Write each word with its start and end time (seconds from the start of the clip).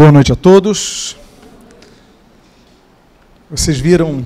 Boa 0.00 0.10
noite 0.10 0.32
a 0.32 0.34
todos. 0.34 1.14
Vocês 3.50 3.78
viram 3.78 4.24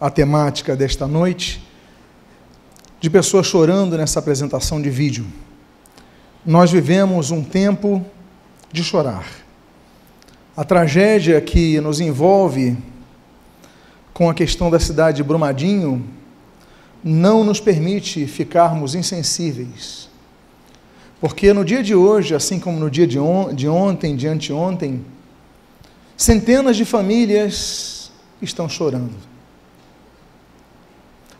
a 0.00 0.08
temática 0.08 0.74
desta 0.74 1.06
noite 1.06 1.62
de 2.98 3.10
pessoas 3.10 3.46
chorando 3.46 3.98
nessa 3.98 4.18
apresentação 4.18 4.80
de 4.80 4.88
vídeo. 4.88 5.26
Nós 6.42 6.70
vivemos 6.70 7.30
um 7.30 7.44
tempo 7.44 8.02
de 8.72 8.82
chorar. 8.82 9.26
A 10.56 10.64
tragédia 10.64 11.38
que 11.38 11.78
nos 11.82 12.00
envolve 12.00 12.78
com 14.14 14.30
a 14.30 14.32
questão 14.32 14.70
da 14.70 14.80
cidade 14.80 15.18
de 15.18 15.22
Brumadinho 15.22 16.02
não 17.04 17.44
nos 17.44 17.60
permite 17.60 18.26
ficarmos 18.26 18.94
insensíveis 18.94 20.08
porque 21.20 21.52
no 21.52 21.64
dia 21.64 21.82
de 21.82 21.94
hoje, 21.94 22.34
assim 22.34 22.58
como 22.58 22.80
no 22.80 22.90
dia 22.90 23.06
de, 23.06 23.18
on 23.18 23.54
de 23.54 23.68
ontem, 23.68 24.16
de 24.16 24.26
anteontem, 24.26 25.04
centenas 26.20 26.76
de 26.76 26.84
famílias 26.84 28.12
estão 28.42 28.68
chorando. 28.68 29.14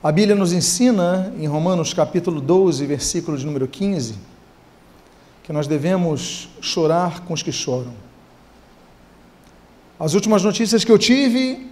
A 0.03 0.11
Bíblia 0.11 0.35
nos 0.35 0.55
ensina, 0.55 1.35
em 1.39 1.47
Romanos 1.47 1.93
capítulo 1.93 2.41
12, 2.41 2.87
versículo 2.87 3.37
de 3.37 3.45
número 3.45 3.69
15, 3.69 4.15
que 5.43 5.53
nós 5.53 5.67
devemos 5.67 6.49
chorar 6.63 7.21
com 7.27 7.35
os 7.35 7.43
que 7.43 7.53
choram. 7.53 7.93
As 9.99 10.15
últimas 10.15 10.43
notícias 10.43 10.83
que 10.83 10.91
eu 10.91 10.99
tive, 10.99 11.71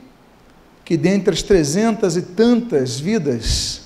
que 0.84 0.94
dentre 0.94 1.32
as 1.32 1.42
trezentas 1.42 2.14
e 2.14 2.20
tantas 2.20 3.00
vidas 3.00 3.84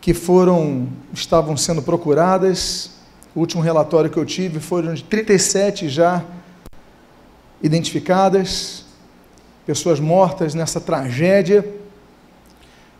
que 0.00 0.14
foram 0.14 0.88
estavam 1.12 1.54
sendo 1.54 1.82
procuradas. 1.82 2.92
O 3.34 3.40
último 3.40 3.62
relatório 3.62 4.08
que 4.08 4.18
eu 4.18 4.24
tive 4.24 4.58
foram 4.58 4.94
de 4.94 5.04
37 5.04 5.90
já 5.90 6.24
identificadas, 7.62 8.84
pessoas 9.66 10.00
mortas 10.00 10.54
nessa 10.54 10.80
tragédia, 10.80 11.64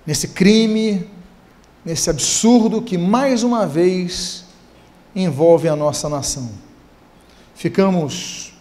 nesse 0.06 0.28
crime, 0.28 1.08
nesse 1.84 2.10
absurdo 2.10 2.82
que 2.82 2.98
mais 2.98 3.42
uma 3.42 3.66
vez 3.66 4.44
envolve 5.14 5.68
a 5.68 5.76
nossa 5.76 6.08
nação. 6.08 6.50
Ficamos 7.54 8.52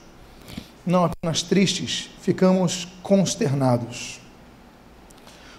não 0.85 1.05
apenas 1.05 1.43
tristes, 1.43 2.09
ficamos 2.21 2.87
consternados. 3.03 4.19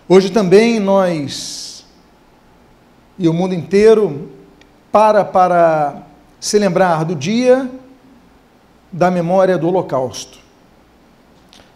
Hoje 0.08 0.30
também 0.30 0.80
nós 0.80 1.84
e 3.19 3.28
o 3.28 3.32
mundo 3.32 3.54
inteiro 3.54 4.30
para 4.91 5.25
para 5.25 6.02
se 6.41 6.58
lembrar 6.58 7.04
do 7.04 7.14
dia 7.14 7.70
da 8.92 9.10
memória 9.10 9.56
do 9.56 9.69
Holocausto. 9.69 10.38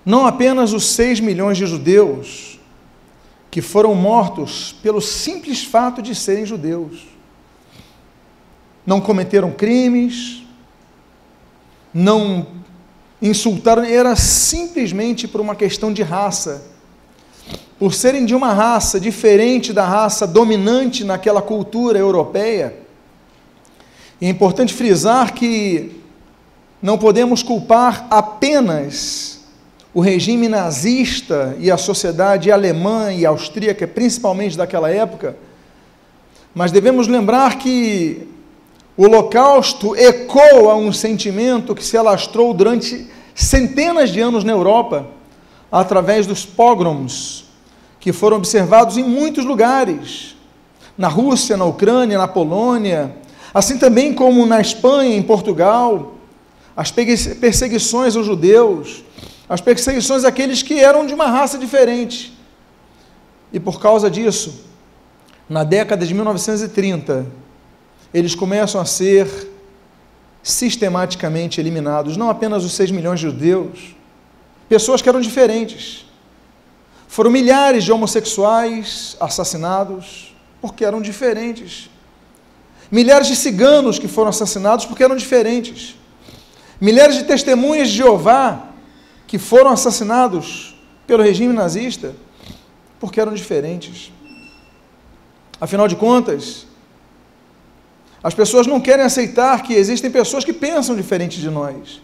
Não 0.04 0.26
apenas 0.26 0.72
os 0.72 0.84
seis 0.84 1.20
milhões 1.20 1.56
de 1.56 1.66
judeus 1.66 2.58
que 3.50 3.62
foram 3.62 3.94
mortos 3.94 4.74
pelo 4.82 5.00
simples 5.00 5.64
fato 5.64 6.02
de 6.02 6.14
serem 6.14 6.44
judeus. 6.44 7.06
Não 8.84 9.00
cometeram 9.00 9.52
crimes, 9.52 10.42
não 11.92 12.46
insultaram, 13.22 13.84
era 13.84 14.16
simplesmente 14.16 15.26
por 15.26 15.40
uma 15.40 15.54
questão 15.54 15.92
de 15.92 16.02
raça 16.02 16.74
por 17.78 17.92
serem 17.92 18.24
de 18.24 18.34
uma 18.34 18.52
raça 18.52 19.00
diferente 19.00 19.72
da 19.72 19.84
raça 19.84 20.26
dominante 20.26 21.04
naquela 21.04 21.42
cultura 21.42 21.98
europeia. 21.98 22.76
é 24.20 24.28
importante 24.28 24.72
frisar 24.72 25.34
que 25.34 26.00
não 26.84 26.98
podemos 26.98 27.42
culpar 27.42 28.06
apenas 28.10 29.40
o 29.94 30.02
regime 30.02 30.50
nazista 30.50 31.56
e 31.58 31.70
a 31.70 31.78
sociedade 31.78 32.52
alemã 32.52 33.10
e 33.10 33.24
austríaca, 33.24 33.88
principalmente 33.88 34.54
daquela 34.54 34.90
época, 34.90 35.34
mas 36.54 36.70
devemos 36.70 37.08
lembrar 37.08 37.56
que 37.56 38.28
o 38.98 39.04
Holocausto 39.04 39.96
ecoa 39.96 40.74
um 40.74 40.92
sentimento 40.92 41.74
que 41.74 41.82
se 41.82 41.96
alastrou 41.96 42.52
durante 42.52 43.10
centenas 43.34 44.10
de 44.10 44.20
anos 44.20 44.44
na 44.44 44.52
Europa, 44.52 45.06
através 45.72 46.26
dos 46.26 46.44
pogroms, 46.44 47.46
que 47.98 48.12
foram 48.12 48.36
observados 48.36 48.98
em 48.98 49.04
muitos 49.04 49.46
lugares, 49.46 50.36
na 50.98 51.08
Rússia, 51.08 51.56
na 51.56 51.64
Ucrânia, 51.64 52.18
na 52.18 52.28
Polônia, 52.28 53.16
assim 53.54 53.78
também 53.78 54.12
como 54.12 54.44
na 54.44 54.60
Espanha, 54.60 55.16
em 55.16 55.22
Portugal, 55.22 56.13
as 56.76 56.90
perseguições 56.90 58.16
aos 58.16 58.26
judeus, 58.26 59.04
as 59.48 59.60
perseguições 59.60 60.24
àqueles 60.24 60.62
que 60.62 60.80
eram 60.80 61.06
de 61.06 61.14
uma 61.14 61.26
raça 61.26 61.56
diferente. 61.56 62.36
E 63.52 63.60
por 63.60 63.80
causa 63.80 64.10
disso, 64.10 64.64
na 65.48 65.62
década 65.62 66.04
de 66.04 66.12
1930, 66.12 67.26
eles 68.12 68.34
começam 68.34 68.80
a 68.80 68.84
ser 68.84 69.28
sistematicamente 70.42 71.60
eliminados, 71.60 72.16
não 72.16 72.28
apenas 72.28 72.64
os 72.64 72.72
6 72.72 72.90
milhões 72.90 73.20
de 73.20 73.26
judeus, 73.26 73.94
pessoas 74.68 75.00
que 75.00 75.08
eram 75.08 75.20
diferentes, 75.20 76.04
foram 77.08 77.30
milhares 77.30 77.84
de 77.84 77.92
homossexuais 77.92 79.16
assassinados 79.20 80.34
porque 80.60 80.84
eram 80.84 81.00
diferentes. 81.00 81.88
Milhares 82.90 83.28
de 83.28 83.36
ciganos 83.36 84.00
que 84.00 84.08
foram 84.08 84.30
assassinados 84.30 84.84
porque 84.84 85.04
eram 85.04 85.14
diferentes. 85.14 85.94
Milhares 86.80 87.16
de 87.16 87.24
testemunhas 87.24 87.88
de 87.88 87.96
Jeová 87.96 88.68
que 89.26 89.38
foram 89.38 89.70
assassinados 89.70 90.74
pelo 91.06 91.22
regime 91.22 91.52
nazista 91.52 92.14
porque 92.98 93.20
eram 93.20 93.34
diferentes. 93.34 94.12
Afinal 95.60 95.86
de 95.86 95.96
contas, 95.96 96.66
as 98.22 98.34
pessoas 98.34 98.66
não 98.66 98.80
querem 98.80 99.04
aceitar 99.04 99.62
que 99.62 99.74
existem 99.74 100.10
pessoas 100.10 100.44
que 100.44 100.52
pensam 100.52 100.96
diferente 100.96 101.40
de 101.40 101.50
nós. 101.50 102.00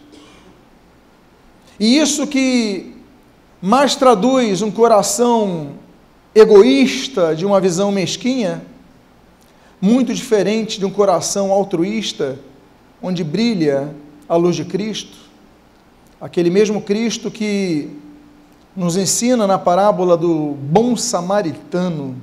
E 1.79 1.97
isso 1.97 2.27
que 2.27 2.95
mais 3.61 3.95
traduz 3.95 4.61
um 4.61 4.69
coração 4.69 5.73
egoísta 6.33 7.35
de 7.35 7.45
uma 7.45 7.59
visão 7.59 7.91
mesquinha, 7.91 8.61
muito 9.81 10.13
diferente 10.13 10.79
de 10.79 10.85
um 10.85 10.91
coração 10.91 11.51
altruísta, 11.51 12.39
onde 13.01 13.23
brilha 13.23 13.93
a 14.31 14.37
luz 14.37 14.55
de 14.55 14.63
Cristo, 14.63 15.17
aquele 16.21 16.49
mesmo 16.49 16.81
Cristo 16.81 17.29
que 17.29 17.89
nos 18.73 18.95
ensina 18.95 19.45
na 19.45 19.59
parábola 19.59 20.15
do 20.15 20.55
bom 20.57 20.95
samaritano. 20.95 22.15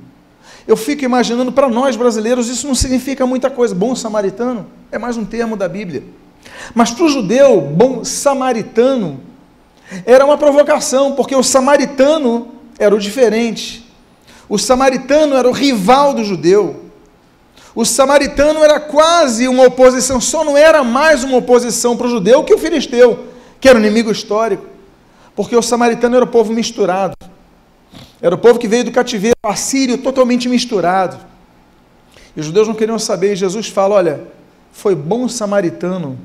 Eu 0.67 0.75
fico 0.75 1.05
imaginando, 1.05 1.51
para 1.51 1.69
nós 1.69 1.95
brasileiros, 1.95 2.49
isso 2.49 2.65
não 2.65 2.73
significa 2.73 3.27
muita 3.27 3.51
coisa. 3.51 3.75
Bom 3.75 3.95
samaritano 3.95 4.65
é 4.91 4.97
mais 4.97 5.17
um 5.17 5.23
termo 5.23 5.55
da 5.55 5.69
Bíblia. 5.69 6.03
Mas 6.73 6.89
para 6.89 7.05
o 7.05 7.09
judeu, 7.09 7.61
bom 7.61 8.03
samaritano 8.03 9.19
era 10.03 10.25
uma 10.25 10.35
provocação, 10.35 11.11
porque 11.11 11.35
o 11.35 11.43
samaritano 11.43 12.47
era 12.79 12.95
o 12.95 12.99
diferente. 12.99 13.87
O 14.49 14.57
samaritano 14.57 15.35
era 15.35 15.47
o 15.47 15.53
rival 15.53 16.15
do 16.15 16.23
judeu. 16.23 16.85
O 17.79 17.85
samaritano 17.85 18.61
era 18.61 18.77
quase 18.77 19.47
uma 19.47 19.63
oposição, 19.63 20.19
só 20.19 20.43
não 20.43 20.57
era 20.57 20.83
mais 20.83 21.23
uma 21.23 21.37
oposição 21.37 21.95
para 21.95 22.07
o 22.07 22.09
judeu 22.09 22.43
que 22.43 22.53
o 22.53 22.57
filisteu, 22.57 23.27
que 23.57 23.69
era 23.69 23.79
o 23.79 23.81
inimigo 23.81 24.11
histórico. 24.11 24.65
Porque 25.33 25.55
o 25.55 25.61
samaritano 25.61 26.17
era 26.17 26.25
o 26.25 26.27
povo 26.27 26.51
misturado. 26.51 27.15
Era 28.21 28.35
o 28.35 28.37
povo 28.37 28.59
que 28.59 28.67
veio 28.67 28.83
do 28.83 28.91
cativeiro 28.91 29.37
assírio 29.41 29.97
totalmente 29.97 30.49
misturado. 30.49 31.25
E 32.35 32.41
os 32.41 32.47
judeus 32.47 32.67
não 32.67 32.75
queriam 32.75 32.99
saber, 32.99 33.31
e 33.31 33.37
Jesus 33.37 33.69
fala: 33.69 33.95
olha, 33.95 34.27
foi 34.73 34.93
bom 34.93 35.29
samaritano 35.29 36.19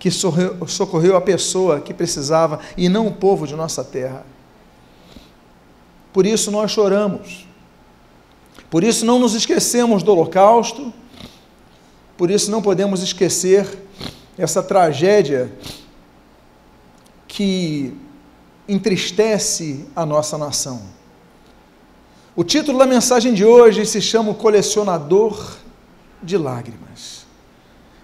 que 0.00 0.10
socorreu 0.10 1.16
a 1.16 1.20
pessoa 1.20 1.78
que 1.78 1.94
precisava 1.94 2.58
e 2.76 2.88
não 2.88 3.06
o 3.06 3.12
povo 3.12 3.46
de 3.46 3.54
nossa 3.54 3.84
terra. 3.84 4.26
Por 6.12 6.26
isso 6.26 6.50
nós 6.50 6.72
choramos. 6.72 7.51
Por 8.72 8.82
isso 8.82 9.04
não 9.04 9.18
nos 9.18 9.34
esquecemos 9.34 10.02
do 10.02 10.12
Holocausto. 10.12 10.90
Por 12.16 12.30
isso 12.30 12.50
não 12.50 12.62
podemos 12.62 13.02
esquecer 13.02 13.68
essa 14.38 14.62
tragédia 14.62 15.52
que 17.28 17.94
entristece 18.66 19.84
a 19.94 20.06
nossa 20.06 20.38
nação. 20.38 20.80
O 22.34 22.42
título 22.42 22.78
da 22.78 22.86
mensagem 22.86 23.34
de 23.34 23.44
hoje 23.44 23.84
se 23.84 24.00
chama 24.00 24.30
O 24.30 24.34
Colecionador 24.34 25.58
de 26.22 26.38
Lágrimas. 26.38 27.26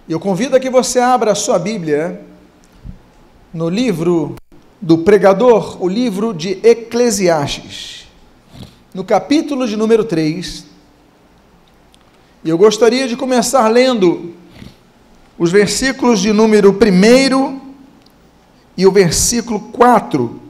E 0.07 0.13
eu 0.13 0.21
convido 0.21 0.55
a 0.55 0.61
que 0.61 0.69
você 0.69 1.01
abra 1.01 1.33
a 1.33 1.35
sua 1.35 1.59
Bíblia 1.59 2.27
no 3.55 3.71
livro 3.71 4.37
do 4.83 4.99
pregador, 4.99 5.83
o 5.83 5.89
livro 5.89 6.35
de 6.35 6.61
Eclesiastes, 6.63 7.98
no 8.93 9.05
capítulo 9.05 9.67
de 9.67 9.77
número 9.77 10.05
3. 10.05 10.65
E 12.45 12.49
eu 12.49 12.57
gostaria 12.57 13.07
de 13.07 13.17
começar 13.17 13.69
lendo 13.69 14.35
os 15.39 15.51
versículos 15.51 16.21
de 16.21 16.33
número 16.33 16.71
1 16.71 17.61
e 18.77 18.87
o 18.87 18.93
versículo 18.93 19.61
4. 19.61 20.41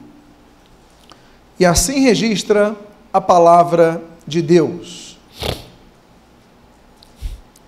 E 1.58 1.66
assim 1.66 2.00
registra 2.00 2.76
a 3.12 3.20
palavra 3.20 4.02
de 4.26 4.40
Deus. 4.40 5.18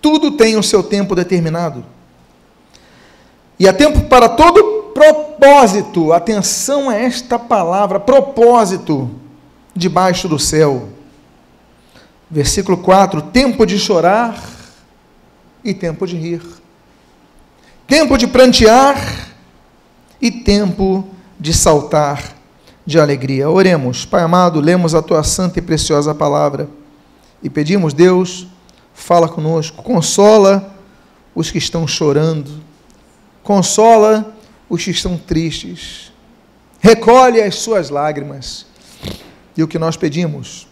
Tudo 0.01 0.33
tem 0.33 0.57
o 0.57 0.63
seu 0.63 0.83
tempo 0.83 1.15
determinado. 1.15 1.85
E 3.59 3.69
há 3.69 3.73
tempo 3.73 4.03
para 4.03 4.29
todo 4.29 4.93
propósito. 4.95 6.13
Atenção 6.13 6.89
a 6.89 6.95
esta 6.95 7.39
palavra, 7.39 8.01
propósito, 8.01 9.11
debaixo 9.75 10.29
do 10.29 10.39
céu. 10.39 10.89
Versículo 12.31 12.79
4: 12.79 13.23
tempo 13.23 13.67
de 13.67 13.79
chorar 13.79 14.43
e 15.65 15.75
tempo 15.75 16.07
de 16.07 16.17
rir, 16.17 16.43
tempo 17.87 18.17
de 18.17 18.27
prantear 18.27 19.29
e 20.21 20.31
tempo 20.31 21.09
de 21.39 21.53
saltar 21.53 22.37
de 22.87 22.99
alegria. 22.99 23.49
Oremos, 23.51 24.05
Pai 24.05 24.23
amado, 24.23 24.61
lemos 24.61 24.95
a 24.95 25.03
tua 25.03 25.23
santa 25.23 25.59
e 25.59 25.63
preciosa 25.63 26.15
palavra 26.15 26.69
e 27.43 27.49
pedimos, 27.49 27.95
Deus, 27.95 28.47
fala 28.93 29.29
conosco, 29.29 29.83
consola 29.83 30.75
os 31.35 31.51
que 31.51 31.59
estão 31.59 31.87
chorando, 31.87 32.51
consola 33.43 34.35
os 34.69 34.85
que 34.85 34.91
estão 34.91 35.17
tristes, 35.17 36.13
recolhe 36.81 37.41
as 37.41 37.57
suas 37.57 37.91
lágrimas. 37.91 38.67
E 39.61 39.63
o 39.63 39.69
que 39.69 39.79
nós 39.79 39.95
pedimos, 39.95 40.67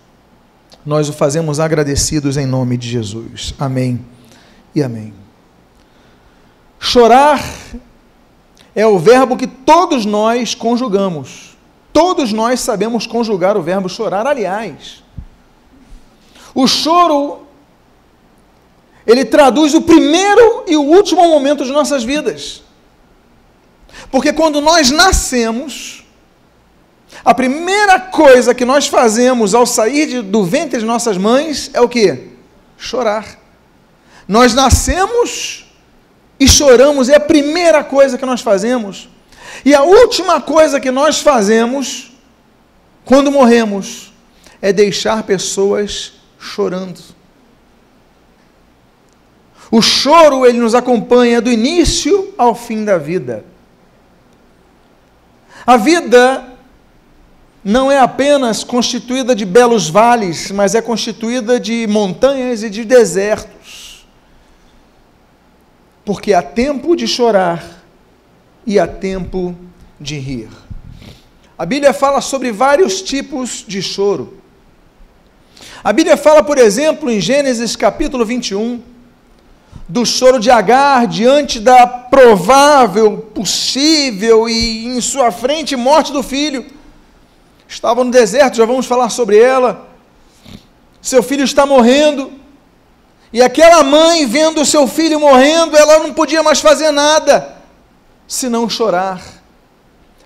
nós 0.82 1.10
o 1.10 1.12
fazemos 1.12 1.60
agradecidos 1.60 2.38
em 2.38 2.46
nome 2.46 2.78
de 2.78 2.88
Jesus. 2.88 3.52
Amém 3.58 4.02
e 4.74 4.82
amém. 4.82 5.12
Chorar 6.80 7.38
é 8.74 8.86
o 8.86 8.98
verbo 8.98 9.36
que 9.36 9.46
todos 9.46 10.06
nós 10.06 10.54
conjugamos. 10.54 11.54
Todos 11.92 12.32
nós 12.32 12.60
sabemos 12.60 13.06
conjugar 13.06 13.58
o 13.58 13.62
verbo 13.62 13.90
chorar. 13.90 14.26
Aliás, 14.26 15.04
o 16.54 16.66
choro 16.66 17.46
ele 19.06 19.26
traduz 19.26 19.74
o 19.74 19.82
primeiro 19.82 20.64
e 20.66 20.78
o 20.78 20.82
último 20.82 21.28
momento 21.28 21.62
de 21.62 21.72
nossas 21.72 22.04
vidas. 22.04 22.62
Porque 24.10 24.32
quando 24.32 24.62
nós 24.62 24.90
nascemos, 24.90 26.07
a 27.24 27.34
primeira 27.34 27.98
coisa 27.98 28.54
que 28.54 28.64
nós 28.64 28.86
fazemos 28.86 29.54
ao 29.54 29.66
sair 29.66 30.06
de, 30.06 30.22
do 30.22 30.44
ventre 30.44 30.78
de 30.78 30.84
nossas 30.84 31.16
mães 31.16 31.70
é 31.72 31.80
o 31.80 31.88
que? 31.88 32.28
Chorar. 32.76 33.38
Nós 34.26 34.54
nascemos 34.54 35.66
e 36.38 36.46
choramos, 36.46 37.08
é 37.08 37.16
a 37.16 37.20
primeira 37.20 37.82
coisa 37.82 38.16
que 38.16 38.26
nós 38.26 38.40
fazemos. 38.40 39.08
E 39.64 39.74
a 39.74 39.82
última 39.82 40.40
coisa 40.40 40.78
que 40.78 40.90
nós 40.90 41.20
fazemos 41.20 42.12
quando 43.04 43.32
morremos 43.32 44.12
é 44.60 44.72
deixar 44.72 45.22
pessoas 45.22 46.12
chorando. 46.38 47.00
O 49.70 49.82
choro 49.82 50.46
ele 50.46 50.58
nos 50.58 50.74
acompanha 50.74 51.40
do 51.40 51.50
início 51.50 52.32
ao 52.38 52.54
fim 52.54 52.84
da 52.84 52.96
vida. 52.96 53.44
A 55.66 55.76
vida 55.76 56.57
não 57.64 57.90
é 57.90 57.98
apenas 57.98 58.62
constituída 58.62 59.34
de 59.34 59.44
belos 59.44 59.88
vales, 59.88 60.50
mas 60.50 60.74
é 60.74 60.80
constituída 60.80 61.58
de 61.58 61.86
montanhas 61.86 62.62
e 62.62 62.70
de 62.70 62.84
desertos. 62.84 64.06
Porque 66.04 66.32
há 66.32 66.42
tempo 66.42 66.96
de 66.96 67.06
chorar 67.06 67.82
e 68.66 68.78
há 68.78 68.86
tempo 68.86 69.54
de 70.00 70.18
rir. 70.18 70.48
A 71.58 71.66
Bíblia 71.66 71.92
fala 71.92 72.20
sobre 72.20 72.52
vários 72.52 73.02
tipos 73.02 73.64
de 73.66 73.82
choro. 73.82 74.38
A 75.82 75.92
Bíblia 75.92 76.16
fala, 76.16 76.42
por 76.42 76.56
exemplo, 76.56 77.10
em 77.10 77.20
Gênesis 77.20 77.74
capítulo 77.74 78.24
21, 78.24 78.80
do 79.88 80.04
choro 80.06 80.38
de 80.38 80.50
Agar 80.50 81.06
diante 81.06 81.58
da 81.58 81.86
provável, 81.86 83.18
possível 83.34 84.48
e 84.48 84.86
em 84.86 85.00
sua 85.00 85.32
frente 85.32 85.74
morte 85.74 86.12
do 86.12 86.22
filho. 86.22 86.77
Estava 87.68 88.02
no 88.02 88.10
deserto, 88.10 88.56
já 88.56 88.64
vamos 88.64 88.86
falar 88.86 89.10
sobre 89.10 89.38
ela. 89.38 89.86
Seu 91.02 91.22
filho 91.22 91.44
está 91.44 91.66
morrendo. 91.66 92.32
E 93.30 93.42
aquela 93.42 93.84
mãe, 93.84 94.26
vendo 94.26 94.62
o 94.62 94.66
seu 94.66 94.88
filho 94.88 95.20
morrendo, 95.20 95.76
ela 95.76 95.98
não 95.98 96.14
podia 96.14 96.42
mais 96.42 96.60
fazer 96.60 96.90
nada 96.90 97.56
senão 98.26 98.68
chorar. 98.68 99.22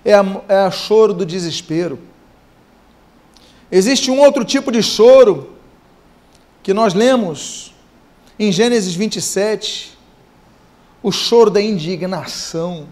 É 0.05 0.13
a, 0.13 0.25
é 0.47 0.55
a 0.55 0.71
choro 0.71 1.13
do 1.13 1.25
desespero. 1.25 1.99
Existe 3.69 4.09
um 4.09 4.19
outro 4.19 4.45
tipo 4.45 4.71
de 4.71 4.81
choro 4.81 5.53
que 6.61 6.73
nós 6.73 6.93
lemos 6.93 7.73
em 8.39 8.51
Gênesis 8.51 8.95
27, 8.95 9.97
o 11.01 11.11
choro 11.11 11.49
da 11.49 11.61
indignação. 11.61 12.87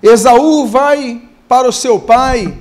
Esaú 0.00 0.66
vai 0.66 1.28
para 1.48 1.68
o 1.68 1.72
seu 1.72 1.98
pai, 1.98 2.56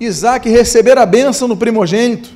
Isaac, 0.00 0.48
receber 0.48 0.98
a 0.98 1.06
bênção 1.06 1.48
no 1.48 1.56
primogênito. 1.56 2.30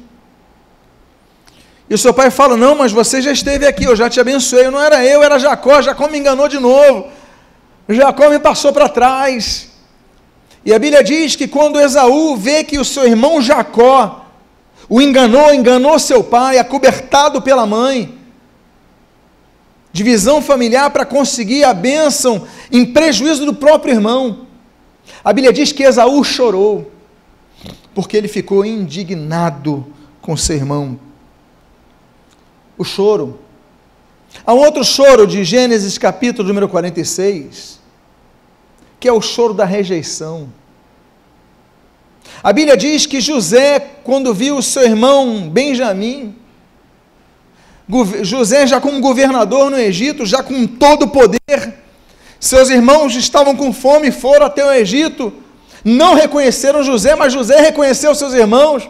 E 1.89 1.95
o 1.95 1.99
seu 1.99 2.13
pai 2.13 2.31
fala: 2.31 2.57
Não, 2.57 2.75
mas 2.75 2.93
você 2.93 3.21
já 3.21 3.33
esteve 3.33 3.67
aqui, 3.67 3.85
eu 3.85 3.97
já 3.97 4.09
te 4.11 4.21
abençoei. 4.21 4.71
Não 4.71 4.81
era 4.81 5.05
eu, 5.05 5.23
era 5.23 5.39
Jacó. 5.39 5.81
Jacó 5.81 6.09
me 6.09 6.19
enganou 6.19 6.49
de 6.49 6.59
novo. 6.59 7.09
Jacó 7.89 8.29
me 8.29 8.39
passou 8.39 8.73
para 8.73 8.89
trás. 8.89 9.71
E 10.65 10.73
a 10.73 10.79
Bíblia 10.79 11.03
diz 11.03 11.35
que 11.35 11.49
quando 11.49 11.81
Esaú 11.81 12.37
vê 12.37 12.63
que 12.63 12.79
o 12.79 12.85
seu 12.85 13.07
irmão 13.07 13.41
Jacó 13.41 14.27
o 14.89 15.03
enganou, 15.03 15.53
enganou 15.53 15.99
seu 15.99 16.25
pai, 16.25 16.59
acobertado 16.59 17.43
pela 17.43 17.67
mãe, 17.67 18.17
divisão 19.93 20.41
familiar 20.41 20.91
para 20.91 21.05
conseguir 21.05 21.65
a 21.65 21.75
bênção 21.75 22.47
em 22.73 22.87
prejuízo 22.87 23.45
do 23.45 23.55
próprio 23.55 23.95
irmão. 23.95 24.47
A 25.23 25.33
Bíblia 25.33 25.53
diz 25.53 25.73
que 25.73 25.83
Esaú 25.83 26.25
chorou, 26.25 26.91
porque 27.99 28.17
ele 28.17 28.29
ficou 28.29 28.65
indignado 28.65 29.85
com 30.21 30.37
seu 30.37 30.55
irmão. 30.55 31.01
O 32.79 32.85
choro. 32.85 33.41
Há 34.47 34.55
um 34.55 34.59
outro 34.59 34.85
choro 34.85 35.27
de 35.27 35.43
Gênesis 35.43 35.99
capítulo 35.99 36.47
número 36.47 36.69
46, 36.69 37.81
que 39.01 39.09
é 39.09 39.13
o 39.13 39.21
choro 39.21 39.53
da 39.53 39.65
rejeição. 39.65 40.49
A 42.41 42.53
Bíblia 42.53 42.77
diz 42.77 43.05
que 43.05 43.21
José, 43.21 43.81
quando 44.05 44.33
viu 44.33 44.59
o 44.59 44.63
seu 44.63 44.85
irmão 44.85 45.51
Benjamim, 45.51 46.37
José 48.23 48.65
já 48.69 48.81
como 48.81 49.01
governador 49.01 49.73
no 49.73 49.77
Egito, 49.77 50.25
já 50.25 50.41
com 50.41 50.69
todo 50.69 51.07
o 51.07 51.09
poder, 51.09 51.75
seus 52.39 52.71
irmãos 52.71 53.17
estavam 53.17 53.57
com 53.57 53.73
fome, 53.73 54.13
foram 54.13 54.47
até 54.47 54.65
o 54.65 54.73
Egito, 54.73 55.33
não 55.85 56.15
reconheceram 56.15 56.83
José, 56.83 57.15
mas 57.15 57.33
José 57.33 57.61
reconheceu 57.61 58.15
seus 58.15 58.35
irmãos, 58.35 58.89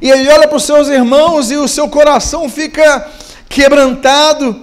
e 0.00 0.10
ele 0.10 0.28
olha 0.28 0.46
para 0.46 0.56
os 0.56 0.64
seus 0.64 0.88
irmãos 0.88 1.50
e 1.50 1.56
o 1.56 1.68
seu 1.68 1.88
coração 1.88 2.48
fica 2.48 3.08
quebrantado, 3.48 4.62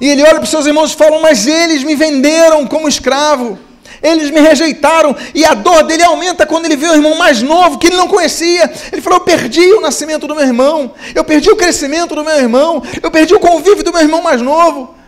e 0.00 0.08
ele 0.08 0.22
olha 0.22 0.34
para 0.34 0.44
os 0.44 0.50
seus 0.50 0.66
irmãos 0.66 0.92
e 0.92 0.96
fala: 0.96 1.20
Mas 1.20 1.46
eles 1.46 1.84
me 1.84 1.94
venderam 1.94 2.66
como 2.66 2.88
escravo, 2.88 3.58
eles 4.02 4.30
me 4.30 4.40
rejeitaram, 4.40 5.14
e 5.34 5.44
a 5.44 5.54
dor 5.54 5.84
dele 5.84 6.02
aumenta 6.02 6.44
quando 6.44 6.64
ele 6.64 6.76
vê 6.76 6.88
o 6.88 6.94
irmão 6.94 7.16
mais 7.16 7.40
novo, 7.40 7.78
que 7.78 7.86
ele 7.86 7.96
não 7.96 8.08
conhecia. 8.08 8.70
Ele 8.90 9.00
falou: 9.00 9.20
Eu 9.20 9.24
perdi 9.24 9.72
o 9.74 9.80
nascimento 9.80 10.26
do 10.26 10.34
meu 10.34 10.44
irmão, 10.44 10.92
eu 11.14 11.22
perdi 11.22 11.50
o 11.50 11.56
crescimento 11.56 12.14
do 12.14 12.24
meu 12.24 12.36
irmão, 12.36 12.82
eu 13.00 13.10
perdi 13.10 13.34
o 13.34 13.40
convívio 13.40 13.84
do 13.84 13.92
meu 13.92 14.00
irmão 14.02 14.22
mais 14.22 14.42
novo. 14.42 15.01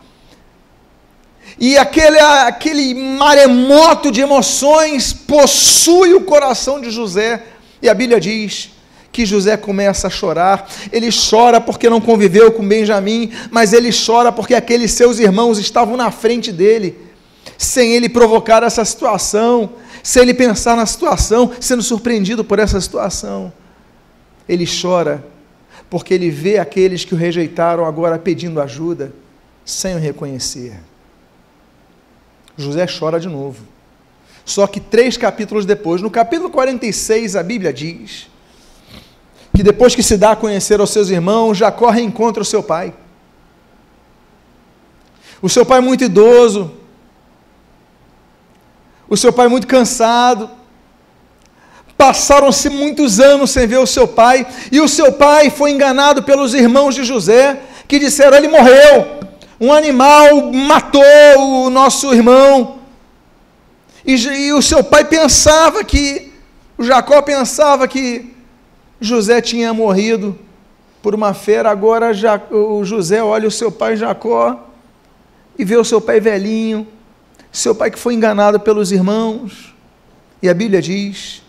E 1.58 1.78
aquele, 1.78 2.18
aquele 2.18 2.94
maremoto 2.94 4.10
de 4.10 4.20
emoções 4.20 5.12
possui 5.12 6.12
o 6.14 6.22
coração 6.22 6.80
de 6.80 6.90
José, 6.90 7.42
e 7.80 7.88
a 7.88 7.94
Bíblia 7.94 8.20
diz 8.20 8.70
que 9.12 9.24
José 9.24 9.56
começa 9.56 10.08
a 10.08 10.10
chorar. 10.10 10.68
Ele 10.90 11.08
chora 11.12 11.60
porque 11.60 11.88
não 11.88 12.00
conviveu 12.00 12.50
com 12.50 12.66
Benjamim, 12.66 13.30
mas 13.50 13.72
ele 13.72 13.90
chora 13.92 14.32
porque 14.32 14.54
aqueles 14.54 14.90
seus 14.92 15.20
irmãos 15.20 15.58
estavam 15.58 15.96
na 15.96 16.10
frente 16.10 16.50
dele, 16.50 16.98
sem 17.56 17.92
ele 17.92 18.08
provocar 18.08 18.64
essa 18.64 18.84
situação, 18.84 19.70
sem 20.02 20.22
ele 20.22 20.34
pensar 20.34 20.76
na 20.76 20.84
situação, 20.84 21.52
sendo 21.60 21.82
surpreendido 21.82 22.44
por 22.44 22.58
essa 22.58 22.80
situação. 22.80 23.52
Ele 24.48 24.66
chora 24.66 25.24
porque 25.88 26.12
ele 26.12 26.28
vê 26.28 26.58
aqueles 26.58 27.04
que 27.04 27.14
o 27.14 27.16
rejeitaram 27.16 27.84
agora 27.84 28.18
pedindo 28.18 28.60
ajuda, 28.60 29.12
sem 29.64 29.94
o 29.94 29.98
reconhecer. 29.98 30.74
José 32.56 32.86
chora 32.86 33.18
de 33.18 33.28
novo. 33.28 33.64
Só 34.44 34.66
que 34.66 34.78
três 34.78 35.16
capítulos 35.16 35.64
depois, 35.64 36.02
no 36.02 36.10
capítulo 36.10 36.50
46, 36.50 37.34
a 37.36 37.42
Bíblia 37.42 37.72
diz 37.72 38.28
que 39.54 39.62
depois 39.62 39.94
que 39.94 40.02
se 40.02 40.16
dá 40.16 40.32
a 40.32 40.36
conhecer 40.36 40.80
aos 40.80 40.90
seus 40.90 41.08
irmãos, 41.08 41.56
Jacó 41.56 41.88
reencontra 41.88 42.42
o 42.42 42.46
seu 42.46 42.62
pai. 42.62 42.92
O 45.40 45.48
seu 45.48 45.64
pai 45.64 45.80
muito 45.80 46.04
idoso, 46.04 46.72
o 49.08 49.16
seu 49.16 49.32
pai 49.32 49.48
muito 49.48 49.66
cansado. 49.66 50.50
Passaram-se 51.96 52.68
muitos 52.68 53.20
anos 53.20 53.50
sem 53.50 53.66
ver 53.66 53.78
o 53.78 53.86
seu 53.86 54.08
pai, 54.08 54.46
e 54.72 54.80
o 54.80 54.88
seu 54.88 55.12
pai 55.12 55.50
foi 55.50 55.70
enganado 55.70 56.22
pelos 56.24 56.52
irmãos 56.52 56.94
de 56.94 57.04
José, 57.04 57.60
que 57.86 57.98
disseram: 57.98 58.36
ele 58.36 58.48
morreu, 58.48 59.13
um 59.60 59.72
animal 59.72 60.52
matou 60.52 61.66
o 61.66 61.70
nosso 61.70 62.12
irmão. 62.12 62.78
E, 64.04 64.14
e 64.14 64.52
o 64.52 64.60
seu 64.60 64.82
pai 64.82 65.04
pensava 65.04 65.82
que, 65.84 66.32
o 66.76 66.84
Jacó 66.84 67.22
pensava 67.22 67.86
que 67.88 68.34
José 69.00 69.40
tinha 69.40 69.72
morrido 69.72 70.38
por 71.02 71.14
uma 71.14 71.34
fera, 71.34 71.70
agora 71.70 72.10
o 72.50 72.84
José 72.84 73.22
olha 73.22 73.46
o 73.46 73.50
seu 73.50 73.70
pai 73.70 73.96
Jacó 73.96 74.70
e 75.58 75.64
vê 75.64 75.76
o 75.76 75.84
seu 75.84 76.00
pai 76.00 76.18
velhinho, 76.20 76.86
seu 77.52 77.74
pai 77.74 77.90
que 77.90 77.98
foi 77.98 78.14
enganado 78.14 78.58
pelos 78.58 78.90
irmãos. 78.90 79.74
E 80.42 80.48
a 80.48 80.54
Bíblia 80.54 80.82
diz 80.82 81.42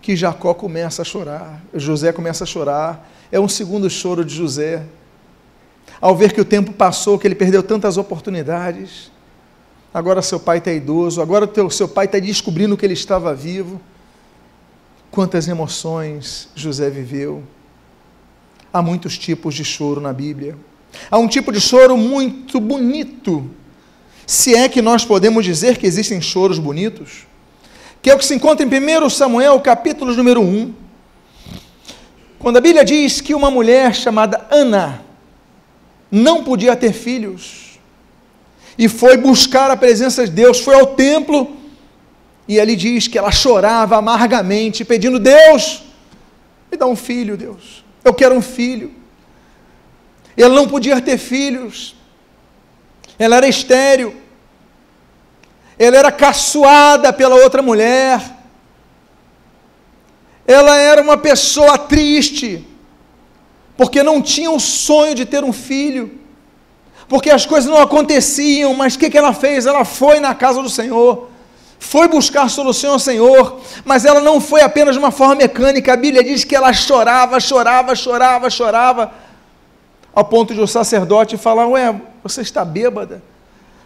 que 0.00 0.16
Jacó 0.16 0.54
começa 0.54 1.02
a 1.02 1.04
chorar, 1.04 1.60
José 1.74 2.12
começa 2.12 2.44
a 2.44 2.46
chorar. 2.46 3.08
É 3.30 3.38
um 3.38 3.48
segundo 3.48 3.88
choro 3.88 4.24
de 4.24 4.34
José. 4.34 4.84
Ao 6.00 6.16
ver 6.16 6.32
que 6.32 6.40
o 6.40 6.44
tempo 6.44 6.72
passou, 6.72 7.18
que 7.18 7.26
ele 7.26 7.34
perdeu 7.34 7.62
tantas 7.62 7.98
oportunidades, 7.98 9.10
agora 9.92 10.22
seu 10.22 10.40
pai 10.40 10.58
está 10.58 10.72
idoso, 10.72 11.20
agora 11.20 11.44
o 11.44 11.70
seu 11.70 11.86
pai 11.86 12.06
está 12.06 12.18
descobrindo 12.18 12.76
que 12.76 12.86
ele 12.86 12.94
estava 12.94 13.34
vivo. 13.34 13.80
Quantas 15.10 15.46
emoções 15.46 16.48
José 16.54 16.88
viveu. 16.88 17.42
Há 18.72 18.80
muitos 18.80 19.18
tipos 19.18 19.54
de 19.54 19.64
choro 19.64 20.00
na 20.00 20.12
Bíblia. 20.12 20.56
Há 21.10 21.18
um 21.18 21.28
tipo 21.28 21.52
de 21.52 21.60
choro 21.60 21.96
muito 21.96 22.58
bonito, 22.58 23.50
se 24.26 24.54
é 24.54 24.68
que 24.68 24.80
nós 24.80 25.04
podemos 25.04 25.44
dizer 25.44 25.76
que 25.76 25.86
existem 25.86 26.20
choros 26.20 26.58
bonitos, 26.58 27.26
que 28.00 28.08
é 28.08 28.14
o 28.14 28.18
que 28.18 28.24
se 28.24 28.34
encontra 28.34 28.64
em 28.64 29.04
1 29.04 29.10
Samuel, 29.10 29.60
capítulo 29.60 30.14
número 30.14 30.40
1, 30.40 30.74
quando 32.38 32.56
a 32.56 32.60
Bíblia 32.60 32.84
diz 32.84 33.20
que 33.20 33.34
uma 33.34 33.50
mulher 33.50 33.94
chamada 33.94 34.46
Ana 34.50 35.09
não 36.10 36.42
podia 36.42 36.74
ter 36.74 36.92
filhos. 36.92 37.78
E 38.76 38.88
foi 38.88 39.16
buscar 39.16 39.70
a 39.70 39.76
presença 39.76 40.24
de 40.24 40.30
Deus, 40.30 40.60
foi 40.60 40.74
ao 40.74 40.94
templo 40.94 41.56
e 42.50 42.58
ali 42.58 42.74
diz 42.74 43.06
que 43.06 43.16
ela 43.16 43.30
chorava 43.30 43.96
amargamente, 43.96 44.84
pedindo: 44.84 45.20
Deus, 45.20 45.84
me 46.68 46.76
dá 46.76 46.84
um 46.84 46.96
filho, 46.96 47.36
Deus, 47.36 47.84
eu 48.02 48.12
quero 48.12 48.34
um 48.34 48.42
filho. 48.42 48.92
Ela 50.36 50.54
não 50.54 50.66
podia 50.66 51.00
ter 51.00 51.16
filhos, 51.16 51.94
ela 53.18 53.36
era 53.36 53.46
estéril, 53.46 54.16
ela 55.78 55.96
era 55.96 56.10
caçoada 56.10 57.12
pela 57.12 57.36
outra 57.36 57.62
mulher, 57.62 58.20
ela 60.44 60.76
era 60.76 61.00
uma 61.00 61.16
pessoa 61.16 61.78
triste, 61.78 62.66
porque 63.80 64.02
não 64.02 64.20
tinha 64.20 64.50
o 64.50 64.60
sonho 64.60 65.14
de 65.14 65.24
ter 65.24 65.42
um 65.42 65.54
filho, 65.54 66.10
porque 67.08 67.30
as 67.30 67.46
coisas 67.46 67.70
não 67.70 67.80
aconteciam, 67.80 68.74
mas 68.74 68.94
o 68.94 68.98
que, 68.98 69.08
que 69.08 69.16
ela 69.16 69.32
fez? 69.32 69.64
Ela 69.64 69.86
foi 69.86 70.20
na 70.20 70.34
casa 70.34 70.62
do 70.62 70.68
Senhor, 70.68 71.30
foi 71.78 72.06
buscar 72.06 72.50
solução 72.50 72.92
ao 72.92 72.98
Senhor, 72.98 73.58
mas 73.82 74.04
ela 74.04 74.20
não 74.20 74.38
foi 74.38 74.60
apenas 74.60 74.96
de 74.96 74.98
uma 74.98 75.10
forma 75.10 75.34
mecânica, 75.34 75.94
a 75.94 75.96
Bíblia 75.96 76.22
diz 76.22 76.44
que 76.44 76.54
ela 76.54 76.74
chorava, 76.74 77.40
chorava, 77.40 77.94
chorava, 77.94 78.50
chorava, 78.50 79.12
ao 80.14 80.26
ponto 80.26 80.52
de 80.52 80.60
o 80.60 80.66
sacerdote 80.66 81.38
falar: 81.38 81.66
Ué, 81.66 81.98
você 82.22 82.42
está 82.42 82.66
bêbada? 82.66 83.22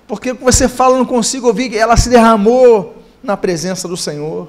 Porque 0.09 0.33
você 0.33 0.69
fala, 0.69 0.99
não 0.99 1.07
consigo 1.07 1.47
ouvir. 1.47 1.73
Ela 1.77 1.97
se 1.97 2.09
derramou 2.09 2.97
na 3.23 3.37
presença 3.37 3.87
do 3.87 3.97
Senhor. 3.97 4.49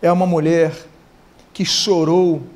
É 0.00 0.12
uma 0.12 0.26
mulher 0.26 0.72
que 1.52 1.64
chorou. 1.64 2.54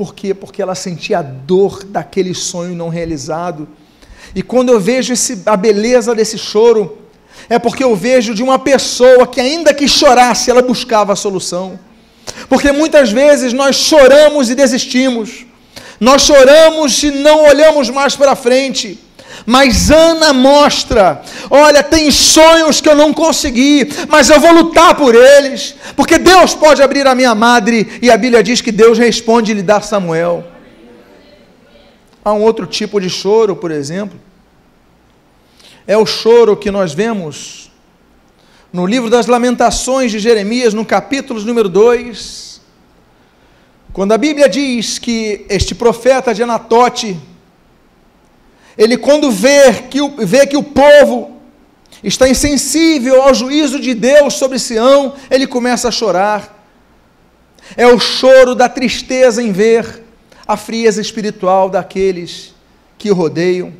Por 0.00 0.14
quê? 0.14 0.32
Porque 0.32 0.62
ela 0.62 0.74
sentia 0.74 1.18
a 1.18 1.22
dor 1.22 1.84
daquele 1.84 2.34
sonho 2.34 2.74
não 2.74 2.88
realizado. 2.88 3.68
E 4.34 4.42
quando 4.42 4.70
eu 4.72 4.80
vejo 4.80 5.12
esse, 5.12 5.42
a 5.44 5.58
beleza 5.58 6.14
desse 6.14 6.38
choro, 6.38 6.96
é 7.50 7.58
porque 7.58 7.84
eu 7.84 7.94
vejo 7.94 8.34
de 8.34 8.42
uma 8.42 8.58
pessoa 8.58 9.26
que, 9.26 9.38
ainda 9.38 9.74
que 9.74 9.86
chorasse, 9.86 10.50
ela 10.50 10.62
buscava 10.62 11.12
a 11.12 11.16
solução. 11.16 11.78
Porque 12.48 12.72
muitas 12.72 13.12
vezes 13.12 13.52
nós 13.52 13.76
choramos 13.76 14.48
e 14.48 14.54
desistimos, 14.54 15.44
nós 16.00 16.22
choramos 16.22 17.02
e 17.02 17.10
não 17.10 17.44
olhamos 17.44 17.90
mais 17.90 18.16
para 18.16 18.34
frente. 18.34 18.98
Mas 19.46 19.90
Ana 19.90 20.32
mostra: 20.32 21.22
olha, 21.50 21.82
tem 21.82 22.10
sonhos 22.10 22.80
que 22.80 22.88
eu 22.88 22.94
não 22.94 23.12
consegui, 23.12 23.88
mas 24.08 24.28
eu 24.28 24.40
vou 24.40 24.52
lutar 24.52 24.94
por 24.94 25.14
eles, 25.14 25.74
porque 25.96 26.18
Deus 26.18 26.54
pode 26.54 26.82
abrir 26.82 27.06
a 27.06 27.14
minha 27.14 27.34
madre, 27.34 27.98
e 28.02 28.10
a 28.10 28.16
Bíblia 28.16 28.42
diz 28.42 28.60
que 28.60 28.72
Deus 28.72 28.98
responde 28.98 29.52
e 29.52 29.54
lhe 29.54 29.62
dá 29.62 29.80
Samuel. 29.80 30.44
Há 32.24 32.32
um 32.32 32.42
outro 32.42 32.66
tipo 32.66 33.00
de 33.00 33.08
choro, 33.08 33.56
por 33.56 33.70
exemplo, 33.70 34.20
é 35.86 35.96
o 35.96 36.04
choro 36.04 36.56
que 36.56 36.70
nós 36.70 36.92
vemos 36.92 37.70
no 38.72 38.86
livro 38.86 39.10
das 39.10 39.26
Lamentações 39.26 40.12
de 40.12 40.18
Jeremias, 40.18 40.74
no 40.74 40.84
capítulo 40.84 41.40
número 41.40 41.68
2 41.68 42.50
quando 43.92 44.12
a 44.12 44.18
Bíblia 44.18 44.48
diz 44.48 45.00
que 45.00 45.44
este 45.48 45.74
profeta 45.74 46.32
de 46.32 46.42
Anatote, 46.44 47.18
ele 48.80 48.96
quando 48.96 49.30
vê 49.30 49.72
que, 49.90 50.00
o, 50.00 50.14
vê 50.18 50.46
que 50.46 50.56
o 50.56 50.62
povo 50.62 51.36
está 52.02 52.28
insensível 52.28 53.22
ao 53.22 53.34
juízo 53.34 53.78
de 53.78 53.94
Deus 53.94 54.34
sobre 54.34 54.58
Sião, 54.58 55.14
ele 55.30 55.46
começa 55.46 55.86
a 55.88 55.92
chorar. 55.92 56.66
É 57.76 57.86
o 57.86 58.00
choro 58.00 58.54
da 58.54 58.68
tristeza 58.68 59.40
em 59.42 59.52
ver 59.52 60.02
a 60.48 60.56
frieza 60.56 61.00
espiritual 61.00 61.70
daqueles 61.70 62.54
que 62.98 63.10
o 63.10 63.14
rodeiam, 63.14 63.72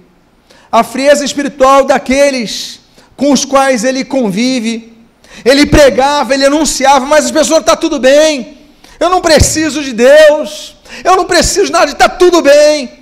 a 0.71 0.85
frieza 0.85 1.25
espiritual 1.25 1.85
daqueles 1.85 2.78
com 3.16 3.33
os 3.33 3.45
quais 3.45 3.83
ele 3.83 4.04
convive. 4.04 4.97
Ele 5.45 5.66
pregava, 5.66 6.35
ele 6.35 6.45
anunciava, 6.45 7.07
mas 7.07 7.25
as 7.25 7.30
pessoas 7.30 7.61
está 7.61 7.75
tudo 7.75 7.99
bem 7.99 8.61
eu 9.00 9.09
não 9.09 9.23
preciso 9.23 9.83
de 9.83 9.95
Deus, 9.95 10.76
eu 11.02 11.16
não 11.16 11.25
preciso 11.25 11.66
de 11.66 11.73
nada, 11.73 11.90
está 11.90 12.07
tudo 12.07 12.42
bem. 12.42 13.00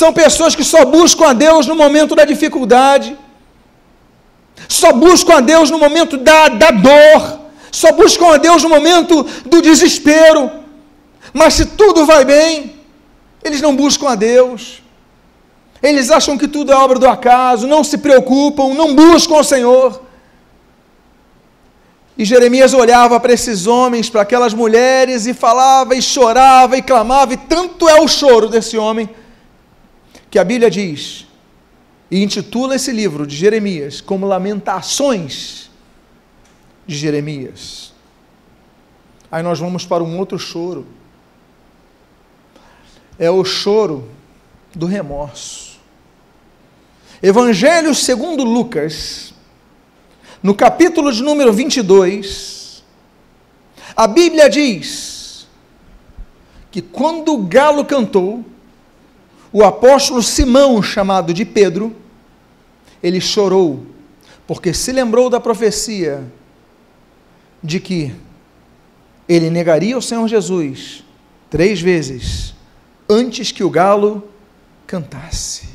São 0.00 0.10
pessoas 0.10 0.54
que 0.58 0.64
só 0.64 0.86
buscam 0.86 1.26
a 1.28 1.32
Deus 1.34 1.66
no 1.66 1.74
momento 1.74 2.14
da 2.14 2.24
dificuldade, 2.24 3.14
só 4.66 4.90
buscam 4.90 5.34
a 5.36 5.40
Deus 5.40 5.70
no 5.70 5.78
momento 5.78 6.16
da, 6.16 6.48
da 6.48 6.70
dor, 6.70 7.40
só 7.70 7.92
buscam 7.92 8.28
a 8.34 8.38
Deus 8.38 8.62
no 8.62 8.70
momento 8.70 9.22
do 9.44 9.60
desespero. 9.60 10.50
Mas 11.34 11.52
se 11.54 11.66
tudo 11.66 12.06
vai 12.06 12.24
bem, 12.24 12.76
eles 13.44 13.60
não 13.60 13.76
buscam 13.76 14.08
a 14.08 14.14
Deus. 14.14 14.82
Eles 15.82 16.10
acham 16.10 16.38
que 16.38 16.48
tudo 16.48 16.72
é 16.72 16.76
obra 16.76 16.98
do 16.98 17.06
acaso, 17.06 17.66
não 17.66 17.84
se 17.84 17.98
preocupam, 17.98 18.72
não 18.72 18.94
buscam 18.94 19.34
o 19.34 19.44
Senhor. 19.44 20.00
E 22.16 22.24
Jeremias 22.24 22.72
olhava 22.72 23.20
para 23.20 23.34
esses 23.34 23.66
homens, 23.66 24.08
para 24.08 24.22
aquelas 24.22 24.54
mulheres, 24.54 25.26
e 25.26 25.34
falava, 25.34 25.94
e 25.94 26.00
chorava, 26.00 26.78
e 26.78 26.82
clamava, 26.82 27.34
e 27.34 27.36
tanto 27.36 27.90
é 27.90 28.00
o 28.00 28.08
choro 28.08 28.48
desse 28.48 28.78
homem, 28.78 29.10
que 30.32 30.38
a 30.38 30.44
Bíblia 30.44 30.70
diz, 30.70 31.26
e 32.10 32.22
intitula 32.22 32.76
esse 32.76 32.90
livro 32.90 33.26
de 33.26 33.36
Jeremias 33.36 34.00
como 34.00 34.26
Lamentações 34.26 35.70
de 36.86 36.96
Jeremias. 36.96 37.92
Aí 39.30 39.42
nós 39.42 39.58
vamos 39.58 39.84
para 39.84 40.02
um 40.02 40.18
outro 40.18 40.38
choro. 40.38 40.86
É 43.18 43.30
o 43.30 43.44
choro 43.44 44.08
do 44.74 44.86
remorso. 44.86 45.78
Evangelho 47.22 47.94
segundo 47.94 48.42
Lucas, 48.42 49.34
no 50.42 50.54
capítulo 50.54 51.12
de 51.12 51.22
número 51.22 51.52
22, 51.52 52.82
a 53.94 54.06
Bíblia 54.06 54.48
diz 54.48 55.46
que 56.70 56.80
quando 56.80 57.34
o 57.34 57.42
galo 57.44 57.84
cantou, 57.84 58.42
o 59.52 59.62
apóstolo 59.62 60.22
Simão, 60.22 60.82
chamado 60.82 61.34
de 61.34 61.44
Pedro, 61.44 61.94
ele 63.02 63.20
chorou, 63.20 63.84
porque 64.46 64.72
se 64.72 64.92
lembrou 64.92 65.28
da 65.28 65.38
profecia 65.38 66.24
de 67.62 67.78
que 67.78 68.14
ele 69.28 69.50
negaria 69.50 69.96
o 69.96 70.02
Senhor 70.02 70.26
Jesus 70.26 71.04
três 71.50 71.80
vezes 71.80 72.54
antes 73.08 73.52
que 73.52 73.62
o 73.62 73.70
galo 73.70 74.26
cantasse. 74.86 75.68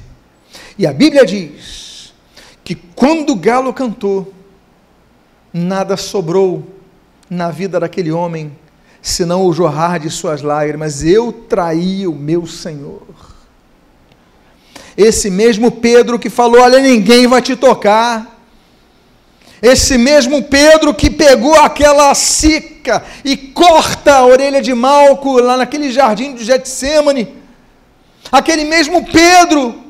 E 0.77 0.87
a 0.87 0.93
Bíblia 0.93 1.25
diz 1.25 2.13
que 2.63 2.75
quando 2.75 3.31
o 3.31 3.35
galo 3.35 3.71
cantou, 3.73 4.33
nada 5.53 5.95
sobrou 5.95 6.67
na 7.29 7.51
vida 7.51 7.79
daquele 7.79 8.11
homem, 8.11 8.51
senão 9.01 9.45
o 9.45 9.53
jorrar 9.53 9.99
de 9.99 10.09
suas 10.09 10.41
lágrimas. 10.41 11.03
Eu 11.03 11.31
traí 11.31 12.07
o 12.07 12.13
meu 12.13 12.45
Senhor. 12.45 13.36
Esse 14.97 15.29
mesmo 15.29 15.69
Pedro 15.69 16.17
que 16.17 16.29
falou: 16.29 16.61
Olha, 16.61 16.79
ninguém 16.79 17.27
vai 17.27 17.41
te 17.41 17.55
tocar. 17.55 18.35
Esse 19.61 19.97
mesmo 19.97 20.43
Pedro 20.43 20.93
que 20.93 21.09
pegou 21.09 21.55
aquela 21.55 22.13
sica 22.13 23.03
e 23.23 23.35
corta 23.35 24.15
a 24.15 24.25
orelha 24.25 24.61
de 24.61 24.73
Malco 24.73 25.39
lá 25.39 25.57
naquele 25.57 25.91
jardim 25.91 26.35
de 26.35 26.43
Getsemane. 26.43 27.35
Aquele 28.31 28.65
mesmo 28.65 29.05
Pedro 29.05 29.83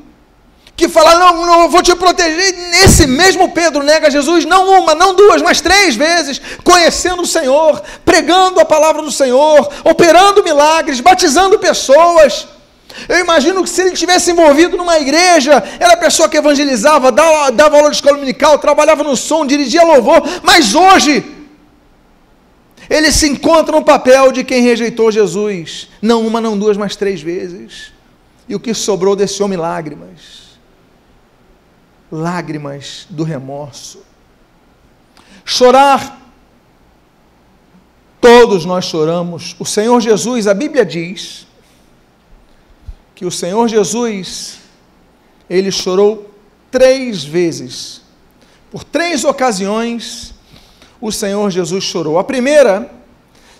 que 0.74 0.88
fala, 0.88 1.16
não, 1.16 1.44
não, 1.44 1.62
eu 1.62 1.68
vou 1.68 1.82
te 1.82 1.94
proteger. 1.96 2.54
Esse 2.84 3.04
mesmo 3.04 3.50
Pedro 3.50 3.82
nega 3.82 4.10
Jesus, 4.10 4.44
não 4.44 4.78
uma, 4.78 4.94
não 4.94 5.12
duas, 5.12 5.42
mas 5.42 5.60
três 5.60 5.96
vezes, 5.96 6.40
conhecendo 6.62 7.22
o 7.22 7.26
Senhor, 7.26 7.82
pregando 8.04 8.60
a 8.60 8.64
palavra 8.64 9.02
do 9.02 9.10
Senhor, 9.10 9.68
operando 9.84 10.44
milagres, 10.44 11.00
batizando 11.00 11.58
pessoas. 11.58 12.46
Eu 13.06 13.18
imagino 13.18 13.62
que 13.62 13.68
se 13.68 13.82
ele 13.82 13.92
tivesse 13.92 14.30
envolvido 14.30 14.76
numa 14.76 14.98
igreja, 14.98 15.62
era 15.78 15.92
a 15.92 15.96
pessoa 15.96 16.28
que 16.28 16.36
evangelizava, 16.36 17.12
dava, 17.12 17.52
dava 17.52 17.76
aula 17.76 17.90
de 17.90 17.96
escola 17.96 18.16
dominical, 18.16 18.58
trabalhava 18.58 19.04
no 19.04 19.16
som, 19.16 19.46
dirigia 19.46 19.82
louvor, 19.82 20.22
mas 20.42 20.74
hoje, 20.74 21.24
ele 22.88 23.12
se 23.12 23.28
encontra 23.28 23.76
no 23.76 23.84
papel 23.84 24.32
de 24.32 24.42
quem 24.42 24.62
rejeitou 24.62 25.12
Jesus, 25.12 25.88
não 26.00 26.26
uma, 26.26 26.40
não 26.40 26.58
duas, 26.58 26.76
mas 26.76 26.96
três 26.96 27.20
vezes. 27.20 27.92
E 28.48 28.54
o 28.54 28.60
que 28.60 28.72
sobrou 28.72 29.14
desse 29.14 29.42
homem? 29.42 29.58
Lágrimas. 29.58 30.58
Lágrimas 32.10 33.06
do 33.10 33.24
remorso. 33.24 34.02
Chorar, 35.44 36.18
todos 38.20 38.64
nós 38.64 38.84
choramos. 38.84 39.56
O 39.58 39.64
Senhor 39.64 40.00
Jesus, 40.00 40.46
a 40.46 40.54
Bíblia 40.54 40.84
diz, 40.84 41.47
que 43.18 43.26
o 43.26 43.32
Senhor 43.32 43.66
Jesus, 43.66 44.58
ele 45.50 45.72
chorou 45.72 46.30
três 46.70 47.24
vezes. 47.24 48.00
Por 48.70 48.84
três 48.84 49.24
ocasiões, 49.24 50.32
o 51.00 51.10
Senhor 51.10 51.50
Jesus 51.50 51.82
chorou. 51.82 52.16
A 52.20 52.22
primeira 52.22 52.88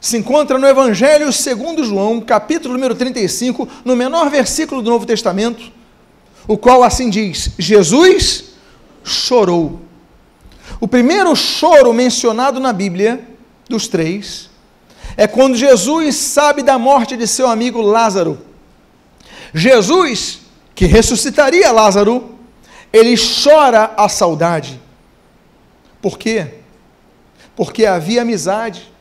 se 0.00 0.16
encontra 0.16 0.60
no 0.60 0.66
Evangelho 0.68 1.32
segundo 1.32 1.82
João, 1.82 2.20
capítulo 2.20 2.74
número 2.74 2.94
35, 2.94 3.68
no 3.84 3.96
menor 3.96 4.30
versículo 4.30 4.80
do 4.80 4.90
Novo 4.90 5.04
Testamento, 5.04 5.72
o 6.46 6.56
qual 6.56 6.84
assim 6.84 7.10
diz: 7.10 7.50
Jesus 7.58 8.44
chorou. 9.02 9.80
O 10.80 10.86
primeiro 10.86 11.34
choro 11.34 11.92
mencionado 11.92 12.60
na 12.60 12.72
Bíblia, 12.72 13.26
dos 13.68 13.88
três, 13.88 14.48
é 15.16 15.26
quando 15.26 15.56
Jesus 15.56 16.14
sabe 16.14 16.62
da 16.62 16.78
morte 16.78 17.16
de 17.16 17.26
seu 17.26 17.48
amigo 17.48 17.82
Lázaro. 17.82 18.46
Jesus, 19.54 20.40
que 20.74 20.86
ressuscitaria 20.86 21.70
Lázaro, 21.72 22.36
ele 22.92 23.14
chora 23.16 23.92
a 23.96 24.08
saudade. 24.08 24.80
Por 26.00 26.18
quê? 26.18 26.54
Porque 27.56 27.84
havia 27.84 28.22
amizade. 28.22 28.92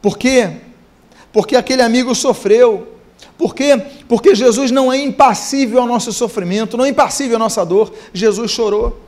Por 0.00 0.16
quê? 0.16 0.58
Porque 1.32 1.56
aquele 1.56 1.82
amigo 1.82 2.14
sofreu. 2.14 2.96
Por 3.36 3.54
quê? 3.54 3.76
Porque 4.08 4.34
Jesus 4.34 4.70
não 4.70 4.92
é 4.92 4.98
impassível 4.98 5.80
ao 5.80 5.86
nosso 5.86 6.12
sofrimento, 6.12 6.76
não 6.76 6.84
é 6.84 6.88
impassível 6.88 7.36
à 7.36 7.38
nossa 7.38 7.64
dor. 7.64 7.92
Jesus 8.12 8.50
chorou. 8.50 9.00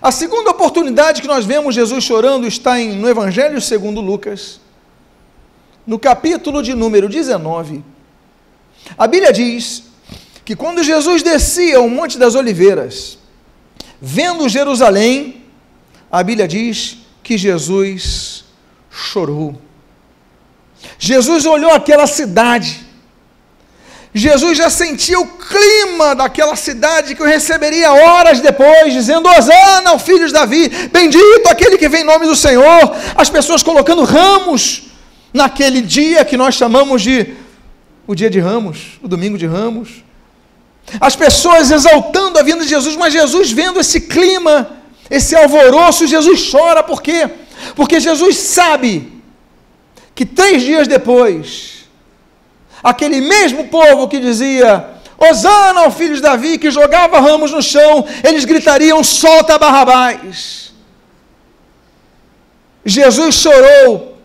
A 0.00 0.12
segunda 0.12 0.50
oportunidade 0.50 1.22
que 1.22 1.28
nós 1.28 1.44
vemos 1.44 1.74
Jesus 1.74 2.04
chorando 2.04 2.46
está 2.46 2.78
em, 2.78 2.92
no 2.96 3.08
Evangelho 3.08 3.60
segundo 3.60 4.00
Lucas, 4.00 4.60
no 5.86 5.98
capítulo 5.98 6.62
de 6.62 6.74
número 6.74 7.08
19, 7.08 7.84
a 8.98 9.06
Bíblia 9.06 9.32
diz 9.32 9.84
que 10.44 10.56
quando 10.56 10.82
Jesus 10.82 11.22
descia 11.22 11.80
o 11.80 11.88
Monte 11.88 12.18
das 12.18 12.34
Oliveiras, 12.34 13.18
vendo 14.00 14.48
Jerusalém, 14.48 15.44
a 16.10 16.22
Bíblia 16.22 16.46
diz 16.46 16.98
que 17.22 17.36
Jesus 17.36 18.44
chorou. 18.90 19.60
Jesus 20.98 21.44
olhou 21.46 21.72
aquela 21.72 22.06
cidade. 22.06 22.84
Jesus 24.14 24.56
já 24.56 24.70
sentia 24.70 25.18
o 25.20 25.26
clima 25.26 26.14
daquela 26.14 26.56
cidade 26.56 27.14
que 27.14 27.22
o 27.22 27.26
receberia 27.26 27.92
horas 27.92 28.40
depois, 28.40 28.92
dizendo: 28.92 29.28
Osana 29.28 29.90
ao 29.90 29.98
filho 29.98 30.26
de 30.26 30.32
Davi, 30.32 30.68
bendito 30.90 31.46
aquele 31.50 31.76
que 31.76 31.88
vem 31.88 32.00
em 32.00 32.04
nome 32.04 32.26
do 32.26 32.34
Senhor. 32.34 32.96
As 33.14 33.28
pessoas 33.28 33.62
colocando 33.62 34.04
ramos 34.04 34.84
naquele 35.36 35.82
dia 35.82 36.24
que 36.24 36.36
nós 36.36 36.54
chamamos 36.54 37.02
de 37.02 37.34
o 38.06 38.14
dia 38.14 38.30
de 38.30 38.40
Ramos, 38.40 38.98
o 39.02 39.08
domingo 39.08 39.36
de 39.36 39.46
Ramos. 39.46 40.04
As 41.00 41.14
pessoas 41.14 41.70
exaltando 41.70 42.38
a 42.38 42.42
vinda 42.42 42.62
de 42.62 42.68
Jesus, 42.68 42.96
mas 42.96 43.12
Jesus 43.12 43.50
vendo 43.50 43.78
esse 43.78 44.00
clima, 44.02 44.70
esse 45.10 45.36
alvoroço, 45.36 46.06
Jesus 46.06 46.50
chora, 46.50 46.82
por 46.82 47.02
quê? 47.02 47.28
Porque 47.74 48.00
Jesus 48.00 48.36
sabe 48.36 49.12
que 50.14 50.24
três 50.24 50.62
dias 50.62 50.88
depois, 50.88 51.88
aquele 52.82 53.20
mesmo 53.20 53.66
povo 53.66 54.08
que 54.08 54.18
dizia, 54.18 54.88
Osana 55.18 55.80
ao 55.82 55.90
filho 55.90 56.14
de 56.14 56.22
Davi, 56.22 56.56
que 56.56 56.70
jogava 56.70 57.20
ramos 57.20 57.50
no 57.50 57.62
chão, 57.62 58.06
eles 58.22 58.44
gritariam: 58.44 59.02
solta 59.02 59.58
Barrabás. 59.58 60.72
Jesus 62.84 63.34
chorou 63.34 64.15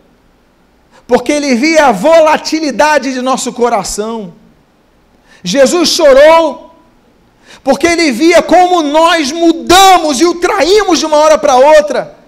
porque 1.07 1.31
ele 1.31 1.55
via 1.55 1.87
a 1.87 1.91
volatilidade 1.91 3.13
de 3.13 3.21
nosso 3.21 3.51
coração. 3.53 4.33
Jesus 5.43 5.89
chorou, 5.89 6.75
porque 7.63 7.87
ele 7.87 8.11
via 8.11 8.41
como 8.41 8.81
nós 8.81 9.31
mudamos 9.31 10.21
e 10.21 10.25
o 10.25 10.35
traímos 10.35 10.99
de 10.99 11.05
uma 11.05 11.17
hora 11.17 11.37
para 11.37 11.55
outra. 11.55 12.21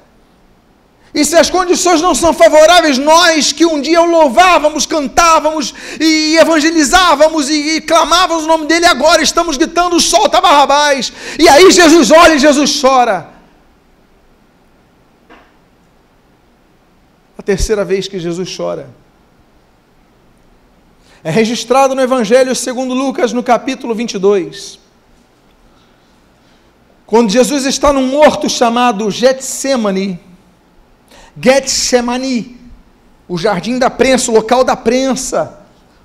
E 1.14 1.24
se 1.24 1.36
as 1.36 1.50
condições 1.50 2.02
não 2.02 2.16
são 2.16 2.34
favoráveis, 2.34 2.98
nós 2.98 3.52
que 3.52 3.66
um 3.66 3.80
dia 3.80 4.02
o 4.02 4.06
louvávamos, 4.06 4.88
cantávamos 4.88 5.74
e 6.00 6.36
evangelizávamos 6.38 7.52
e, 7.52 7.76
e 7.76 7.82
clamávamos 7.82 8.46
o 8.46 8.48
nome 8.48 8.66
dele, 8.66 8.88
agora 8.88 9.22
estamos 9.22 9.56
gritando: 9.56 10.00
solta 10.00 10.42
Barrabás. 10.42 11.14
E 11.38 11.48
aí 11.48 11.72
Jesus 11.72 12.10
olha 12.10 12.34
e 12.34 12.40
Jesus 12.40 12.82
chora. 12.82 13.33
Terceira 17.46 17.84
vez 17.84 18.08
que 18.08 18.20
Jesus 18.20 18.56
chora. 18.56 18.90
É 21.24 21.32
registrado 21.32 21.96
no 21.96 22.02
Evangelho 22.02 22.56
segundo 22.56 22.94
Lucas, 22.94 23.32
no 23.32 23.42
capítulo 23.42 23.96
22. 23.96 24.80
Quando 27.06 27.30
Jesus 27.30 27.66
está 27.66 27.94
num 27.94 28.16
horto 28.18 28.50
chamado 28.50 29.10
Getsemane, 29.10 30.20
Getsemani, 31.40 32.58
o 33.28 33.38
jardim 33.38 33.80
da 33.80 33.90
prensa, 33.90 34.32
o 34.32 34.34
local 34.34 34.64
da 34.64 34.76
prensa, 34.76 35.62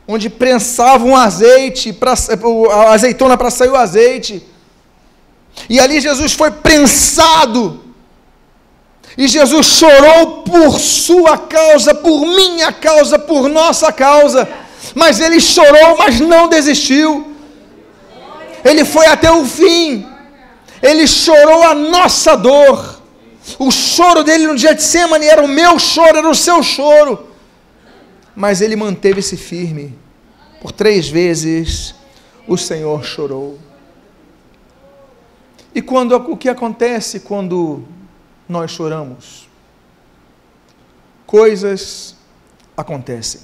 onde 0.07 0.31
prensavam 0.31 1.16
azeite, 1.16 1.92
pra, 1.92 2.14
a 2.70 2.92
azeitona 2.92 3.37
para 3.37 3.51
sair 3.51 3.70
o 3.70 3.77
azeite. 3.77 4.46
E 5.68 5.81
ali 5.81 6.01
Jesus 6.01 6.33
foi 6.33 6.51
prensado 6.51 7.88
e 9.18 9.26
Jesus 9.26 9.66
chorou 9.66 10.44
por 10.44 10.78
sua 10.78 11.37
causa, 11.37 11.92
por 11.92 12.24
minha 12.24 12.70
causa, 12.72 13.18
por 13.18 13.48
nossa 13.48 13.92
causa. 13.92 14.48
Mas 14.94 15.18
ele 15.18 15.40
chorou, 15.40 15.98
mas 15.98 16.20
não 16.20 16.48
desistiu. 16.48 17.35
Ele 18.64 18.85
foi 18.85 19.07
até 19.07 19.28
o 19.28 19.44
fim. 19.44 20.07
Ele 20.81 21.04
chorou 21.04 21.64
a 21.64 21.74
nossa 21.74 22.37
dor. 22.37 23.02
O 23.59 23.72
choro 23.72 24.22
dele 24.22 24.46
no 24.46 24.54
dia 24.54 24.72
de 24.72 24.85
semana 24.85 25.24
era 25.24 25.42
o 25.42 25.48
meu 25.48 25.81
choro, 25.81 26.18
era 26.18 26.31
o 26.31 26.35
seu 26.35 26.62
choro. 26.62 27.26
Mas 28.37 28.61
ele 28.61 28.76
manteve-se 28.76 29.37
firme. 29.37 29.98
Por 30.61 30.70
três 30.70 31.09
vezes 31.09 31.92
o 32.46 32.57
Senhor 32.57 33.04
chorou. 33.04 33.59
E 35.74 35.83
quando 35.83 36.14
o 36.14 36.37
que 36.37 36.48
acontece 36.48 37.18
quando 37.18 37.83
nós 38.48 38.70
choramos. 38.70 39.48
Coisas 41.26 42.16
acontecem. 42.76 43.42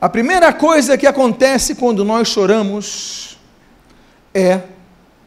A 0.00 0.08
primeira 0.08 0.52
coisa 0.52 0.96
que 0.96 1.06
acontece 1.06 1.74
quando 1.74 2.04
nós 2.04 2.28
choramos 2.28 3.38
é 4.32 4.60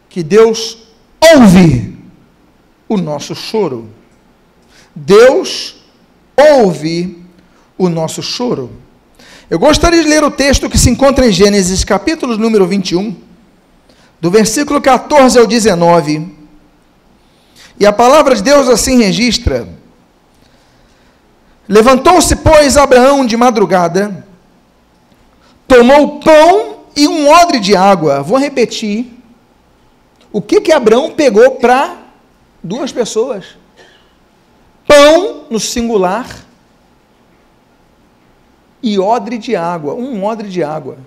que 0.10 0.24
Deus 0.24 0.78
ouve 1.34 1.98
o 2.88 2.98
nosso 2.98 3.36
choro. 3.36 3.90
Deus 4.96 5.78
ouve 6.36 7.24
o 7.78 7.90
nosso 7.90 8.24
choro. 8.24 8.72
Eu 9.50 9.60
gostaria 9.60 10.02
de 10.02 10.10
ler 10.10 10.24
o 10.24 10.32
texto 10.32 10.70
que 10.70 10.78
se 10.78 10.90
encontra 10.90 11.28
em 11.28 11.32
Gênesis, 11.32 11.84
capítulo 11.84 12.38
número 12.38 12.68
21, 12.68 13.16
do 14.22 14.30
versículo 14.30 14.82
14 14.82 15.40
ao 15.40 15.48
19 15.48 16.39
e 17.80 17.86
a 17.86 17.94
palavra 17.94 18.36
de 18.36 18.44
Deus 18.44 18.68
assim 18.68 18.98
registra: 18.98 19.68
Levantou-se, 21.68 22.36
pois, 22.38 22.76
Abraão 22.76 23.26
de 23.26 23.38
madrugada, 23.38 24.26
tomou 25.68 26.20
pão 26.20 26.80
e 26.96 27.08
um 27.08 27.30
odre 27.30 27.60
de 27.60 27.76
água. 27.76 28.22
Vou 28.22 28.38
repetir. 28.38 29.18
O 30.32 30.42
que 30.42 30.62
que 30.62 30.72
Abraão 30.72 31.12
pegou 31.12 31.52
para 31.52 31.98
duas 32.62 32.92
pessoas? 32.92 33.58
Pão 34.86 35.46
no 35.50 35.60
singular 35.60 36.28
e 38.82 39.00
odre 39.00 39.38
de 39.38 39.56
água, 39.56 39.94
um 39.94 40.24
odre 40.24 40.50
de 40.50 40.64
água. 40.64 40.98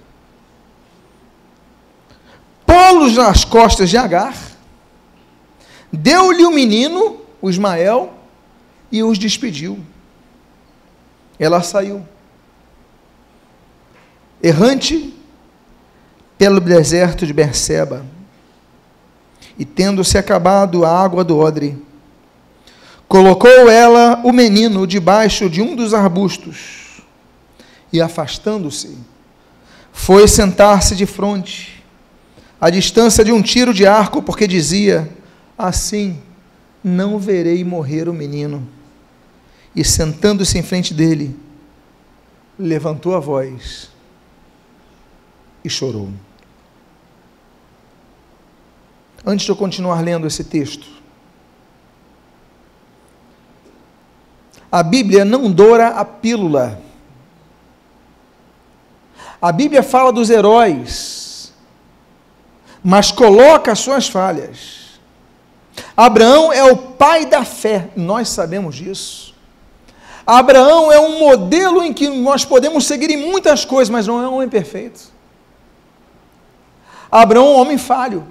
Pô-los 2.67 3.17
nas 3.17 3.45
costas 3.45 3.91
de 3.91 3.97
Agar, 3.97 4.35
deu-lhe 5.93 6.45
o 6.45 6.51
menino, 6.51 7.19
o 7.41 7.51
Ismael, 7.51 8.13
e 8.91 9.03
os 9.03 9.19
despediu. 9.19 9.79
Ela 11.39 11.63
saiu. 11.63 12.07
Errante 14.43 15.15
pelo 16.39 16.61
deserto 16.61 17.27
de 17.27 17.33
Berseba, 17.33 18.05
e 19.59 19.65
tendo-se 19.65 20.19
acabado 20.19 20.85
a 20.85 20.91
água 20.91 21.23
do 21.23 21.39
odre, 21.39 21.81
colocou 23.07 23.71
ela 23.71 24.21
o 24.25 24.33
menino 24.33 24.87
debaixo 24.87 25.49
de 25.49 25.61
um 25.63 25.77
dos 25.77 25.95
arbustos, 25.95 27.03
e 27.93 28.01
afastando-se, 28.01 28.99
foi 29.93 30.27
sentar-se 30.27 30.97
de 30.97 31.07
frente, 31.07 31.85
à 32.61 32.71
distância 32.71 33.25
de 33.25 33.31
um 33.31 33.43
tiro 33.43 33.73
de 33.73 33.87
arco, 33.87 34.23
porque 34.23 34.47
dizia: 34.49 35.09
Assim 35.63 36.21
não 36.83 37.21
verei 37.21 37.63
morrer 37.63 38.09
o 38.09 38.13
menino 38.13 38.69
e 39.77 39.85
sentando-se 39.85 40.59
em 40.59 40.63
frente 40.63 40.93
dele, 40.93 41.39
levantou 42.59 43.15
a 43.15 43.21
voz 43.21 43.89
e 45.65 45.71
chorou. 45.71 46.11
Antes 49.25 49.47
de 49.47 49.53
eu 49.53 49.57
continuar 49.57 50.01
lendo 50.01 50.27
esse 50.27 50.43
texto, 50.43 50.89
a 54.71 54.83
Bíblia 54.83 55.25
não 55.25 55.49
doura 55.49 55.91
a 55.91 56.05
pílula. 56.05 56.83
A 59.41 59.53
Bíblia 59.53 59.85
fala 59.85 60.13
dos 60.13 60.29
heróis, 60.29 61.53
mas 62.83 63.13
coloca 63.13 63.71
as 63.71 63.79
suas 63.79 64.09
falhas. 64.09 64.82
Abraão 65.97 66.53
é 66.53 66.65
o 66.65 66.77
pai 66.77 67.27
da 67.27 67.45
fé, 67.45 67.91
nós 67.97 68.29
sabemos 68.29 68.77
disso. 68.77 69.35
Abraão 70.27 70.93
é 70.93 71.01
um 71.01 71.19
modelo 71.19 71.83
em 71.83 71.93
que 71.93 72.09
nós 72.09 72.45
podemos 72.45 72.87
seguir 72.87 73.11
em 73.11 73.17
muitas 73.17 73.65
coisas, 73.65 73.91
mas 73.91 74.07
não 74.07 74.23
é 74.23 74.29
um 74.29 74.35
homem 74.35 74.49
perfeito. 74.49 75.13
Abraão 77.11 77.47
é 77.47 77.51
um 77.51 77.61
homem 77.61 77.79
falho. 77.79 78.27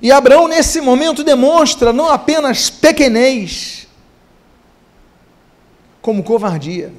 E 0.00 0.12
Abraão, 0.12 0.46
nesse 0.46 0.80
momento, 0.80 1.24
demonstra 1.24 1.92
não 1.92 2.08
apenas 2.10 2.68
pequenez, 2.68 3.88
como 6.02 6.22
covardia. 6.22 6.92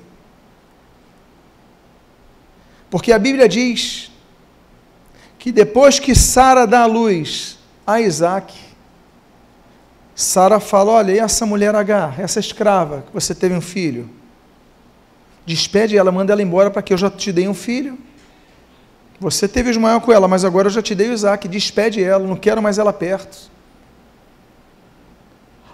Porque 2.89 3.11
a 3.11 3.19
Bíblia 3.19 3.47
diz 3.47 4.11
que 5.37 5.51
depois 5.51 5.99
que 5.99 6.15
Sara 6.15 6.65
dá 6.65 6.81
a 6.81 6.85
luz 6.87 7.54
a 7.85 8.01
Isaac, 8.01 8.53
Sara 10.15 10.59
fala: 10.59 10.93
Olha, 10.93 11.11
e 11.11 11.19
essa 11.19 11.45
mulher 11.45 11.75
Agar, 11.75 12.19
essa 12.19 12.39
escrava, 12.39 13.03
que 13.03 13.13
você 13.13 13.35
teve 13.35 13.53
um 13.53 13.61
filho? 13.61 14.09
Despede 15.45 15.97
ela, 15.97 16.11
manda 16.11 16.33
ela 16.33 16.41
embora 16.41 16.71
para 16.71 16.81
que 16.81 16.93
eu 16.93 16.97
já 16.97 17.09
te 17.09 17.31
dei 17.31 17.47
um 17.47 17.53
filho. 17.53 17.97
Você 19.19 19.47
teve 19.47 19.69
Ismael 19.69 20.01
com 20.01 20.11
ela, 20.11 20.27
mas 20.27 20.43
agora 20.43 20.67
eu 20.67 20.71
já 20.71 20.81
te 20.81 20.95
dei 20.95 21.09
o 21.09 21.13
Isaac. 21.13 21.47
Despede 21.47 22.03
ela, 22.03 22.25
não 22.25 22.35
quero 22.35 22.61
mais 22.61 22.77
ela 22.77 22.91
perto. 22.91 23.51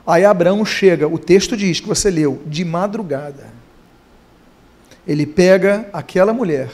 Aí 0.05 0.25
Abraão 0.25 0.65
chega, 0.65 1.07
o 1.07 1.17
texto 1.17 1.55
diz 1.55 1.79
que 1.79 1.87
você 1.87 2.09
leu, 2.09 2.41
de 2.45 2.65
madrugada. 2.65 3.47
Ele 5.07 5.25
pega 5.25 5.87
aquela 5.93 6.33
mulher 6.33 6.69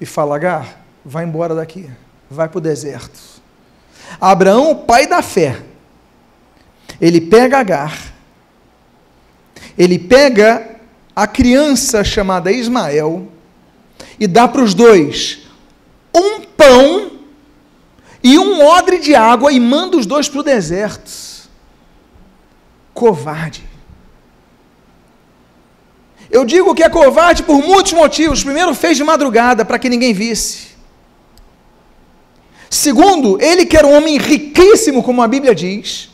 e 0.00 0.06
fala: 0.06 0.36
Agar, 0.36 0.80
vai 1.04 1.24
embora 1.24 1.54
daqui, 1.54 1.90
vai 2.30 2.48
para 2.48 2.58
o 2.58 2.60
deserto. 2.60 3.18
Abraão, 4.20 4.70
o 4.70 4.76
pai 4.76 5.06
da 5.06 5.22
fé, 5.22 5.62
ele 7.00 7.20
pega 7.20 7.58
Agar, 7.58 7.98
ele 9.76 9.98
pega 9.98 10.76
a 11.14 11.26
criança 11.26 12.04
chamada 12.04 12.52
Ismael 12.52 13.28
e 14.18 14.26
dá 14.26 14.46
para 14.46 14.62
os 14.62 14.74
dois 14.74 15.46
um 16.14 16.40
pão 16.40 17.12
e 18.22 18.38
um 18.38 18.64
odre 18.64 18.98
de 18.98 19.14
água 19.14 19.52
e 19.52 19.60
manda 19.60 19.96
os 19.96 20.06
dois 20.06 20.28
para 20.28 20.40
o 20.40 20.42
deserto. 20.42 21.10
Covarde. 22.92 23.62
Eu 26.30 26.44
digo 26.44 26.74
que 26.74 26.82
é 26.82 26.88
covarde 26.88 27.42
por 27.42 27.62
muitos 27.62 27.92
motivos. 27.92 28.42
Primeiro, 28.42 28.74
fez 28.74 28.96
de 28.96 29.04
madrugada 29.04 29.64
para 29.64 29.78
que 29.78 29.88
ninguém 29.88 30.12
visse. 30.12 30.75
Segundo, 32.76 33.40
ele 33.40 33.64
que 33.64 33.74
era 33.74 33.86
um 33.86 33.96
homem 33.96 34.18
riquíssimo, 34.18 35.02
como 35.02 35.22
a 35.22 35.26
Bíblia 35.26 35.54
diz, 35.54 36.10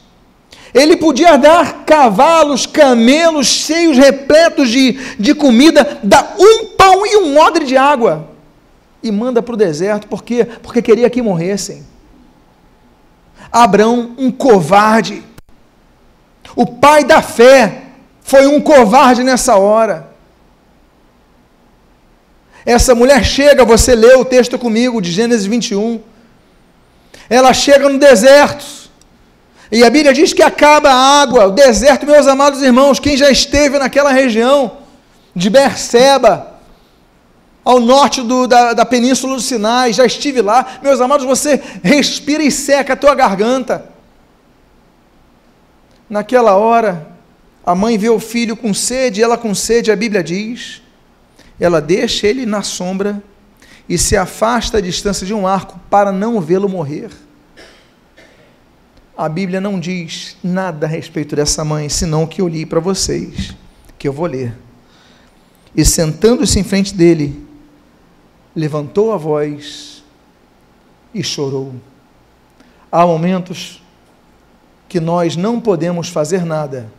ele 0.72 0.96
podia 0.96 1.37
dar 1.37 1.85
cavalos, 1.85 2.66
camelos 2.66 3.48
cheios, 3.48 3.98
repletos 3.98 4.70
de, 4.70 4.92
de 5.18 5.35
comida, 5.35 5.98
dá 6.05 6.37
um 6.38 6.66
pão 6.66 7.05
e 7.05 7.16
um 7.16 7.37
odre 7.37 7.66
de 7.66 7.77
água. 7.77 8.29
E 9.03 9.11
manda 9.11 9.42
para 9.42 9.55
o 9.55 9.57
deserto, 9.57 10.07
por 10.07 10.22
quê? 10.22 10.44
Porque 10.62 10.81
queria 10.81 11.11
que 11.11 11.20
morressem. 11.20 11.85
Abraão, 13.51 14.14
um 14.16 14.31
covarde. 14.31 15.20
O 16.55 16.64
pai 16.64 17.03
da 17.03 17.20
fé 17.20 17.87
foi 18.20 18.46
um 18.46 18.61
covarde 18.61 19.25
nessa 19.25 19.57
hora. 19.57 20.12
Essa 22.64 22.94
mulher 22.94 23.25
chega, 23.25 23.64
você 23.64 23.96
leu 23.96 24.20
o 24.20 24.25
texto 24.25 24.57
comigo 24.57 25.03
de 25.03 25.11
Gênesis 25.11 25.44
21. 25.44 26.12
Ela 27.33 27.55
chega 27.55 27.88
no 27.88 27.99
deserto 27.99 28.62
e 29.71 29.83
a 29.83 29.88
Bíblia 29.88 30.12
diz 30.12 30.35
que 30.35 30.42
acaba 30.42 30.90
a 30.90 31.23
água, 31.23 31.47
o 31.47 31.51
deserto, 31.51 32.05
meus 32.05 32.27
amados 32.27 32.61
irmãos, 32.61 33.01
quem 33.01 33.16
já 33.16 33.31
esteve 33.31 33.79
naquela 33.79 34.12
região 34.12 34.77
de 35.35 35.49
Berseba, 35.49 36.59
ao 37.64 37.81
norte 37.81 38.21
do, 38.21 38.47
da, 38.47 38.75
da 38.75 38.85
península 38.85 39.37
do 39.37 39.40
Sinai, 39.40 39.95
já 39.95 40.05
estive 40.05 40.42
lá, 40.42 40.79
meus 40.83 41.01
amados, 41.01 41.25
você 41.25 41.59
respira 41.83 42.42
e 42.42 42.51
seca 42.51 42.92
a 42.92 42.97
tua 42.97 43.14
garganta. 43.14 43.88
Naquela 46.11 46.55
hora, 46.55 47.16
a 47.64 47.75
mãe 47.75 47.97
vê 47.97 48.11
o 48.11 48.21
filho 48.21 48.55
com 48.55 48.75
sede, 48.75 49.23
ela 49.23 49.38
com 49.38 49.55
sede, 49.55 49.90
a 49.90 49.97
Bíblia 49.97 50.23
diz, 50.23 50.83
ela 51.59 51.81
deixa 51.81 52.27
ele 52.27 52.45
na 52.45 52.61
sombra 52.61 53.23
e 53.88 53.99
se 53.99 54.16
afasta 54.16 54.79
à 54.79 54.81
distância 54.81 55.27
de 55.27 55.35
um 55.35 55.47
arco 55.47 55.79
para 55.90 56.12
não 56.12 56.40
vê-lo 56.40 56.68
morrer 56.68 57.11
a 59.16 59.29
Bíblia 59.29 59.61
não 59.61 59.79
diz 59.79 60.37
nada 60.42 60.87
a 60.87 60.88
respeito 60.88 61.37
dessa 61.37 61.64
mãe, 61.64 61.88
senão 61.88 62.25
o 62.25 62.27
que 62.27 62.40
eu 62.40 62.49
li 62.49 62.64
para 62.64 62.81
vocês, 62.81 63.55
que 63.99 64.09
eu 64.09 64.12
vou 64.12 64.27
ler. 64.27 64.57
E 65.77 65.85
sentando-se 65.85 66.59
em 66.59 66.64
frente 66.64 66.95
dele, 66.95 67.47
levantou 68.55 69.12
a 69.12 69.16
voz 69.16 70.03
e 71.14 71.23
chorou. 71.23 71.75
Há 72.90 73.07
momentos 73.07 73.83
que 74.88 74.99
nós 74.99 75.37
não 75.37 75.61
podemos 75.61 76.09
fazer 76.09 76.45
nada 76.45 76.90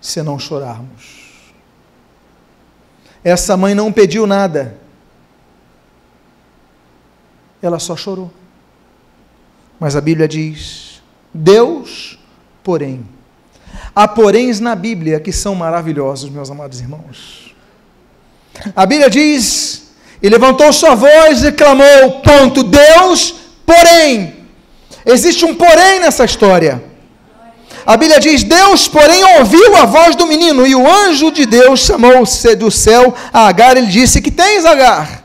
se 0.00 0.22
não 0.22 0.38
chorarmos. 0.38 1.52
Essa 3.24 3.56
mãe 3.56 3.74
não 3.74 3.92
pediu 3.92 4.26
nada, 4.26 4.76
ela 7.62 7.78
só 7.78 7.96
chorou. 7.96 8.30
Mas 9.78 9.96
a 9.96 10.00
Bíblia 10.00 10.28
diz: 10.28 11.02
Deus, 11.32 12.18
porém. 12.62 13.06
Há 13.94 14.08
poréns 14.08 14.60
na 14.60 14.74
Bíblia 14.74 15.20
que 15.20 15.32
são 15.32 15.54
maravilhosos, 15.54 16.30
meus 16.30 16.50
amados 16.50 16.80
irmãos. 16.80 17.54
A 18.74 18.86
Bíblia 18.86 19.10
diz: 19.10 19.92
E 20.22 20.28
levantou 20.28 20.72
sua 20.72 20.94
voz 20.94 21.44
e 21.44 21.52
clamou, 21.52 22.20
ponto, 22.22 22.62
Deus, 22.62 23.34
porém. 23.66 24.42
Existe 25.04 25.44
um 25.44 25.54
porém 25.54 26.00
nessa 26.00 26.24
história. 26.24 26.82
A 27.84 27.96
Bíblia 27.96 28.20
diz: 28.20 28.42
Deus, 28.44 28.88
porém, 28.88 29.24
ouviu 29.38 29.76
a 29.76 29.84
voz 29.84 30.14
do 30.14 30.26
menino, 30.26 30.66
e 30.66 30.74
o 30.74 30.88
anjo 30.88 31.30
de 31.32 31.44
Deus 31.44 31.80
chamou 31.80 32.24
do 32.56 32.70
céu 32.70 33.14
a 33.32 33.48
Agar. 33.48 33.76
Ele 33.76 33.86
disse: 33.86 34.22
Que 34.22 34.30
tens, 34.30 34.64
Agar? 34.64 35.24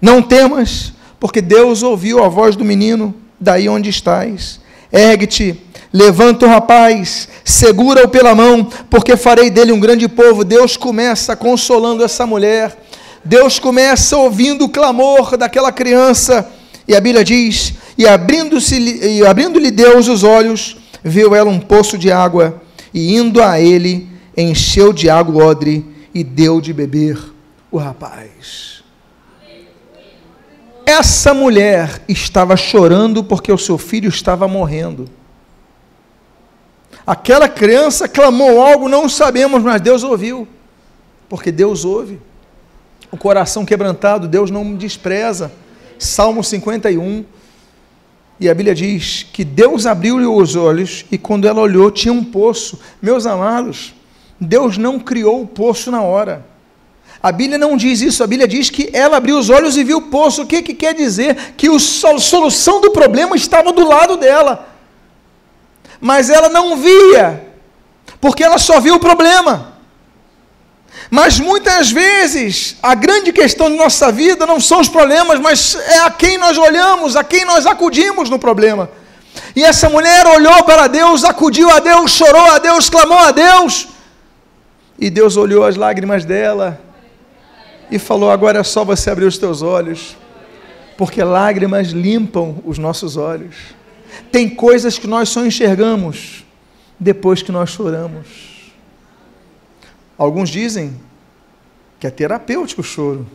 Não 0.00 0.22
temas, 0.22 0.92
porque 1.20 1.42
Deus 1.42 1.82
ouviu 1.82 2.24
a 2.24 2.28
voz 2.28 2.56
do 2.56 2.64
menino 2.64 3.14
daí 3.38 3.68
onde 3.68 3.90
estás. 3.90 4.58
Ergue-te, 4.90 5.60
levanta 5.92 6.46
o 6.46 6.48
rapaz, 6.48 7.28
segura-o 7.44 8.08
pela 8.08 8.34
mão, 8.34 8.68
porque 8.88 9.16
farei 9.16 9.50
dele 9.50 9.70
um 9.70 9.78
grande 9.78 10.08
povo. 10.08 10.42
Deus 10.42 10.76
começa 10.76 11.36
consolando 11.36 12.02
essa 12.02 12.26
mulher. 12.26 12.76
Deus 13.24 13.58
começa 13.58 14.16
ouvindo 14.16 14.64
o 14.64 14.68
clamor 14.68 15.36
daquela 15.36 15.70
criança 15.70 16.50
E 16.88 16.96
a 16.96 17.00
Bíblia 17.00 17.22
diz: 17.22 17.74
E 17.96 18.06
abrindo-lhe 18.06 19.24
abrindo 19.28 19.70
Deus 19.70 20.08
os 20.08 20.24
olhos, 20.24 20.76
viu 21.04 21.34
ela 21.34 21.50
um 21.50 21.60
poço 21.60 21.96
de 21.96 22.10
água, 22.10 22.60
e 22.92 23.14
indo 23.14 23.42
a 23.42 23.60
ele, 23.60 24.08
encheu 24.36 24.92
de 24.92 25.08
água 25.08 25.34
o 25.34 25.46
odre 25.46 25.84
e 26.12 26.24
deu 26.24 26.60
de 26.60 26.72
beber 26.72 27.18
o 27.70 27.78
rapaz. 27.78 28.79
Essa 30.90 31.32
mulher 31.32 32.02
estava 32.08 32.56
chorando 32.56 33.22
porque 33.22 33.52
o 33.52 33.56
seu 33.56 33.78
filho 33.78 34.08
estava 34.08 34.48
morrendo. 34.48 35.08
Aquela 37.06 37.48
criança 37.48 38.08
clamou 38.08 38.60
algo, 38.60 38.88
não 38.88 39.08
sabemos, 39.08 39.62
mas 39.62 39.80
Deus 39.80 40.02
ouviu, 40.02 40.48
porque 41.28 41.52
Deus 41.52 41.84
ouve. 41.84 42.20
O 43.08 43.16
coração 43.16 43.64
quebrantado, 43.64 44.26
Deus 44.26 44.50
não 44.50 44.74
despreza. 44.74 45.52
Salmo 45.96 46.42
51. 46.42 47.24
E 48.40 48.48
a 48.48 48.54
Bíblia 48.54 48.74
diz 48.74 49.24
que 49.32 49.44
Deus 49.44 49.86
abriu-lhe 49.86 50.26
os 50.26 50.56
olhos 50.56 51.06
e 51.08 51.16
quando 51.16 51.46
ela 51.46 51.60
olhou 51.60 51.88
tinha 51.92 52.12
um 52.12 52.24
poço. 52.24 52.80
Meus 53.00 53.26
amados, 53.26 53.94
Deus 54.40 54.76
não 54.76 54.98
criou 54.98 55.40
o 55.40 55.46
poço 55.46 55.88
na 55.88 56.02
hora. 56.02 56.49
A 57.22 57.30
Bíblia 57.30 57.58
não 57.58 57.76
diz 57.76 58.00
isso, 58.00 58.24
a 58.24 58.26
Bíblia 58.26 58.48
diz 58.48 58.70
que 58.70 58.88
ela 58.94 59.18
abriu 59.18 59.38
os 59.38 59.50
olhos 59.50 59.76
e 59.76 59.84
viu 59.84 59.98
o 59.98 60.02
poço. 60.02 60.42
O 60.42 60.46
que, 60.46 60.62
que 60.62 60.72
quer 60.72 60.94
dizer? 60.94 61.52
Que 61.56 61.68
a 61.68 61.78
solução 61.78 62.80
do 62.80 62.92
problema 62.92 63.36
estava 63.36 63.72
do 63.72 63.86
lado 63.86 64.16
dela. 64.16 64.68
Mas 66.00 66.30
ela 66.30 66.48
não 66.48 66.78
via, 66.78 67.46
porque 68.20 68.42
ela 68.42 68.56
só 68.56 68.80
viu 68.80 68.94
o 68.94 68.98
problema. 69.00 69.74
Mas 71.10 71.38
muitas 71.38 71.90
vezes 71.90 72.76
a 72.82 72.94
grande 72.94 73.32
questão 73.32 73.70
de 73.70 73.76
nossa 73.76 74.10
vida 74.10 74.46
não 74.46 74.58
são 74.58 74.80
os 74.80 74.88
problemas, 74.88 75.38
mas 75.38 75.74
é 75.74 75.98
a 75.98 76.10
quem 76.10 76.38
nós 76.38 76.56
olhamos, 76.56 77.16
a 77.16 77.24
quem 77.24 77.44
nós 77.44 77.66
acudimos 77.66 78.30
no 78.30 78.38
problema. 78.38 78.90
E 79.54 79.62
essa 79.62 79.90
mulher 79.90 80.26
olhou 80.26 80.64
para 80.64 80.86
Deus, 80.86 81.22
acudiu 81.22 81.68
a 81.70 81.80
Deus, 81.80 82.12
chorou 82.12 82.50
a 82.50 82.58
Deus, 82.58 82.88
clamou 82.88 83.18
a 83.18 83.30
Deus. 83.30 83.88
E 84.98 85.10
Deus 85.10 85.36
olhou 85.36 85.64
as 85.64 85.76
lágrimas 85.76 86.24
dela 86.24 86.89
e 87.90 87.98
falou: 87.98 88.30
Agora 88.30 88.58
é 88.58 88.62
só 88.62 88.84
você 88.84 89.10
abrir 89.10 89.26
os 89.26 89.38
teus 89.38 89.62
olhos, 89.62 90.16
porque 90.96 91.22
lágrimas 91.22 91.88
limpam 91.88 92.56
os 92.64 92.78
nossos 92.78 93.16
olhos. 93.16 93.56
Tem 94.30 94.48
coisas 94.48 94.98
que 94.98 95.06
nós 95.06 95.28
só 95.28 95.44
enxergamos 95.44 96.44
depois 96.98 97.42
que 97.42 97.52
nós 97.52 97.70
choramos. 97.70 98.72
Alguns 100.18 100.50
dizem 100.50 100.94
que 101.98 102.06
é 102.06 102.10
terapêutico 102.10 102.82
o 102.82 102.84
choro. 102.84 103.26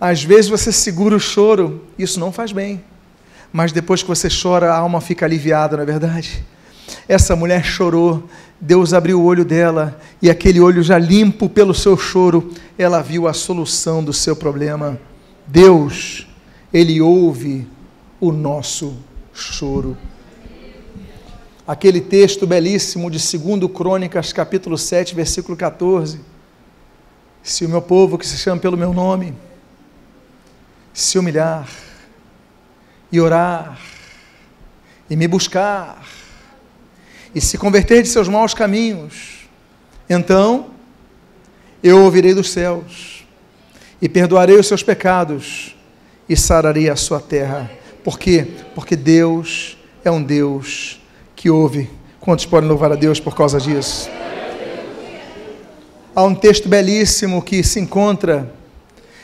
Às 0.00 0.22
vezes 0.22 0.48
você 0.48 0.72
segura 0.72 1.14
o 1.14 1.20
choro, 1.20 1.84
isso 1.98 2.18
não 2.18 2.32
faz 2.32 2.52
bem. 2.52 2.82
Mas 3.52 3.72
depois 3.72 4.02
que 4.02 4.08
você 4.08 4.28
chora, 4.30 4.72
a 4.72 4.76
alma 4.76 5.00
fica 5.00 5.26
aliviada, 5.26 5.76
não 5.76 5.82
é 5.82 5.86
verdade? 5.86 6.44
Essa 7.08 7.34
mulher 7.34 7.64
chorou, 7.64 8.28
Deus 8.60 8.92
abriu 8.92 9.20
o 9.20 9.24
olho 9.24 9.44
dela, 9.44 10.00
e 10.20 10.28
aquele 10.30 10.60
olho 10.60 10.82
já 10.82 10.98
limpo 10.98 11.48
pelo 11.48 11.74
seu 11.74 11.96
choro, 11.96 12.50
ela 12.76 13.02
viu 13.02 13.26
a 13.26 13.32
solução 13.32 14.04
do 14.04 14.12
seu 14.12 14.36
problema. 14.36 14.98
Deus, 15.46 16.26
Ele 16.72 17.00
ouve 17.00 17.66
o 18.20 18.32
nosso 18.32 18.96
choro. 19.32 19.96
Aquele 21.66 22.00
texto 22.00 22.46
belíssimo 22.46 23.10
de 23.10 23.18
2 23.18 23.72
Crônicas, 23.72 24.32
capítulo 24.32 24.76
7, 24.76 25.14
versículo 25.14 25.56
14. 25.56 26.20
Se 27.42 27.64
o 27.64 27.68
meu 27.68 27.80
povo, 27.80 28.18
que 28.18 28.26
se 28.26 28.36
chama 28.36 28.60
pelo 28.60 28.76
meu 28.76 28.92
nome, 28.92 29.34
se 30.92 31.18
humilhar 31.18 31.68
e 33.10 33.20
orar 33.20 33.78
e 35.08 35.16
me 35.16 35.26
buscar 35.26 36.02
e 37.34 37.40
se 37.40 37.56
converter 37.56 38.02
de 38.02 38.08
seus 38.08 38.28
maus 38.28 38.54
caminhos, 38.54 39.48
então 40.08 40.70
eu 41.82 42.02
ouvirei 42.02 42.34
dos 42.34 42.50
céus 42.50 43.24
e 44.02 44.08
perdoarei 44.08 44.56
os 44.56 44.66
seus 44.66 44.82
pecados 44.82 45.76
e 46.28 46.36
sararei 46.36 46.90
a 46.90 46.96
sua 46.96 47.20
terra. 47.20 47.70
Por 48.02 48.18
quê? 48.18 48.46
Porque 48.74 48.96
Deus 48.96 49.78
é 50.04 50.10
um 50.10 50.22
Deus 50.22 51.00
que 51.36 51.50
ouve. 51.50 51.88
Quantos 52.20 52.44
podem 52.46 52.68
louvar 52.68 52.92
a 52.92 52.96
Deus 52.96 53.20
por 53.20 53.34
causa 53.34 53.58
disso? 53.58 54.10
Há 56.14 56.24
um 56.24 56.34
texto 56.34 56.68
belíssimo 56.68 57.40
que 57.40 57.62
se 57.62 57.78
encontra 57.78 58.52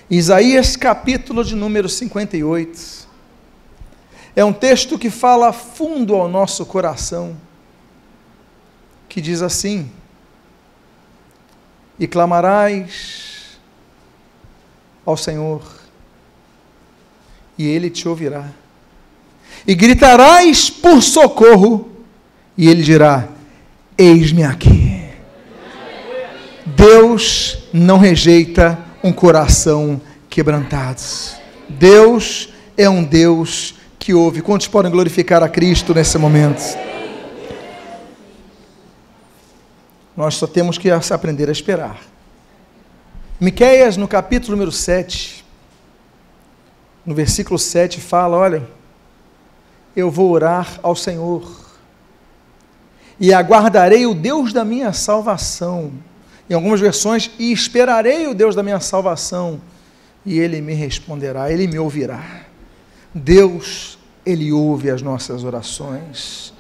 Isaías 0.09 0.77
capítulo 0.77 1.43
de 1.43 1.57
número 1.57 1.89
58. 1.89 3.07
É 4.37 4.45
um 4.45 4.53
texto 4.53 4.99
que 4.99 5.11
fala 5.11 5.53
fundo 5.53 6.15
ao 6.15 6.29
nosso 6.29 6.65
coração 6.65 7.37
que 9.09 9.21
diz 9.21 9.43
assim: 9.43 9.91
E 11.99 12.07
clamarás 12.07 13.59
ao 15.05 15.17
Senhor, 15.17 15.63
e 17.57 17.67
Ele 17.67 17.91
te 17.91 18.09
ouvirá. 18.09 18.51
E 19.67 19.75
gritarás 19.75 20.71
por 20.71 21.03
socorro, 21.03 21.91
e 22.57 22.69
Ele 22.69 22.83
dirá: 22.83 23.29
Eis-me 23.97 24.45
aqui. 24.45 24.97
Deus 26.65 27.59
não 27.73 27.99
rejeita 27.99 28.79
um 29.03 29.13
coração 29.13 30.01
quebrantado. 30.29 31.01
Deus 31.69 32.49
é 32.77 32.89
um 32.89 33.03
Deus 33.03 33.75
que 33.99 34.13
ouve. 34.13 34.43
Quantos 34.43 34.67
podem 34.67 34.91
glorificar 34.91 35.43
a 35.43 35.49
Cristo 35.49 35.95
nesse 35.95 36.19
momento? 36.19 36.63
Nós 40.17 40.35
só 40.37 40.47
temos 40.47 40.79
que 40.79 40.91
aprender 40.91 41.49
a 41.49 41.53
esperar. 41.53 42.01
Miqueias, 43.39 43.97
no 43.99 44.09
capítulo 44.09 44.53
número 44.53 44.73
7, 44.73 45.45
no 47.05 47.15
versículo 47.15 47.59
7, 47.59 48.01
fala: 48.01 48.37
Olha, 48.37 48.67
eu 49.95 50.11
vou 50.11 50.31
orar 50.31 50.81
ao 50.83 50.97
Senhor 50.97 51.67
e 53.21 53.33
aguardarei 53.33 54.07
o 54.07 54.15
Deus 54.15 54.53
da 54.53 54.65
minha 54.65 54.93
salvação. 54.93 55.93
Em 56.49 56.55
algumas 56.55 56.81
versões, 56.81 57.31
e 57.39 57.53
esperarei 57.53 58.27
o 58.29 58.35
Deus 58.35 58.55
da 58.55 58.63
minha 58.63 58.79
salvação, 58.79 59.61
e 60.25 60.39
ele 60.39 60.61
me 60.61 60.75
responderá, 60.75 61.51
ele 61.51 61.67
me 61.67 61.79
ouvirá. 61.79 62.47
Deus, 63.13 63.99
ele 64.25 64.53
ouve 64.53 64.89
as 64.89 65.03
nossas 65.03 65.43
orações. 65.43 66.55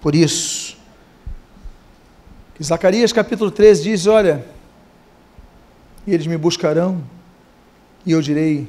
Por 0.00 0.14
isso, 0.14 0.76
que 2.56 2.64
Zacarias 2.64 3.12
capítulo 3.12 3.50
13 3.50 3.82
diz: 3.82 4.06
Olha, 4.06 4.42
e 6.06 6.14
eles 6.14 6.26
me 6.26 6.38
buscarão, 6.38 7.02
e 8.04 8.12
eu 8.12 8.22
direi: 8.22 8.66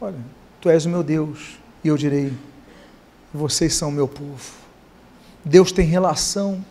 Olha, 0.00 0.18
tu 0.60 0.68
és 0.68 0.84
o 0.84 0.88
meu 0.88 1.04
Deus, 1.04 1.58
e 1.84 1.88
eu 1.88 1.96
direi: 1.96 2.32
Vocês 3.32 3.74
são 3.74 3.88
o 3.88 3.92
meu 3.92 4.08
povo. 4.08 4.50
Deus 5.44 5.70
tem 5.70 5.86
relação, 5.86 6.64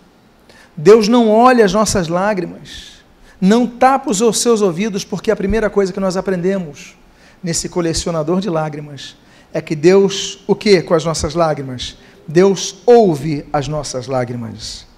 Deus 0.75 1.07
não 1.07 1.29
olha 1.29 1.63
as 1.63 1.71
nossas 1.71 2.09
lágrimas, 2.09 3.01
não 3.39 3.65
tapa 3.65 4.11
os 4.11 4.37
seus 4.37 4.61
ouvidos, 4.61 5.05
porque 5.05 5.31
a 5.31 5.35
primeira 5.35 5.69
coisa 5.69 5.93
que 5.93 5.99
nós 5.99 6.17
aprendemos 6.17 6.97
nesse 7.41 7.69
colecionador 7.69 8.41
de 8.41 8.49
lágrimas 8.49 9.15
é 9.53 9.61
que 9.61 9.75
Deus, 9.75 10.39
o 10.45 10.55
que 10.55 10.81
com 10.81 10.93
as 10.93 11.05
nossas 11.05 11.35
lágrimas? 11.35 11.97
Deus 12.27 12.81
ouve 12.85 13.45
as 13.51 13.67
nossas 13.69 14.07
lágrimas. 14.07 14.90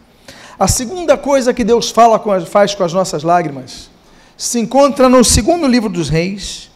A 0.63 0.67
segunda 0.69 1.17
coisa 1.17 1.53
que 1.53 1.61
Deus 1.61 1.91
fala 1.91 2.17
com 2.17 2.31
as, 2.31 2.47
faz 2.47 2.73
com 2.73 2.85
as 2.85 2.93
nossas 2.93 3.21
lágrimas 3.21 3.89
se 4.37 4.61
encontra 4.61 5.09
no 5.09 5.21
segundo 5.21 5.67
livro 5.67 5.89
dos 5.89 6.07
Reis, 6.07 6.71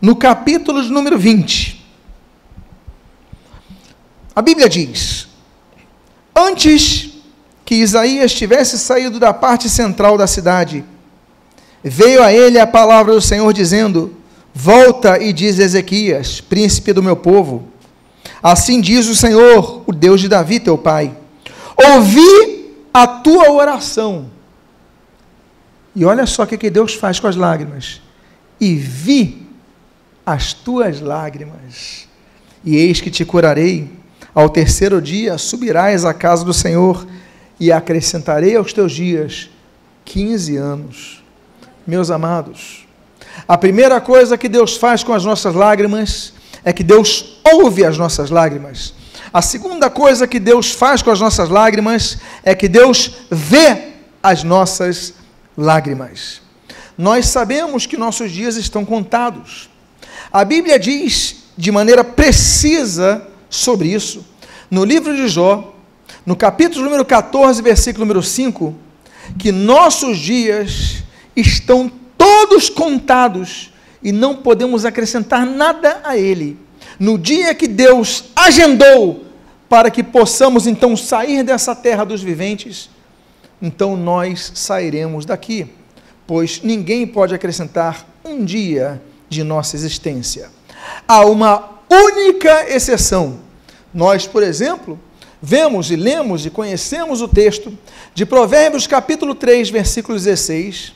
no 0.00 0.16
capítulo 0.16 0.82
de 0.82 0.90
número 0.90 1.18
20. 1.18 1.84
A 4.34 4.40
Bíblia 4.40 4.70
diz: 4.70 5.28
Antes 6.34 7.10
que 7.62 7.74
Isaías 7.74 8.32
tivesse 8.32 8.78
saído 8.78 9.20
da 9.20 9.34
parte 9.34 9.68
central 9.68 10.16
da 10.16 10.26
cidade, 10.26 10.82
veio 11.84 12.22
a 12.22 12.32
ele 12.32 12.58
a 12.58 12.66
palavra 12.66 13.12
do 13.12 13.20
Senhor 13.20 13.52
dizendo: 13.52 14.16
Volta 14.54 15.22
e 15.22 15.30
diz 15.34 15.58
Ezequias, 15.58 16.40
príncipe 16.40 16.94
do 16.94 17.02
meu 17.02 17.16
povo. 17.16 17.68
Assim 18.42 18.80
diz 18.80 19.08
o 19.08 19.14
Senhor, 19.14 19.82
o 19.86 19.92
Deus 19.92 20.22
de 20.22 20.28
Davi, 20.28 20.58
teu 20.58 20.78
pai: 20.78 21.14
Ouvi 21.76 22.59
a 23.02 23.06
tua 23.06 23.50
oração. 23.52 24.30
E 25.94 26.04
olha 26.04 26.26
só 26.26 26.42
o 26.42 26.46
que 26.46 26.70
Deus 26.70 26.94
faz 26.94 27.18
com 27.18 27.26
as 27.26 27.36
lágrimas. 27.36 28.00
E 28.60 28.74
vi 28.74 29.46
as 30.24 30.52
tuas 30.52 31.00
lágrimas, 31.00 32.06
e 32.62 32.76
eis 32.76 33.00
que 33.00 33.10
te 33.10 33.24
curarei. 33.24 33.90
Ao 34.34 34.48
terceiro 34.48 35.00
dia 35.00 35.38
subirás 35.38 36.04
à 36.04 36.12
casa 36.12 36.44
do 36.44 36.52
Senhor, 36.52 37.06
e 37.58 37.72
acrescentarei 37.72 38.54
aos 38.56 38.72
teus 38.72 38.92
dias 38.92 39.50
quinze 40.04 40.56
anos. 40.56 41.22
Meus 41.86 42.10
amados, 42.10 42.86
A 43.46 43.56
primeira 43.56 44.00
coisa 44.00 44.38
que 44.38 44.48
Deus 44.48 44.76
faz 44.76 45.02
com 45.02 45.12
as 45.12 45.24
nossas 45.24 45.54
lágrimas 45.54 46.32
é 46.64 46.72
que 46.72 46.84
Deus 46.84 47.40
ouve 47.44 47.84
as 47.84 47.96
nossas 47.96 48.30
lágrimas. 48.30 48.94
A 49.32 49.40
segunda 49.40 49.88
coisa 49.88 50.26
que 50.26 50.40
Deus 50.40 50.72
faz 50.72 51.02
com 51.02 51.10
as 51.10 51.20
nossas 51.20 51.48
lágrimas 51.48 52.18
é 52.42 52.54
que 52.54 52.68
Deus 52.68 53.12
vê 53.30 53.92
as 54.20 54.42
nossas 54.42 55.14
lágrimas. 55.56 56.42
Nós 56.98 57.28
sabemos 57.28 57.86
que 57.86 57.96
nossos 57.96 58.32
dias 58.32 58.56
estão 58.56 58.84
contados. 58.84 59.70
A 60.32 60.44
Bíblia 60.44 60.78
diz 60.78 61.44
de 61.56 61.70
maneira 61.70 62.02
precisa 62.02 63.26
sobre 63.48 63.88
isso. 63.88 64.26
No 64.70 64.84
livro 64.84 65.14
de 65.14 65.28
Jó, 65.28 65.74
no 66.26 66.34
capítulo 66.34 66.84
número 66.84 67.04
14, 67.04 67.62
versículo 67.62 68.04
número 68.04 68.22
5, 68.22 68.74
que 69.38 69.52
nossos 69.52 70.18
dias 70.18 71.04
estão 71.36 71.90
todos 72.18 72.68
contados 72.68 73.72
e 74.02 74.10
não 74.10 74.34
podemos 74.34 74.84
acrescentar 74.84 75.46
nada 75.46 76.00
a 76.02 76.16
ele. 76.16 76.58
No 77.00 77.16
dia 77.16 77.54
que 77.54 77.66
Deus 77.66 78.24
agendou 78.36 79.24
para 79.70 79.90
que 79.90 80.02
possamos 80.02 80.66
então 80.66 80.94
sair 80.94 81.42
dessa 81.42 81.74
terra 81.74 82.04
dos 82.04 82.22
viventes, 82.22 82.90
então 83.62 83.96
nós 83.96 84.52
sairemos 84.54 85.24
daqui, 85.24 85.66
pois 86.26 86.60
ninguém 86.62 87.06
pode 87.06 87.34
acrescentar 87.34 88.06
um 88.22 88.44
dia 88.44 89.00
de 89.30 89.42
nossa 89.42 89.76
existência. 89.76 90.50
Há 91.08 91.24
uma 91.24 91.70
única 91.90 92.68
exceção. 92.68 93.40
Nós, 93.94 94.26
por 94.26 94.42
exemplo, 94.42 95.00
vemos 95.40 95.90
e 95.90 95.96
lemos 95.96 96.44
e 96.44 96.50
conhecemos 96.50 97.22
o 97.22 97.28
texto 97.28 97.72
de 98.14 98.26
Provérbios 98.26 98.86
capítulo 98.86 99.34
3, 99.34 99.70
versículo 99.70 100.18
16, 100.18 100.92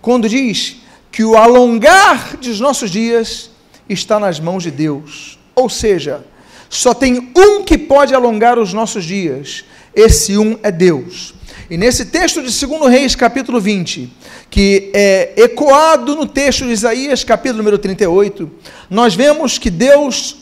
quando 0.00 0.28
diz 0.28 0.76
que 1.10 1.24
o 1.24 1.36
alongar 1.36 2.36
dos 2.36 2.60
nossos 2.60 2.88
dias 2.88 3.50
está 3.88 4.20
nas 4.20 4.38
mãos 4.38 4.62
de 4.62 4.70
Deus. 4.70 5.39
Ou 5.54 5.68
seja, 5.68 6.24
só 6.68 6.94
tem 6.94 7.32
um 7.36 7.64
que 7.64 7.76
pode 7.76 8.14
alongar 8.14 8.58
os 8.58 8.72
nossos 8.72 9.04
dias. 9.04 9.64
Esse 9.94 10.38
um 10.38 10.58
é 10.62 10.70
Deus. 10.70 11.34
E 11.68 11.76
nesse 11.76 12.06
texto 12.06 12.42
de 12.42 12.66
2 12.66 12.90
Reis, 12.90 13.14
capítulo 13.14 13.60
20, 13.60 14.12
que 14.50 14.90
é 14.92 15.32
ecoado 15.36 16.16
no 16.16 16.26
texto 16.26 16.64
de 16.64 16.72
Isaías, 16.72 17.22
capítulo 17.22 17.58
número 17.58 17.78
38, 17.78 18.50
nós 18.88 19.14
vemos 19.14 19.58
que 19.58 19.70
Deus 19.70 20.36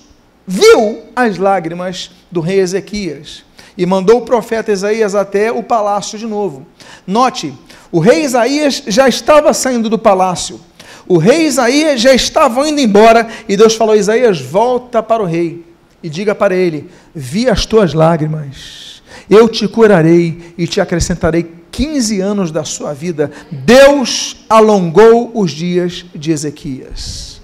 viu 0.47 1.03
as 1.15 1.37
lágrimas 1.37 2.11
do 2.31 2.41
rei 2.41 2.61
Ezequias 2.61 3.45
e 3.77 3.85
mandou 3.85 4.19
o 4.19 4.25
profeta 4.25 4.73
Isaías 4.73 5.15
até 5.15 5.53
o 5.53 5.63
palácio 5.63 6.19
de 6.19 6.27
novo. 6.27 6.67
Note, 7.07 7.55
o 7.93 8.01
rei 8.01 8.25
Isaías 8.25 8.83
já 8.87 9.07
estava 9.07 9.53
saindo 9.53 9.89
do 9.89 9.99
palácio. 9.99 10.61
O 11.09 11.17
rei 11.17 11.47
Isaías 11.47 12.01
já 12.01 12.13
estava 12.13 12.69
indo 12.69 12.81
embora 12.81 13.27
e 13.49 13.57
Deus 13.57 13.75
falou: 13.75 13.97
Isaías, 13.97 14.41
volta 14.41 15.03
para 15.03 15.23
o 15.23 15.27
rei 15.27 15.65
e 16.03 16.09
diga 16.11 16.35
para 16.35 16.55
ele: 16.55 16.89
Vi 17.15 17.49
as 17.49 17.65
tuas 17.65 17.95
lágrimas 17.95 18.89
eu 19.29 19.49
te 19.49 19.69
curarei 19.69 20.55
e 20.57 20.67
te 20.67 20.81
acrescentarei 20.81 21.47
15 21.71 22.21
anos 22.21 22.51
da 22.51 22.65
sua 22.65 22.95
vida. 22.95 23.31
Deus 23.51 24.45
alongou 24.49 25.31
os 25.35 25.51
dias 25.51 26.07
de 26.15 26.33
Ezequias. 26.33 27.41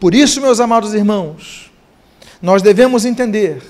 Por 0.00 0.14
isso, 0.14 0.40
meus 0.40 0.60
amados 0.60 0.92
irmãos, 0.92 1.70
nós 2.42 2.62
devemos 2.62 3.04
entender 3.04 3.62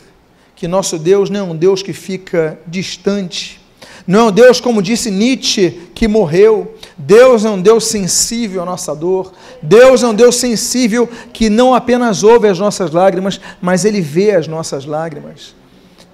que 0.56 0.66
nosso 0.66 0.98
Deus 0.98 1.28
não 1.28 1.40
é 1.40 1.42
um 1.42 1.56
Deus 1.56 1.82
que 1.82 1.92
fica 1.92 2.58
distante, 2.66 3.60
não 4.06 4.20
é 4.20 4.24
um 4.24 4.32
Deus, 4.32 4.60
como 4.60 4.82
disse 4.82 5.10
Nietzsche, 5.10 5.88
que 5.94 6.06
morreu. 6.06 6.74
Deus 6.96 7.44
é 7.44 7.50
um 7.50 7.60
Deus 7.60 7.86
sensível 7.86 8.62
à 8.62 8.66
nossa 8.66 8.94
dor. 8.94 9.32
Deus 9.62 10.02
é 10.02 10.06
um 10.06 10.14
Deus 10.14 10.36
sensível 10.36 11.08
que 11.32 11.48
não 11.48 11.74
apenas 11.74 12.22
ouve 12.22 12.46
as 12.46 12.58
nossas 12.58 12.90
lágrimas, 12.90 13.40
mas 13.62 13.84
Ele 13.84 14.02
vê 14.02 14.32
as 14.32 14.46
nossas 14.46 14.84
lágrimas. 14.84 15.54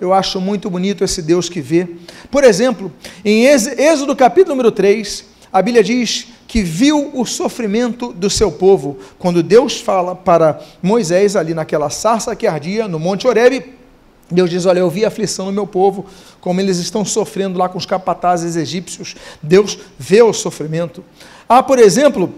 Eu 0.00 0.14
acho 0.14 0.40
muito 0.40 0.70
bonito 0.70 1.03
esse 1.03 1.20
Deus 1.20 1.48
que 1.48 1.61
vê. 1.61 1.87
Por 2.31 2.44
exemplo, 2.44 2.92
em 3.24 3.44
Êxodo 3.46 4.14
capítulo 4.14 4.55
número 4.55 4.70
3, 4.70 5.24
a 5.53 5.61
Bíblia 5.61 5.83
diz 5.83 6.29
que 6.46 6.62
viu 6.62 7.11
o 7.12 7.26
sofrimento 7.26 8.12
do 8.12 8.31
seu 8.31 8.53
povo. 8.53 8.98
Quando 9.18 9.42
Deus 9.42 9.81
fala 9.81 10.14
para 10.14 10.61
Moisés 10.81 11.35
ali 11.35 11.55
naquela 11.55 11.90
sarça 11.90 12.37
que 12.37 12.46
ardia 12.46 12.87
no 12.87 13.00
Monte 13.00 13.26
Horebe, 13.26 13.80
Deus 14.31 14.49
diz: 14.49 14.66
Olha, 14.66 14.81
eu 14.81 14.90
vi 14.90 15.05
a 15.05 15.09
aflição 15.09 15.47
do 15.47 15.53
meu 15.53 15.66
povo, 15.66 16.07
como 16.40 16.61
eles 16.61 16.79
estão 16.79 17.05
sofrendo 17.05 17.59
lá 17.59 17.69
com 17.69 17.79
os 17.79 17.87
capatazes 17.87 18.57
egípcios. 18.57 19.16
Deus 19.43 19.79
vê 19.99 20.23
o 20.23 20.33
sofrimento. 20.33 21.05
Há, 21.49 21.62
por 21.62 21.79
exemplo, 21.79 22.33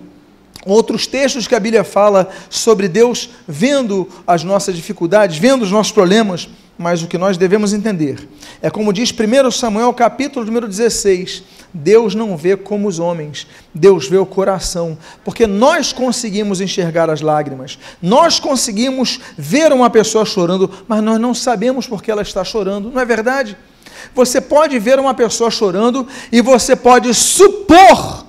outros 0.64 1.06
textos 1.06 1.46
que 1.46 1.54
a 1.54 1.60
Bíblia 1.60 1.84
fala 1.84 2.28
sobre 2.48 2.88
Deus 2.88 3.30
vendo 3.46 4.08
as 4.26 4.42
nossas 4.42 4.74
dificuldades, 4.74 5.36
vendo 5.36 5.62
os 5.62 5.70
nossos 5.70 5.92
problemas 5.92 6.48
mas 6.78 7.02
o 7.02 7.06
que 7.06 7.18
nós 7.18 7.36
devemos 7.36 7.72
entender 7.72 8.28
é 8.60 8.70
como 8.70 8.92
diz 8.92 9.12
1 9.12 9.50
Samuel 9.50 9.92
capítulo 9.92 10.44
número 10.44 10.66
16, 10.66 11.42
Deus 11.74 12.14
não 12.14 12.36
vê 12.36 12.56
como 12.56 12.86
os 12.86 12.98
homens, 12.98 13.46
Deus 13.74 14.08
vê 14.08 14.18
o 14.18 14.26
coração, 14.26 14.98
porque 15.24 15.46
nós 15.46 15.92
conseguimos 15.92 16.60
enxergar 16.60 17.08
as 17.08 17.20
lágrimas, 17.20 17.78
nós 18.00 18.38
conseguimos 18.38 19.20
ver 19.38 19.72
uma 19.72 19.88
pessoa 19.88 20.24
chorando, 20.24 20.70
mas 20.86 21.02
nós 21.02 21.18
não 21.18 21.34
sabemos 21.34 21.86
por 21.86 22.02
que 22.02 22.10
ela 22.10 22.22
está 22.22 22.44
chorando, 22.44 22.90
não 22.90 23.00
é 23.00 23.04
verdade? 23.04 23.56
Você 24.14 24.40
pode 24.40 24.78
ver 24.78 24.98
uma 24.98 25.14
pessoa 25.14 25.50
chorando 25.50 26.06
e 26.30 26.42
você 26.42 26.76
pode 26.76 27.14
supor 27.14 28.26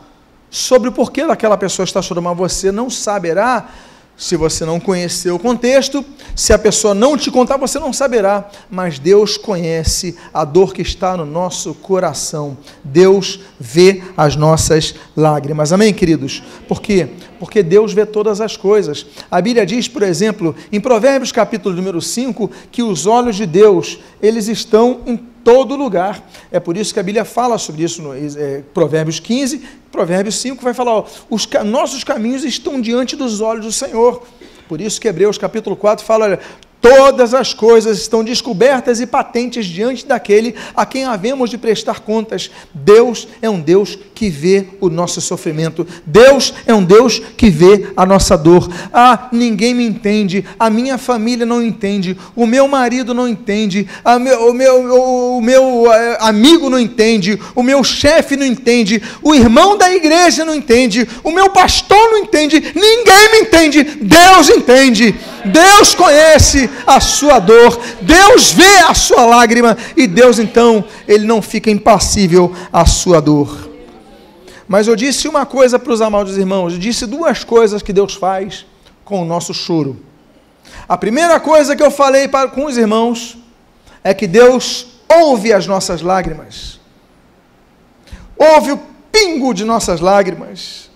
sobre 0.49 0.89
o 0.89 0.91
porquê 0.91 1.25
daquela 1.25 1.57
pessoa 1.57 1.83
está 1.83 2.01
chorando, 2.01 2.25
mas 2.25 2.37
você 2.37 2.71
não 2.71 2.89
saberá 2.89 3.69
se 4.15 4.35
você 4.35 4.63
não 4.63 4.79
conhecer 4.79 5.31
o 5.31 5.39
contexto, 5.39 6.05
se 6.35 6.53
a 6.53 6.59
pessoa 6.59 6.93
não 6.93 7.17
te 7.17 7.31
contar, 7.31 7.57
você 7.57 7.79
não 7.79 7.91
saberá. 7.91 8.49
Mas 8.69 8.99
Deus 8.99 9.37
conhece 9.37 10.15
a 10.33 10.45
dor 10.45 10.73
que 10.73 10.81
está 10.81 11.17
no 11.17 11.25
nosso 11.25 11.73
coração. 11.73 12.57
Deus 12.83 13.39
vê 13.59 14.03
as 14.15 14.35
nossas 14.35 14.95
lágrimas. 15.15 15.73
Amém, 15.73 15.93
queridos? 15.93 16.43
Por 16.67 16.81
quê? 16.81 17.09
Porque 17.43 17.61
Deus 17.61 17.91
vê 17.91 18.05
todas 18.05 18.39
as 18.39 18.55
coisas. 18.55 19.05
A 19.29 19.41
Bíblia 19.41 19.65
diz, 19.65 19.89
por 19.89 20.01
exemplo, 20.01 20.55
em 20.71 20.79
Provérbios 20.79 21.29
capítulo 21.29 21.75
número 21.75 22.01
5, 22.01 22.49
que 22.71 22.81
os 22.81 23.05
olhos 23.05 23.35
de 23.35 23.45
Deus, 23.45 23.99
eles 24.21 24.47
estão 24.47 25.01
em 25.05 25.17
todo 25.17 25.75
lugar. 25.75 26.25
É 26.49 26.57
por 26.57 26.77
isso 26.77 26.93
que 26.93 27.01
a 27.01 27.03
Bíblia 27.03 27.25
fala 27.25 27.57
sobre 27.57 27.83
isso 27.83 28.01
no 28.01 28.15
é, 28.15 28.63
Provérbios 28.73 29.19
15, 29.19 29.61
Provérbios 29.91 30.35
5 30.35 30.63
vai 30.63 30.73
falar: 30.73 30.93
ó, 30.93 31.05
os 31.29 31.45
nossos 31.65 32.01
caminhos 32.05 32.45
estão 32.45 32.79
diante 32.79 33.13
dos 33.17 33.41
olhos 33.41 33.65
do 33.65 33.73
Senhor. 33.73 34.23
Por 34.69 34.79
isso 34.79 35.01
que 35.01 35.09
Hebreus 35.09 35.37
capítulo 35.37 35.75
4 35.75 36.05
fala: 36.05 36.23
olha, 36.23 36.39
Todas 36.83 37.33
as 37.33 37.53
coisas 37.53 37.97
estão 37.97 38.25
descobertas 38.25 38.99
e 38.99 39.07
patentes 39.07 39.65
diante 39.65 40.05
daquele 40.05 40.53
a 40.75 40.85
quem 40.85 41.05
havemos 41.05 41.49
de 41.49 41.57
prestar 41.57 42.01
contas. 42.01 42.51
Deus 42.73 43.25
é 43.41 43.49
um 43.49 43.61
Deus 43.61 43.97
que 44.13 44.29
vê 44.29 44.65
o 44.81 44.89
nosso 44.89 45.21
sofrimento. 45.21 45.87
Deus 46.05 46.53
é 46.65 46.73
um 46.73 46.83
Deus 46.83 47.19
que 47.37 47.49
vê 47.49 47.87
a 47.95 48.05
nossa 48.05 48.37
dor. 48.37 48.69
Ah, 48.91 49.29
ninguém 49.31 49.73
me 49.73 49.85
entende, 49.85 50.43
a 50.59 50.69
minha 50.69 50.97
família 50.97 51.45
não 51.45 51.63
entende, 51.63 52.17
o 52.35 52.45
meu 52.45 52.67
marido 52.67 53.13
não 53.13 53.29
entende, 53.29 53.87
meu, 54.19 54.49
o 54.49 54.53
meu, 54.53 55.37
o 55.37 55.41
meu 55.41 55.85
eh, 55.89 56.17
amigo 56.19 56.69
não 56.69 56.79
entende, 56.79 57.39
o 57.55 57.63
meu 57.63 57.81
chefe 57.81 58.35
não 58.35 58.45
entende, 58.45 59.01
o 59.21 59.33
irmão 59.33 59.77
da 59.77 59.89
igreja 59.89 60.43
não 60.43 60.53
entende, 60.53 61.07
o 61.23 61.31
meu 61.31 61.49
pastor 61.49 62.11
não 62.11 62.17
entende, 62.17 62.61
ninguém 62.75 63.31
me 63.31 63.39
entende. 63.39 63.83
Deus 64.01 64.49
entende. 64.49 65.15
Deus 65.45 65.93
conhece 65.93 66.69
a 66.85 66.99
sua 66.99 67.39
dor, 67.39 67.79
Deus 68.01 68.51
vê 68.51 68.77
a 68.87 68.93
sua 68.93 69.25
lágrima 69.25 69.77
e 69.95 70.07
Deus 70.07 70.39
então, 70.39 70.83
ele 71.07 71.25
não 71.25 71.41
fica 71.41 71.69
impassível 71.69 72.53
à 72.71 72.85
sua 72.85 73.21
dor. 73.21 73.69
Mas 74.67 74.87
eu 74.87 74.95
disse 74.95 75.27
uma 75.27 75.45
coisa 75.45 75.77
para 75.77 75.93
os 75.93 76.01
amados 76.01 76.37
irmãos, 76.37 76.73
eu 76.73 76.79
disse 76.79 77.05
duas 77.05 77.43
coisas 77.43 77.81
que 77.81 77.93
Deus 77.93 78.15
faz 78.15 78.65
com 79.03 79.21
o 79.21 79.25
nosso 79.25 79.53
choro. 79.53 79.97
A 80.87 80.97
primeira 80.97 81.39
coisa 81.39 81.75
que 81.75 81.83
eu 81.83 81.91
falei 81.91 82.27
para, 82.27 82.49
com 82.49 82.65
os 82.65 82.77
irmãos 82.77 83.37
é 84.03 84.13
que 84.13 84.27
Deus 84.27 84.87
ouve 85.09 85.53
as 85.53 85.67
nossas 85.67 86.01
lágrimas, 86.01 86.79
ouve 88.37 88.71
o 88.71 88.79
pingo 89.11 89.53
de 89.53 89.63
nossas 89.63 89.99
lágrimas. 89.99 90.89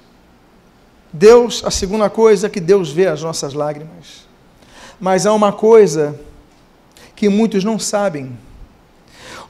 Deus, 1.14 1.64
a 1.64 1.72
segunda 1.72 2.10
coisa 2.10 2.48
é 2.48 2.50
que 2.50 2.60
Deus 2.60 2.92
vê 2.92 3.08
as 3.08 3.22
nossas 3.22 3.54
lágrimas. 3.54 4.27
Mas 5.00 5.26
há 5.26 5.34
uma 5.34 5.52
coisa 5.52 6.20
que 7.16 7.30
muitos 7.30 7.64
não 7.64 7.78
sabem. 7.78 8.32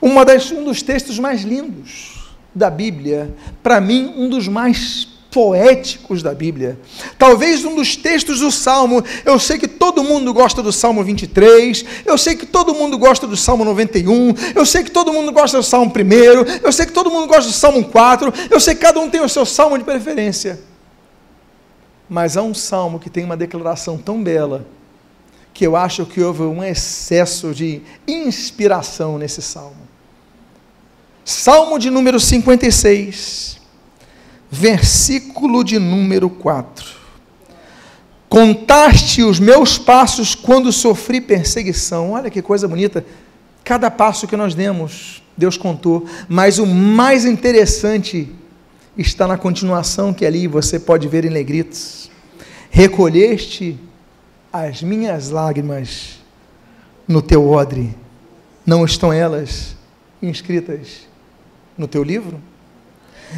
Uma 0.01 0.23
das, 0.23 0.51
um 0.51 0.63
dos 0.63 0.81
textos 0.81 1.17
mais 1.19 1.41
lindos 1.41 2.31
da 2.53 2.69
Bíblia, 2.69 3.33
para 3.61 3.79
mim, 3.79 4.13
um 4.17 4.29
dos 4.29 4.47
mais 4.47 5.07
poéticos 5.31 6.23
da 6.23 6.33
Bíblia. 6.33 6.79
Talvez 7.17 7.63
um 7.63 7.75
dos 7.75 7.95
textos 7.95 8.39
do 8.39 8.51
Salmo, 8.51 9.03
eu 9.25 9.37
sei 9.39 9.57
que 9.57 9.67
todo 9.67 10.03
mundo 10.03 10.33
gosta 10.33 10.63
do 10.63 10.71
Salmo 10.71 11.03
23, 11.03 11.85
eu 12.05 12.17
sei 12.17 12.35
que 12.35 12.45
todo 12.45 12.73
mundo 12.73 12.97
gosta 12.97 13.27
do 13.27 13.37
Salmo 13.37 13.63
91, 13.65 14.33
eu 14.55 14.65
sei 14.65 14.83
que 14.83 14.91
todo 14.91 15.13
mundo 15.13 15.31
gosta 15.31 15.57
do 15.57 15.63
Salmo 15.63 15.91
1, 15.95 16.59
eu 16.63 16.71
sei 16.71 16.85
que 16.85 16.91
todo 16.91 17.11
mundo 17.11 17.27
gosta 17.27 17.51
do 17.51 17.53
Salmo 17.53 17.83
4, 17.83 18.33
eu 18.49 18.59
sei 18.59 18.73
que 18.73 18.81
cada 18.81 18.99
um 18.99 19.09
tem 19.09 19.21
o 19.21 19.29
seu 19.29 19.45
salmo 19.45 19.77
de 19.77 19.83
preferência. 19.83 20.59
Mas 22.09 22.37
há 22.37 22.41
um 22.41 22.53
salmo 22.53 22.99
que 22.99 23.09
tem 23.09 23.25
uma 23.25 23.37
declaração 23.37 23.97
tão 23.97 24.23
bela 24.23 24.65
que 25.57 25.65
eu 25.65 25.75
acho 25.75 26.05
que 26.05 26.21
houve 26.21 26.43
um 26.43 26.63
excesso 26.63 27.51
de 27.51 27.81
inspiração 28.07 29.17
nesse 29.17 29.41
salmo. 29.41 29.87
Salmo 31.25 31.79
de 31.79 31.89
número 31.89 32.19
56, 32.19 33.59
versículo 34.51 35.63
de 35.63 35.79
número 35.79 36.29
4. 36.29 36.85
Contaste 38.29 39.23
os 39.23 39.39
meus 39.39 39.79
passos 39.79 40.35
quando 40.35 40.71
sofri 40.71 41.19
perseguição. 41.19 42.11
Olha 42.11 42.29
que 42.29 42.43
coisa 42.43 42.67
bonita. 42.67 43.03
Cada 43.63 43.89
passo 43.89 44.27
que 44.27 44.37
nós 44.37 44.53
demos, 44.53 45.23
Deus 45.35 45.57
contou. 45.57 46.05
Mas 46.29 46.59
o 46.59 46.67
mais 46.67 47.25
interessante 47.25 48.31
está 48.95 49.25
na 49.25 49.39
continuação 49.39 50.13
que 50.13 50.23
ali 50.23 50.45
você 50.45 50.79
pode 50.79 51.07
ver 51.07 51.25
em 51.25 51.31
negritos. 51.31 52.11
Recolheste 52.69 53.86
as 54.65 54.81
minhas 54.81 55.29
lágrimas 55.29 56.19
no 57.07 57.21
teu 57.21 57.49
odre. 57.49 57.95
Não 58.65 58.83
estão 58.83 59.13
elas 59.13 59.75
inscritas 60.21 61.07
no 61.77 61.87
teu 61.87 62.03
livro? 62.03 62.41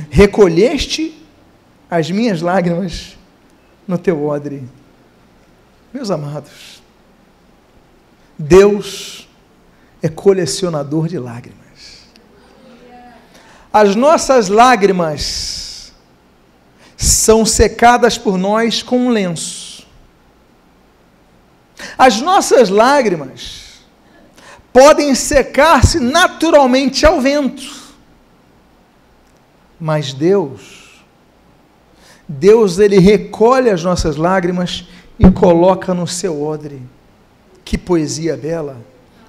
Recolheste 0.10 1.16
as 1.90 2.10
minhas 2.10 2.42
lágrimas 2.42 3.18
no 3.88 3.98
teu 3.98 4.26
odre. 4.26 4.64
Meus 5.94 6.12
amados, 6.12 6.82
Deus 8.38 9.28
é 10.02 10.08
colecionador 10.08 11.08
de 11.08 11.18
lágrimas. 11.18 11.60
As 13.72 13.96
nossas 13.96 14.48
lágrimas 14.48 15.92
são 16.96 17.46
secadas 17.46 18.18
por 18.18 18.38
nós 18.38 18.82
com 18.82 19.08
um 19.08 19.10
lenço. 19.10 19.69
As 22.00 22.22
nossas 22.22 22.70
lágrimas 22.70 23.82
podem 24.72 25.14
secar-se 25.14 26.00
naturalmente 26.00 27.06
ao 27.06 27.20
vento. 27.20 27.62
Mas 29.78 30.14
Deus, 30.14 31.04
Deus 32.26 32.80
ele 32.80 33.00
recolhe 33.00 33.70
as 33.70 33.84
nossas 33.84 34.16
lágrimas 34.16 34.88
e 35.20 35.30
coloca 35.30 35.94
no 35.94 36.08
seu 36.08 36.42
odre. 36.42 36.82
Que 37.66 37.78
poesia 37.78 38.38
bela, 38.38 38.78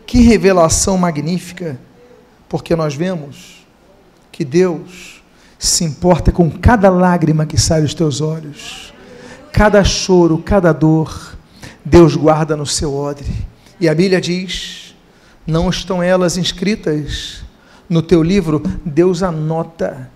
que 0.07 0.21
revelação 0.21 0.97
magnífica, 0.97 1.77
porque 2.49 2.77
nós 2.77 2.95
vemos 2.95 3.67
que 4.31 4.45
Deus 4.45 5.21
se 5.59 5.83
importa 5.83 6.31
com 6.31 6.49
cada 6.49 6.89
lágrima 6.89 7.45
que 7.45 7.59
sai 7.59 7.83
dos 7.83 7.95
teus 7.95 8.21
olhos, 8.21 8.95
cada 9.53 9.83
choro, 9.83 10.39
cada 10.39 10.73
dor, 10.73 11.30
Deus 11.85 12.17
guarda 12.17 12.57
no 12.57 12.67
seu 12.67 12.95
odre. 12.95 13.27
E 13.81 13.89
a 13.89 13.95
Bíblia 13.95 14.21
diz: 14.21 14.95
não 15.47 15.69
estão 15.71 16.03
elas 16.03 16.37
inscritas 16.37 17.43
no 17.89 18.03
teu 18.03 18.23
livro, 18.23 18.63
Deus 18.85 19.23
anota 19.23 20.11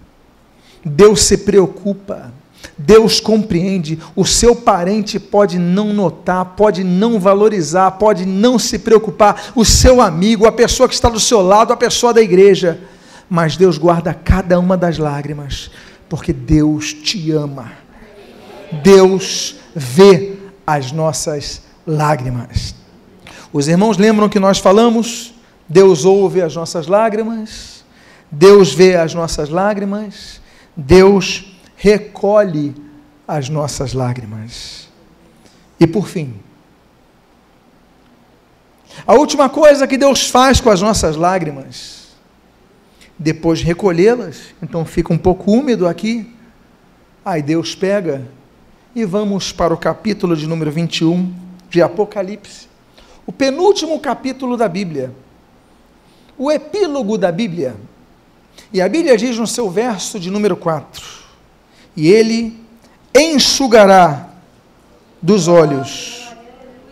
Deus 0.84 1.22
se 1.22 1.38
preocupa, 1.38 2.32
Deus 2.76 3.18
compreende. 3.18 3.98
O 4.14 4.24
seu 4.24 4.54
parente 4.54 5.18
pode 5.18 5.58
não 5.58 5.92
notar, 5.92 6.44
pode 6.56 6.84
não 6.84 7.18
valorizar, 7.18 7.92
pode 7.92 8.26
não 8.26 8.58
se 8.58 8.78
preocupar. 8.78 9.52
O 9.54 9.64
seu 9.64 10.00
amigo, 10.00 10.46
a 10.46 10.52
pessoa 10.52 10.88
que 10.88 10.94
está 10.94 11.08
do 11.08 11.20
seu 11.20 11.40
lado, 11.40 11.72
a 11.72 11.76
pessoa 11.76 12.12
da 12.12 12.20
igreja. 12.20 12.78
Mas 13.30 13.56
Deus 13.56 13.78
guarda 13.78 14.12
cada 14.12 14.58
uma 14.60 14.76
das 14.76 14.98
lágrimas, 14.98 15.70
porque 16.08 16.32
Deus 16.32 16.92
te 16.92 17.30
ama. 17.30 17.72
Deus 18.82 19.56
vê 19.74 20.33
as 20.66 20.92
nossas 20.92 21.62
lágrimas. 21.86 22.74
Os 23.52 23.68
irmãos 23.68 23.96
lembram 23.96 24.28
que 24.28 24.40
nós 24.40 24.58
falamos? 24.58 25.34
Deus 25.68 26.04
ouve 26.04 26.42
as 26.42 26.54
nossas 26.54 26.86
lágrimas, 26.86 27.84
Deus 28.30 28.74
vê 28.74 28.96
as 28.96 29.14
nossas 29.14 29.48
lágrimas 29.48 30.42
Deus 30.76 31.56
recolhe 31.76 32.74
as 33.26 33.48
nossas 33.48 33.92
lágrimas. 33.92 34.88
E 35.78 35.86
por 35.86 36.08
fim, 36.08 36.34
a 39.06 39.14
última 39.14 39.48
coisa 39.48 39.86
que 39.86 39.96
Deus 39.96 40.28
faz 40.28 40.60
com 40.60 40.70
as 40.70 40.80
nossas 40.80 41.16
lágrimas, 41.16 42.08
depois 43.18 43.60
de 43.60 43.64
recolhê-las, 43.64 44.54
então 44.62 44.84
fica 44.84 45.12
um 45.12 45.18
pouco 45.18 45.50
úmido 45.50 45.86
aqui, 45.86 46.34
aí 47.24 47.42
Deus 47.42 47.74
pega 47.74 48.26
e 48.94 49.04
vamos 49.04 49.50
para 49.50 49.74
o 49.74 49.76
capítulo 49.76 50.36
de 50.36 50.46
número 50.46 50.70
21 50.70 51.34
de 51.68 51.82
Apocalipse, 51.82 52.68
o 53.26 53.32
penúltimo 53.32 53.98
capítulo 53.98 54.56
da 54.56 54.68
Bíblia, 54.68 55.12
o 56.38 56.50
epílogo 56.50 57.18
da 57.18 57.32
Bíblia. 57.32 57.74
E 58.72 58.80
a 58.80 58.88
Bíblia 58.88 59.16
diz 59.16 59.36
no 59.36 59.46
seu 59.46 59.68
verso 59.68 60.20
de 60.20 60.30
número 60.30 60.56
4: 60.56 61.04
E 61.96 62.08
ele 62.08 62.60
enxugará 63.12 64.28
dos 65.20 65.48
olhos 65.48 66.28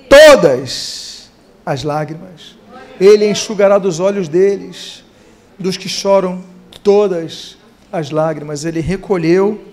todas 0.08 1.30
as 1.64 1.84
lágrimas. 1.84 2.56
Ele 3.00 3.30
enxugará 3.30 3.78
dos 3.78 4.00
olhos 4.00 4.28
deles, 4.28 5.04
dos 5.58 5.76
que 5.76 5.88
choram, 5.88 6.42
todas 6.82 7.56
as 7.92 8.10
lágrimas. 8.10 8.64
Ele 8.64 8.80
recolheu, 8.80 9.71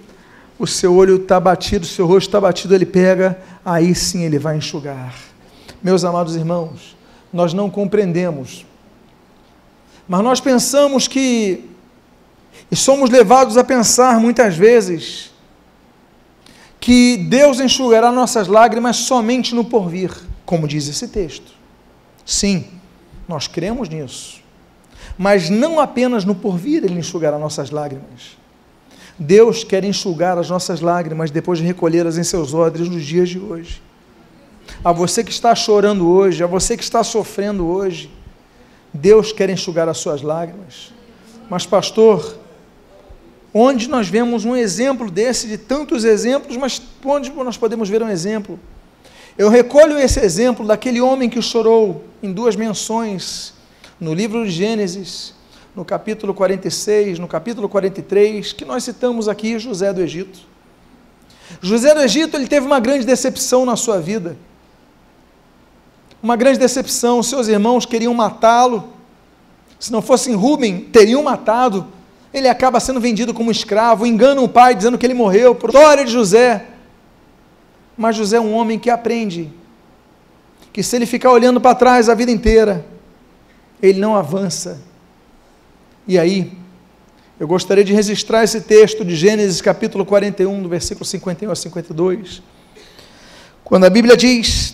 o 0.60 0.68
seu 0.68 0.94
olho 0.94 1.16
está 1.16 1.40
batido, 1.40 1.86
o 1.86 1.88
seu 1.88 2.06
rosto 2.06 2.28
está 2.28 2.42
batido, 2.42 2.76
ele 2.76 2.86
pega, 2.86 3.40
aí 3.64 3.96
sim 3.96 4.24
ele 4.24 4.38
vai 4.38 4.58
enxugar. 4.58 5.16
Meus 5.82 6.04
amados 6.04 6.36
irmãos, 6.36 6.98
nós 7.32 7.54
não 7.54 7.70
compreendemos, 7.70 8.66
mas 10.08 10.22
nós 10.22 10.42
pensamos 10.42 11.08
que 11.08 11.70
e 12.72 12.76
somos 12.76 13.10
levados 13.10 13.58
a 13.58 13.64
pensar 13.64 14.20
muitas 14.20 14.56
vezes 14.56 15.32
que 16.80 17.18
Deus 17.18 17.60
enxugará 17.60 18.12
nossas 18.12 18.48
lágrimas 18.48 18.98
somente 18.98 19.56
no 19.56 19.66
porvir, 19.66 20.12
como 20.46 20.68
diz 20.68 20.88
esse 20.88 21.08
texto. 21.08 21.52
Sim, 22.26 22.66
nós 23.28 23.48
cremos 23.48 23.90
nisso. 23.90 24.42
Mas 25.18 25.50
não 25.50 25.80
apenas 25.80 26.24
no 26.24 26.34
porvir 26.34 26.84
Ele 26.84 27.00
enxugará 27.00 27.38
nossas 27.38 27.72
lágrimas. 27.72 28.39
Deus 29.20 29.66
quer 29.66 29.84
enxugar 29.84 30.38
as 30.38 30.50
nossas 30.50 30.80
lágrimas 30.80 31.30
depois 31.30 31.60
de 31.60 31.66
recolhê-las 31.66 32.18
em 32.18 32.24
seus 32.24 32.54
odres 32.54 32.88
nos 32.88 33.04
dias 33.04 33.28
de 33.28 33.38
hoje. 33.38 33.82
A 34.84 34.94
você 34.94 35.24
que 35.26 35.32
está 35.32 35.54
chorando 35.54 36.08
hoje, 36.08 36.42
a 36.42 36.48
você 36.48 36.78
que 36.78 36.84
está 36.84 37.04
sofrendo 37.04 37.68
hoje, 37.68 38.10
Deus 38.94 39.34
quer 39.34 39.50
enxugar 39.50 39.90
as 39.90 39.98
suas 39.98 40.22
lágrimas. 40.22 40.94
Mas, 41.50 41.66
pastor, 41.66 42.38
onde 43.54 43.90
nós 43.90 44.08
vemos 44.08 44.46
um 44.46 44.56
exemplo 44.56 45.12
desse, 45.12 45.48
de 45.48 45.58
tantos 45.58 46.06
exemplos, 46.06 46.56
mas 46.56 46.82
onde 47.04 47.30
nós 47.30 47.58
podemos 47.58 47.90
ver 47.90 48.02
um 48.02 48.10
exemplo? 48.10 48.58
Eu 49.38 49.50
recolho 49.50 49.98
esse 49.98 50.22
exemplo 50.22 50.66
daquele 50.66 51.02
homem 51.02 51.30
que 51.30 51.42
chorou 51.42 52.06
em 52.24 52.32
duas 52.32 52.56
menções, 52.56 53.54
no 54.00 54.14
livro 54.14 54.46
de 54.46 54.52
Gênesis, 54.52 55.34
no 55.80 55.86
capítulo 55.86 56.34
46, 56.34 57.20
no 57.20 57.28
capítulo 57.30 57.70
43, 57.70 58.52
que 58.52 58.66
nós 58.66 58.84
citamos 58.84 59.30
aqui, 59.30 59.58
José 59.58 59.94
do 59.94 60.02
Egito. 60.02 60.42
José 61.62 61.94
do 61.94 62.02
Egito, 62.02 62.36
ele 62.36 62.48
teve 62.48 62.66
uma 62.66 62.82
grande 62.82 63.06
decepção 63.06 63.66
na 63.66 63.78
sua 63.78 63.98
vida. 63.98 64.36
Uma 66.22 66.36
grande 66.36 66.60
decepção, 66.60 67.24
seus 67.24 67.48
irmãos 67.48 67.86
queriam 67.86 68.14
matá-lo. 68.14 68.90
Se 69.80 69.90
não 69.90 70.02
fossem 70.02 70.36
Rubem, 70.36 70.82
teriam 70.82 71.24
matado 71.24 71.88
ele 72.34 72.50
acaba 72.50 72.82
sendo 72.82 73.00
vendido 73.00 73.34
como 73.34 73.50
escravo, 73.50 74.06
engana 74.06 74.42
o 74.42 74.50
pai 74.50 74.76
dizendo 74.76 74.98
que 74.98 75.06
ele 75.06 75.14
morreu. 75.14 75.54
História 75.54 76.04
de 76.04 76.12
José. 76.12 76.66
Mas 77.98 78.18
José 78.18 78.36
é 78.36 78.42
um 78.42 78.54
homem 78.54 78.78
que 78.78 78.90
aprende 78.90 79.50
que 80.74 80.84
se 80.84 80.98
ele 80.98 81.06
ficar 81.06 81.32
olhando 81.32 81.60
para 81.62 81.74
trás 81.74 82.10
a 82.10 82.14
vida 82.14 82.32
inteira, 82.32 82.86
ele 83.82 84.00
não 84.00 84.14
avança. 84.14 84.89
E 86.10 86.18
aí, 86.18 86.52
eu 87.40 87.48
gostaria 87.48 87.84
de 87.84 87.94
registrar 87.94 88.44
esse 88.44 88.62
texto 88.62 89.06
de 89.06 89.16
Gênesis 89.16 89.62
capítulo 89.62 90.04
41, 90.04 90.64
do 90.64 90.68
versículo 90.68 91.06
51 91.06 91.52
a 91.52 91.56
52. 91.56 92.42
Quando 93.64 93.84
a 93.84 93.92
Bíblia 93.92 94.18
diz: 94.18 94.74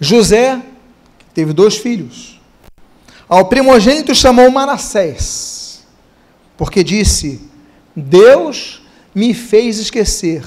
José 0.00 0.58
teve 1.34 1.52
dois 1.52 1.76
filhos. 1.76 2.40
Ao 3.28 3.44
primogênito 3.44 4.14
chamou 4.14 4.50
Manassés 4.50 5.84
porque 6.56 6.82
disse: 6.82 7.42
Deus 7.94 8.80
me 9.14 9.34
fez 9.34 9.78
esquecer 9.78 10.46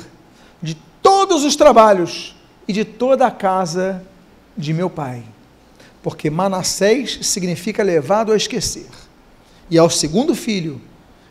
de 0.60 0.76
todos 1.00 1.44
os 1.44 1.56
trabalhos 1.56 2.36
e 2.68 2.74
de 2.74 2.84
toda 2.84 3.28
a 3.28 3.32
casa 3.32 4.04
de 4.58 4.74
meu 4.74 4.90
pai. 4.90 5.22
Porque 6.02 6.28
Manassés 6.32 7.20
significa 7.22 7.84
levado 7.84 8.32
a 8.32 8.36
esquecer. 8.36 8.88
E 9.72 9.78
ao 9.78 9.90
segundo 9.90 10.36
filho, 10.36 10.82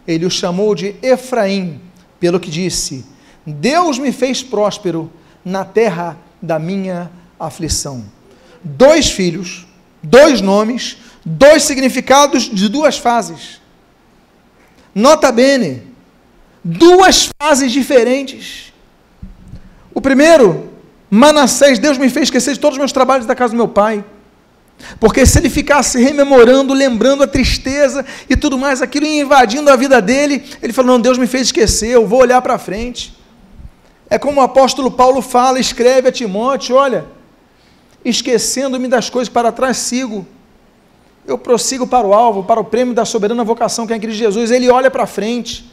ele 0.08 0.24
o 0.24 0.30
chamou 0.30 0.74
de 0.74 0.94
Efraim, 1.02 1.78
pelo 2.18 2.40
que 2.40 2.50
disse: 2.50 3.04
Deus 3.46 3.98
me 3.98 4.10
fez 4.10 4.42
próspero 4.42 5.12
na 5.44 5.62
terra 5.62 6.16
da 6.40 6.58
minha 6.58 7.10
aflição. 7.38 8.02
Dois 8.64 9.10
filhos, 9.10 9.66
dois 10.02 10.40
nomes, 10.40 10.96
dois 11.24 11.64
significados 11.64 12.44
de 12.44 12.68
duas 12.70 12.96
fases. 12.96 13.60
Nota 14.94 15.30
bene, 15.30 15.82
duas 16.64 17.28
fases 17.40 17.70
diferentes. 17.70 18.72
O 19.94 20.00
primeiro, 20.00 20.70
Manassés, 21.10 21.78
Deus 21.78 21.98
me 21.98 22.08
fez 22.08 22.24
esquecer 22.24 22.54
de 22.54 22.60
todos 22.60 22.76
os 22.76 22.78
meus 22.78 22.92
trabalhos 22.92 23.26
da 23.26 23.34
casa 23.34 23.52
do 23.52 23.56
meu 23.56 23.68
pai. 23.68 24.02
Porque 24.98 25.24
se 25.24 25.38
ele 25.38 25.50
ficasse 25.50 26.02
rememorando, 26.02 26.74
lembrando 26.74 27.22
a 27.22 27.26
tristeza 27.26 28.04
e 28.28 28.36
tudo 28.36 28.58
mais, 28.58 28.82
aquilo 28.82 29.06
invadindo 29.06 29.70
a 29.70 29.76
vida 29.76 30.00
dele, 30.00 30.44
ele 30.62 30.72
falou: 30.72 30.92
Não, 30.92 31.00
Deus 31.00 31.18
me 31.18 31.26
fez 31.26 31.48
esquecer, 31.48 31.90
eu 31.90 32.06
vou 32.06 32.20
olhar 32.20 32.40
para 32.42 32.58
frente. 32.58 33.16
É 34.08 34.18
como 34.18 34.40
o 34.40 34.44
apóstolo 34.44 34.90
Paulo 34.90 35.22
fala, 35.22 35.60
escreve 35.60 36.08
a 36.08 36.12
Timóteo: 36.12 36.76
Olha, 36.76 37.06
esquecendo-me 38.04 38.88
das 38.88 39.08
coisas 39.08 39.28
para 39.28 39.52
trás, 39.52 39.76
sigo. 39.76 40.26
Eu 41.26 41.38
prossigo 41.38 41.86
para 41.86 42.06
o 42.06 42.12
alvo, 42.14 42.42
para 42.42 42.58
o 42.58 42.64
prêmio 42.64 42.94
da 42.94 43.04
soberana 43.04 43.44
vocação 43.44 43.86
que 43.86 43.92
é 43.92 43.96
em 43.96 44.00
Cristo 44.00 44.18
Jesus. 44.18 44.50
Ele 44.50 44.68
olha 44.68 44.90
para 44.90 45.06
frente. 45.06 45.70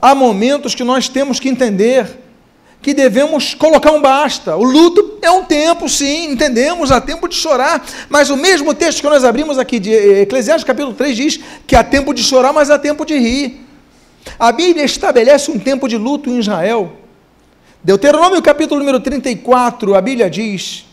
Há 0.00 0.14
momentos 0.14 0.74
que 0.74 0.84
nós 0.84 1.08
temos 1.08 1.40
que 1.40 1.48
entender 1.48 2.25
que 2.86 2.94
devemos 2.94 3.52
colocar 3.52 3.90
um 3.90 4.00
basta. 4.00 4.54
O 4.54 4.62
luto 4.62 5.18
é 5.20 5.28
um 5.28 5.42
tempo, 5.42 5.88
sim, 5.88 6.30
entendemos, 6.30 6.92
há 6.92 7.00
tempo 7.00 7.26
de 7.26 7.34
chorar, 7.34 7.84
mas 8.08 8.30
o 8.30 8.36
mesmo 8.36 8.72
texto 8.72 9.00
que 9.00 9.08
nós 9.08 9.24
abrimos 9.24 9.58
aqui 9.58 9.80
de 9.80 9.92
Eclesiastes 9.92 10.62
capítulo 10.62 10.94
3 10.94 11.16
diz 11.16 11.40
que 11.66 11.74
há 11.74 11.82
tempo 11.82 12.14
de 12.14 12.22
chorar, 12.22 12.52
mas 12.52 12.70
há 12.70 12.78
tempo 12.78 13.04
de 13.04 13.18
rir. 13.18 13.66
A 14.38 14.52
Bíblia 14.52 14.84
estabelece 14.84 15.50
um 15.50 15.58
tempo 15.58 15.88
de 15.88 15.98
luto 15.98 16.30
em 16.30 16.38
Israel. 16.38 16.92
Deuteronômio 17.82 18.40
capítulo 18.40 18.78
número 18.78 19.00
34, 19.00 19.96
a 19.96 20.00
Bíblia 20.00 20.30
diz 20.30 20.86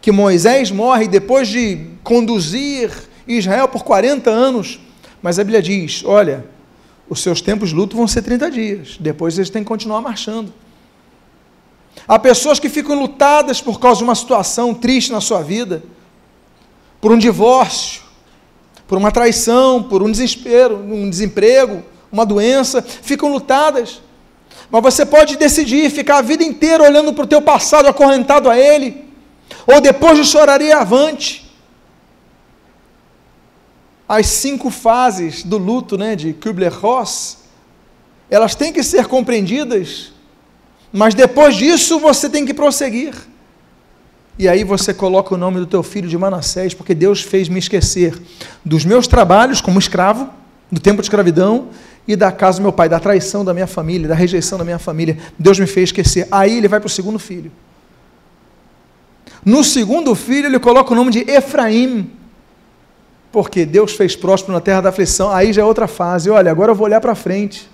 que 0.00 0.12
Moisés 0.12 0.70
morre 0.70 1.08
depois 1.08 1.48
de 1.48 1.84
conduzir 2.04 2.92
Israel 3.26 3.66
por 3.66 3.82
40 3.82 4.30
anos, 4.30 4.78
mas 5.20 5.36
a 5.36 5.42
Bíblia 5.42 5.60
diz: 5.60 6.04
olha, 6.04 6.44
os 7.08 7.20
seus 7.20 7.40
tempos 7.40 7.70
de 7.70 7.74
luto 7.74 7.96
vão 7.96 8.06
ser 8.06 8.22
30 8.22 8.50
dias, 8.52 8.96
depois 9.00 9.36
eles 9.36 9.50
têm 9.50 9.64
que 9.64 9.68
continuar 9.68 10.00
marchando. 10.00 10.54
Há 12.06 12.18
pessoas 12.18 12.58
que 12.58 12.68
ficam 12.68 12.98
lutadas 12.98 13.60
por 13.60 13.78
causa 13.78 13.98
de 13.98 14.04
uma 14.04 14.14
situação 14.14 14.74
triste 14.74 15.12
na 15.12 15.20
sua 15.20 15.42
vida, 15.42 15.82
por 17.00 17.12
um 17.12 17.18
divórcio, 17.18 18.02
por 18.86 18.98
uma 18.98 19.12
traição, 19.12 19.82
por 19.82 20.02
um 20.02 20.10
desespero, 20.10 20.76
um 20.76 21.08
desemprego, 21.08 21.82
uma 22.10 22.26
doença, 22.26 22.82
ficam 22.82 23.32
lutadas. 23.32 24.02
Mas 24.70 24.82
você 24.82 25.06
pode 25.06 25.36
decidir 25.36 25.90
ficar 25.90 26.18
a 26.18 26.22
vida 26.22 26.44
inteira 26.44 26.84
olhando 26.84 27.12
para 27.12 27.24
o 27.24 27.28
teu 27.28 27.40
passado 27.40 27.86
acorrentado 27.86 28.48
a 28.48 28.58
ele, 28.58 29.04
ou 29.66 29.80
depois 29.80 30.18
de 30.18 30.24
choraria 30.24 30.78
avante. 30.78 31.48
As 34.08 34.26
cinco 34.26 34.70
fases 34.70 35.44
do 35.44 35.56
luto 35.56 35.96
né, 35.96 36.16
de 36.16 36.32
Kübler-Ross, 36.32 37.38
elas 38.28 38.54
têm 38.54 38.72
que 38.72 38.82
ser 38.82 39.06
compreendidas 39.06 40.12
mas 40.92 41.14
depois 41.14 41.56
disso 41.56 41.98
você 41.98 42.28
tem 42.28 42.44
que 42.44 42.54
prosseguir. 42.54 43.14
E 44.38 44.48
aí 44.48 44.64
você 44.64 44.94
coloca 44.94 45.34
o 45.34 45.38
nome 45.38 45.58
do 45.58 45.66
teu 45.66 45.82
filho 45.82 46.08
de 46.08 46.16
Manassés, 46.16 46.72
porque 46.72 46.94
Deus 46.94 47.20
fez 47.20 47.48
me 47.48 47.58
esquecer 47.58 48.18
dos 48.64 48.84
meus 48.84 49.06
trabalhos 49.06 49.60
como 49.60 49.78
escravo, 49.78 50.30
do 50.72 50.80
tempo 50.80 51.02
de 51.02 51.06
escravidão, 51.06 51.68
e 52.08 52.16
da 52.16 52.32
casa 52.32 52.58
do 52.58 52.62
meu 52.62 52.72
pai, 52.72 52.88
da 52.88 52.98
traição 52.98 53.44
da 53.44 53.52
minha 53.52 53.66
família, 53.66 54.08
da 54.08 54.14
rejeição 54.14 54.58
da 54.58 54.64
minha 54.64 54.78
família. 54.78 55.18
Deus 55.38 55.58
me 55.58 55.66
fez 55.66 55.90
esquecer. 55.90 56.26
Aí 56.30 56.56
ele 56.56 56.68
vai 56.68 56.80
para 56.80 56.86
o 56.86 56.90
segundo 56.90 57.18
filho. 57.18 57.52
No 59.44 59.62
segundo 59.62 60.14
filho, 60.14 60.46
ele 60.46 60.58
coloca 60.58 60.92
o 60.92 60.96
nome 60.96 61.10
de 61.10 61.30
Efraim, 61.30 62.10
porque 63.30 63.64
Deus 63.64 63.92
fez 63.92 64.16
próspero 64.16 64.52
na 64.52 64.60
terra 64.60 64.80
da 64.80 64.88
aflição. 64.88 65.30
Aí 65.30 65.52
já 65.52 65.62
é 65.62 65.64
outra 65.64 65.86
fase. 65.86 66.30
Olha, 66.30 66.50
agora 66.50 66.72
eu 66.72 66.74
vou 66.74 66.86
olhar 66.86 67.00
para 67.00 67.14
frente. 67.14 67.68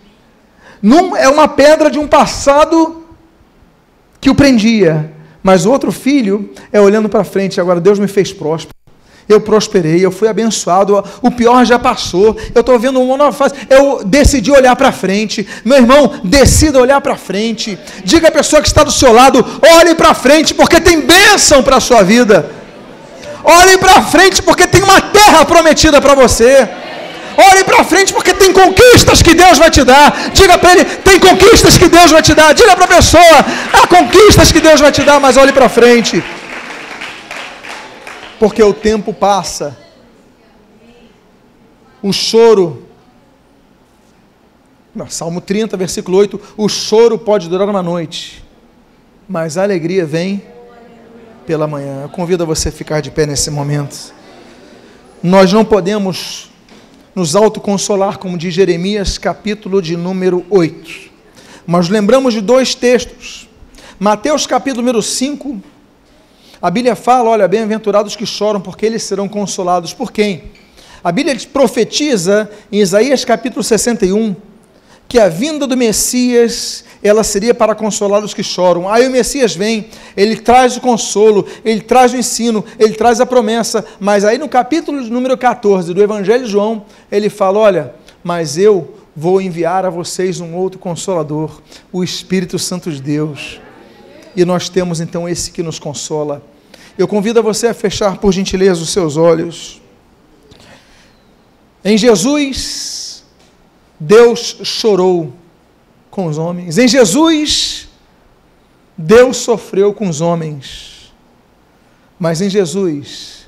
Não 0.82 1.16
é 1.16 1.28
uma 1.28 1.48
pedra 1.48 1.90
de 1.90 1.98
um 1.98 2.06
passado 2.06 3.05
que 4.27 4.31
o 4.31 4.35
prendia. 4.35 5.12
Mas 5.41 5.64
o 5.66 5.70
outro 5.70 5.93
filho 5.93 6.51
é 6.72 6.81
olhando 6.81 7.09
para 7.09 7.22
frente, 7.22 7.61
agora 7.61 7.81
Deus 7.81 7.97
me 8.01 8.09
fez 8.09 8.33
próspero. 8.33 8.74
Eu 9.29 9.41
prosperei, 9.41 10.05
eu 10.05 10.11
fui 10.11 10.27
abençoado, 10.27 11.03
o 11.22 11.31
pior 11.31 11.64
já 11.64 11.79
passou, 11.79 12.37
eu 12.53 12.61
estou 12.61 12.77
vendo 12.77 13.01
uma 13.01 13.16
nova 13.16 13.31
fase. 13.33 13.55
Eu 13.70 14.03
decidi 14.05 14.51
olhar 14.51 14.74
para 14.74 14.91
frente. 14.91 15.47
Meu 15.64 15.79
irmão, 15.79 16.20
decida 16.24 16.81
olhar 16.81 17.01
para 17.01 17.16
frente. 17.16 17.79
Diga 18.05 18.27
à 18.27 18.33
pessoa 18.33 18.61
que 18.61 18.66
está 18.66 18.83
do 18.83 18.91
seu 18.91 19.12
lado: 19.12 19.45
olhe 19.79 19.95
para 19.95 20.12
frente, 20.12 20.53
porque 20.53 20.81
tem 20.81 21.03
bênção 21.03 21.62
para 21.62 21.77
a 21.77 21.81
sua 21.81 22.03
vida. 22.03 22.51
Olhe 23.45 23.79
para 23.79 24.03
frente, 24.03 24.43
porque 24.43 24.66
tem 24.66 24.83
uma 24.83 25.01
terra 25.01 25.45
prometida 25.45 26.01
para 26.01 26.16
você. 26.16 26.68
Olhe 27.37 27.64
para 27.64 27.84
frente 27.84 28.12
porque 28.12 28.32
tem 28.32 28.53
conquistas 28.53 29.20
que 29.20 29.34
Deus 29.34 29.59
vai 29.59 29.70
te 29.70 29.84
dar. 29.84 30.30
Diga 30.30 30.57
para 30.59 30.72
ele: 30.72 30.84
tem 30.84 31.18
conquistas 31.20 31.76
que 31.76 31.89
Deus 31.89 32.11
vai 32.11 32.22
te 32.22 32.34
dar. 32.34 32.55
Diga 32.55 32.74
para 32.74 32.87
a 32.87 32.89
pessoa: 32.89 33.39
há 33.72 33.87
conquistas 33.87 34.51
que 34.51 34.61
Deus 34.61 34.80
vai 34.80 34.91
te 34.91 35.03
dar, 35.03 35.20
mas 35.20 35.37
olhe 35.37 35.53
para 35.53 35.68
frente. 35.68 36.22
Porque 38.39 38.62
o 38.62 38.72
tempo 38.72 39.12
passa. 39.12 39.76
O 42.03 42.12
choro. 42.12 42.84
Salmo 45.09 45.43
30, 45.43 45.76
versículo 45.76 46.16
8: 46.16 46.41
O 46.57 46.68
choro 46.68 47.18
pode 47.18 47.49
durar 47.51 47.68
uma 47.68 47.82
noite, 47.82 48.43
mas 49.28 49.59
a 49.59 49.62
alegria 49.62 50.07
vem 50.07 50.43
pela 51.47 51.66
manhã. 51.66 52.03
Eu 52.03 52.09
convido 52.09 52.47
você 52.47 52.70
a 52.70 52.72
ficar 52.72 53.01
de 53.01 53.11
pé 53.11 53.26
nesse 53.26 53.51
momento. 53.51 54.14
Nós 55.22 55.53
não 55.53 55.64
podemos 55.64 56.51
nos 57.16 57.34
autoconsolar, 57.34 58.18
como 58.18 58.36
diz 58.36 58.52
Jeremias, 58.52 59.16
capítulo 59.16 59.80
de 59.80 59.96
número 59.96 60.44
8. 60.50 61.10
Mas 61.66 61.88
lembramos 61.88 62.34
de 62.34 62.42
dois 62.42 62.74
textos. 62.74 63.48
Mateus, 63.98 64.46
capítulo 64.46 64.82
número 64.82 65.00
5, 65.00 65.58
a 66.60 66.70
Bíblia 66.70 66.94
fala: 66.94 67.30
olha, 67.30 67.48
bem-aventurados 67.48 68.14
que 68.14 68.26
choram, 68.26 68.60
porque 68.60 68.84
eles 68.84 69.02
serão 69.02 69.30
consolados. 69.30 69.94
Por 69.94 70.12
quem? 70.12 70.52
A 71.02 71.10
Bíblia 71.10 71.34
profetiza 71.50 72.50
em 72.70 72.80
Isaías 72.80 73.24
capítulo 73.24 73.62
61 73.62 74.36
que 75.09 75.18
a 75.18 75.28
vinda 75.28 75.66
do 75.66 75.76
Messias 75.76 76.84
ela 77.02 77.22
seria 77.22 77.54
para 77.54 77.74
consolar 77.74 78.24
os 78.24 78.34
que 78.34 78.42
choram. 78.42 78.88
Aí 78.88 79.07
o 79.07 79.11
Messias 79.11 79.54
vem, 79.54 79.86
ele 80.16 80.36
traz 80.36 80.76
o 80.76 80.80
consolo, 80.80 81.46
ele 81.64 81.80
traz 81.80 82.12
o 82.12 82.16
ensino, 82.16 82.64
ele 82.78 82.94
traz 82.94 83.20
a 83.20 83.26
promessa, 83.26 83.84
mas 84.00 84.24
aí 84.24 84.38
no 84.38 84.48
capítulo 84.48 85.00
número 85.02 85.36
14 85.36 85.94
do 85.94 86.02
Evangelho 86.02 86.44
de 86.44 86.50
João, 86.50 86.84
ele 87.11 87.28
fala: 87.30 87.59
Olha, 87.59 87.94
mas 88.24 88.59
eu 88.59 88.94
vou 89.14 89.40
enviar 89.40 89.84
a 89.86 89.90
vocês 89.90 90.40
um 90.40 90.54
outro 90.54 90.78
consolador, 90.78 91.61
o 91.92 92.02
Espírito 92.02 92.59
Santo 92.59 92.90
de 92.90 93.00
Deus. 93.00 93.61
E 94.34 94.44
nós 94.44 94.68
temos 94.68 95.00
então 95.00 95.28
esse 95.28 95.50
que 95.50 95.62
nos 95.62 95.78
consola. 95.78 96.42
Eu 96.98 97.07
convido 97.07 97.38
a 97.38 97.42
você 97.42 97.68
a 97.68 97.74
fechar, 97.74 98.18
por 98.18 98.32
gentileza, 98.32 98.82
os 98.82 98.90
seus 98.90 99.16
olhos. 99.16 99.80
Em 101.84 101.96
Jesus, 101.96 103.05
Deus 103.99 104.59
chorou 104.62 105.32
com 106.11 106.26
os 106.26 106.38
homens. 106.38 106.78
Em 106.78 106.88
Jesus, 106.88 107.88
Deus 108.97 109.36
sofreu 109.38 109.92
com 109.92 110.09
os 110.09 110.20
homens. 110.20 111.12
Mas 112.18 112.40
em 112.40 112.49
Jesus, 112.49 113.47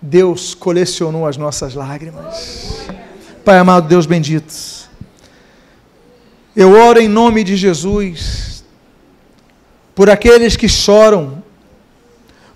Deus 0.00 0.54
colecionou 0.54 1.26
as 1.26 1.36
nossas 1.36 1.74
lágrimas. 1.74 2.88
Pai 3.44 3.58
amado, 3.58 3.88
Deus 3.88 4.06
bendito, 4.06 4.52
eu 6.54 6.72
oro 6.72 7.00
em 7.00 7.08
nome 7.08 7.44
de 7.44 7.56
Jesus 7.56 8.64
por 9.94 10.10
aqueles 10.10 10.56
que 10.56 10.68
choram, 10.68 11.42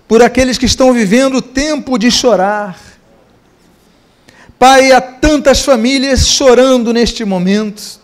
por 0.07 0.21
aqueles 0.21 0.57
que 0.57 0.65
estão 0.65 0.93
vivendo 0.93 1.37
o 1.37 1.41
tempo 1.41 1.97
de 1.97 2.11
chorar. 2.11 2.79
Pai, 4.67 4.91
há 4.91 4.99
tantas 4.99 5.61
famílias 5.61 6.27
chorando 6.27 6.91
neste 6.91 7.23
momento 7.23 7.99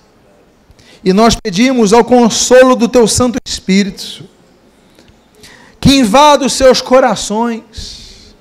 e 1.03 1.12
nós 1.12 1.34
pedimos 1.34 1.91
ao 1.91 2.05
consolo 2.05 2.76
do 2.76 2.88
teu 2.88 3.07
Santo 3.07 3.39
Espírito, 3.43 4.30
que 5.80 5.95
invada 5.95 6.45
os 6.45 6.53
seus 6.53 6.80
corações 6.80 8.36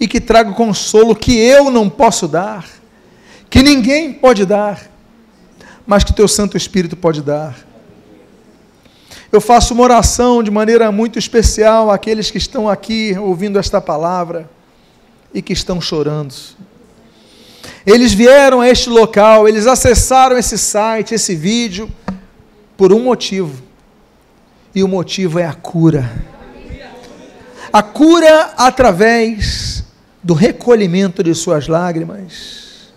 e 0.00 0.08
que 0.08 0.22
traga 0.22 0.48
o 0.48 0.54
consolo 0.54 1.14
que 1.14 1.36
eu 1.36 1.70
não 1.70 1.90
posso 1.90 2.26
dar, 2.26 2.66
que 3.50 3.62
ninguém 3.62 4.10
pode 4.10 4.46
dar, 4.46 4.90
mas 5.86 6.02
que 6.02 6.14
teu 6.14 6.26
Santo 6.26 6.56
Espírito 6.56 6.96
pode 6.96 7.20
dar. 7.20 7.58
Eu 9.30 9.38
faço 9.42 9.74
uma 9.74 9.82
oração 9.82 10.42
de 10.42 10.50
maneira 10.50 10.90
muito 10.90 11.18
especial 11.18 11.90
àqueles 11.90 12.30
que 12.30 12.38
estão 12.38 12.66
aqui 12.66 13.14
ouvindo 13.18 13.58
esta 13.58 13.82
palavra 13.82 14.48
e 15.34 15.42
que 15.42 15.52
estão 15.52 15.78
chorando. 15.78 16.34
Eles 17.86 18.12
vieram 18.12 18.60
a 18.60 18.68
este 18.68 18.88
local, 18.90 19.48
eles 19.48 19.66
acessaram 19.66 20.36
esse 20.36 20.58
site, 20.58 21.14
esse 21.14 21.34
vídeo, 21.34 21.90
por 22.76 22.92
um 22.92 23.00
motivo: 23.00 23.62
e 24.74 24.82
o 24.82 24.88
motivo 24.88 25.38
é 25.38 25.46
a 25.46 25.52
cura. 25.52 26.10
A 27.72 27.82
cura 27.82 28.52
através 28.56 29.84
do 30.22 30.34
recolhimento 30.34 31.22
de 31.22 31.34
suas 31.34 31.68
lágrimas. 31.68 32.90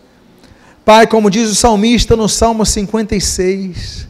Pai, 0.84 1.08
como 1.08 1.30
diz 1.30 1.50
o 1.50 1.56
salmista 1.56 2.16
no 2.16 2.28
Salmo 2.28 2.66
56, 2.66 4.08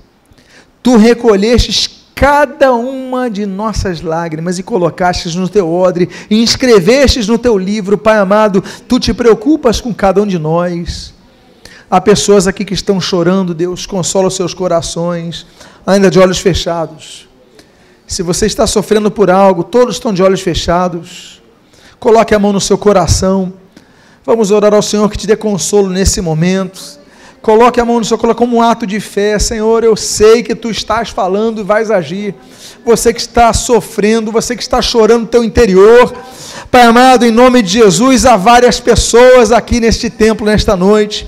tu 0.81 0.97
recolhestes 0.97 1.87
cada 2.15 2.73
uma 2.73 3.29
de 3.29 3.45
nossas 3.45 4.01
lágrimas 4.01 4.59
e 4.59 4.63
colocastes 4.63 5.35
no 5.35 5.49
teu 5.49 5.71
odre 5.71 6.09
e 6.29 6.41
inscrevestes 6.41 7.27
no 7.27 7.37
teu 7.37 7.57
livro, 7.57 7.97
Pai 7.97 8.17
amado, 8.17 8.63
tu 8.87 8.99
te 8.99 9.13
preocupas 9.13 9.81
com 9.81 9.93
cada 9.93 10.21
um 10.21 10.27
de 10.27 10.37
nós. 10.37 11.13
Há 11.89 11.99
pessoas 12.01 12.47
aqui 12.47 12.65
que 12.65 12.73
estão 12.73 12.99
chorando, 12.99 13.53
Deus, 13.53 13.85
consola 13.85 14.27
os 14.27 14.35
seus 14.35 14.53
corações, 14.53 15.45
ainda 15.85 16.09
de 16.09 16.19
olhos 16.19 16.39
fechados. 16.39 17.27
Se 18.07 18.21
você 18.23 18.45
está 18.45 18.65
sofrendo 18.67 19.11
por 19.11 19.29
algo, 19.29 19.63
todos 19.63 19.95
estão 19.95 20.13
de 20.13 20.21
olhos 20.21 20.41
fechados. 20.41 21.41
Coloque 21.99 22.33
a 22.33 22.39
mão 22.39 22.53
no 22.53 22.61
seu 22.61 22.77
coração. 22.77 23.53
Vamos 24.25 24.51
orar 24.51 24.73
ao 24.73 24.81
Senhor 24.81 25.09
que 25.09 25.17
te 25.17 25.27
dê 25.27 25.35
consolo 25.35 25.89
nesse 25.89 26.21
momento. 26.21 26.99
Coloque 27.43 27.77
a 27.77 27.83
mão 27.83 27.99
no 27.99 28.05
seu 28.05 28.17
coração 28.17 28.37
como 28.37 28.55
um 28.55 28.61
ato 28.61 28.87
de 28.87 29.01
fé. 29.01 29.37
Senhor, 29.37 29.83
eu 29.83 29.97
sei 29.97 30.41
que 30.41 30.55
tu 30.55 30.71
estás 30.71 31.09
falando 31.09 31.59
e 31.59 31.63
vais 31.63 31.91
agir. 31.91 32.33
Você 32.85 33.13
que 33.13 33.19
está 33.19 33.51
sofrendo, 33.51 34.31
você 34.31 34.55
que 34.55 34.61
está 34.61 34.81
chorando 34.81 35.23
no 35.23 35.27
teu 35.27 35.43
interior. 35.43 36.15
Pai 36.71 36.83
amado, 36.83 37.25
em 37.25 37.31
nome 37.31 37.61
de 37.61 37.73
Jesus, 37.73 38.25
há 38.25 38.37
várias 38.37 38.79
pessoas 38.79 39.51
aqui 39.51 39.81
neste 39.81 40.09
templo 40.09 40.45
nesta 40.45 40.77
noite. 40.77 41.27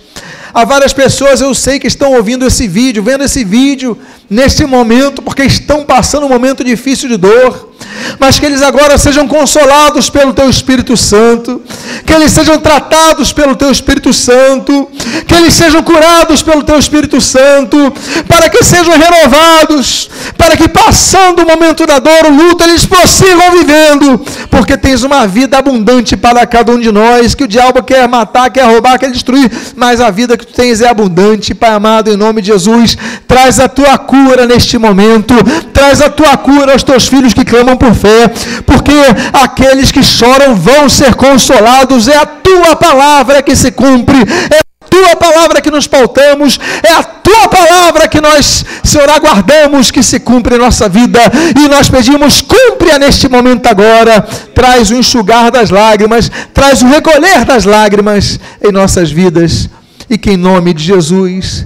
Há 0.56 0.64
várias 0.64 0.94
pessoas, 0.94 1.42
eu 1.42 1.54
sei, 1.54 1.80
que 1.80 1.88
estão 1.88 2.14
ouvindo 2.14 2.48
esse 2.48 2.66
vídeo, 2.66 3.04
vendo 3.04 3.26
esse 3.26 3.44
vídeo 3.44 3.98
neste 4.30 4.66
momento, 4.66 5.22
porque 5.22 5.44
estão 5.44 5.84
passando 5.84 6.26
um 6.26 6.30
momento 6.30 6.64
difícil 6.64 7.10
de 7.10 7.18
dor. 7.18 7.74
Mas 8.20 8.40
que 8.40 8.46
eles 8.46 8.62
agora 8.62 8.98
sejam 8.98 9.28
consolados 9.28 10.10
pelo 10.10 10.34
Teu 10.34 10.50
Espírito 10.50 10.96
Santo, 10.96 11.62
que 12.06 12.14
eles 12.14 12.32
sejam 12.32 12.58
tratados 12.58 13.34
pelo 13.34 13.56
Teu 13.56 13.70
Espírito 13.70 14.14
Santo, 14.14 14.90
que 15.28 15.34
eles 15.34 15.54
sejam 15.54 15.84
curados 15.84 16.42
pelo 16.42 16.64
Teu 16.64 16.80
Espírito 16.80 17.20
Santo, 17.20 17.94
para 18.28 18.50
que 18.50 18.64
sejam 18.64 18.98
renovados, 18.98 20.10
para 20.38 20.56
que 20.56 20.70
passando 20.70 21.44
o 21.44 21.46
momento 21.46 21.86
da 21.86 22.00
dor, 22.00 22.26
o 22.26 22.34
luto, 22.34 22.64
eles 22.64 22.86
prossigam 22.86 23.52
vivendo, 23.52 24.22
porque 24.50 24.78
tens 24.78 25.04
uma 25.04 25.28
vida 25.28 25.58
abundante 25.58 26.16
para 26.16 26.46
cada 26.46 26.72
um 26.72 26.80
de 26.80 26.92
nós, 26.92 27.36
que 27.36 27.44
o 27.44 27.48
diabo 27.48 27.84
quer 27.84 28.08
matar, 28.08 28.50
quer 28.50 28.66
roubar, 28.66 28.98
quer 28.98 29.12
destruir, 29.12 29.52
mas 29.76 30.00
a 30.00 30.10
vida 30.10 30.38
que 30.38 30.45
tu 30.46 30.54
tens 30.54 30.82
é 30.82 30.88
abundante, 30.88 31.54
Pai 31.54 31.72
amado, 31.72 32.12
em 32.12 32.18
nome 32.18 32.42
de 32.42 32.48
Jesus, 32.48 32.98
traz 33.28 33.60
a 33.60 33.68
tua 33.68 33.98
cura 33.98 34.46
neste 34.46 34.78
momento, 34.78 35.34
traz 35.74 36.02
a 36.02 36.10
tua 36.10 36.38
cura 36.38 36.74
aos 36.74 36.84
teus 36.84 37.08
filhos 37.08 37.34
que 37.34 37.44
clamam 37.44 37.76
por 37.76 37.94
fé, 37.94 38.28
porque 38.66 38.94
aqueles 39.34 39.92
que 39.92 40.04
choram 40.04 40.56
vão 40.56 40.88
ser 40.88 41.16
consolados, 41.16 42.08
é 42.08 42.18
a 42.18 42.26
tua 42.26 42.76
palavra 42.76 43.42
que 43.42 43.56
se 43.56 43.72
cumpre, 43.72 44.18
é 44.18 44.60
a 44.60 44.88
tua 44.90 45.16
palavra 45.16 45.62
que 45.62 45.72
nos 45.72 45.88
pautamos, 45.88 46.60
é 46.84 46.94
a 46.94 47.04
tua 47.04 47.50
palavra 47.50 48.08
que 48.08 48.22
nós, 48.22 48.64
Senhor, 48.84 49.10
aguardamos 49.10 49.92
que 49.92 50.04
se 50.04 50.20
cumpre 50.20 50.56
em 50.56 50.60
nossa 50.60 50.88
vida, 50.88 51.20
e 51.58 51.68
nós 51.68 51.90
pedimos, 51.90 52.42
cumpre-a 52.42 53.00
neste 53.00 53.28
momento 53.28 53.68
agora, 53.68 54.22
traz 54.54 54.92
o 54.92 54.96
enxugar 54.96 55.52
das 55.52 55.70
lágrimas, 55.70 56.32
traz 56.54 56.82
o 56.82 56.88
recolher 56.88 57.44
das 57.46 57.66
lágrimas 57.66 58.40
em 58.64 58.72
nossas 58.72 59.12
vidas, 59.12 59.70
e 60.10 60.18
que 60.18 60.32
em 60.32 60.38
nome 60.38 60.74
de 60.74 60.84
Jesus, 60.84 61.66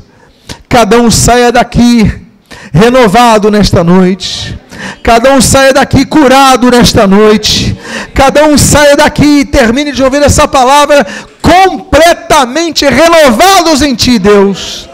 cada 0.67 0.99
um 0.99 1.09
saia 1.09 1.51
daqui 1.51 2.11
renovado 2.73 3.49
nesta 3.49 3.83
noite 3.83 4.59
Cada 5.03 5.33
um 5.33 5.41
saia 5.41 5.73
daqui 5.73 6.05
curado 6.05 6.69
nesta 6.71 7.05
noite. 7.07 7.77
Cada 8.13 8.45
um 8.45 8.57
saia 8.57 8.95
daqui 8.95 9.41
e 9.41 9.45
termine 9.45 9.91
de 9.91 10.03
ouvir 10.03 10.21
essa 10.21 10.47
palavra 10.47 11.05
completamente 11.41 12.85
renovados 12.85 13.81
em 13.81 13.95
Ti, 13.95 14.19
Deus 14.19 14.89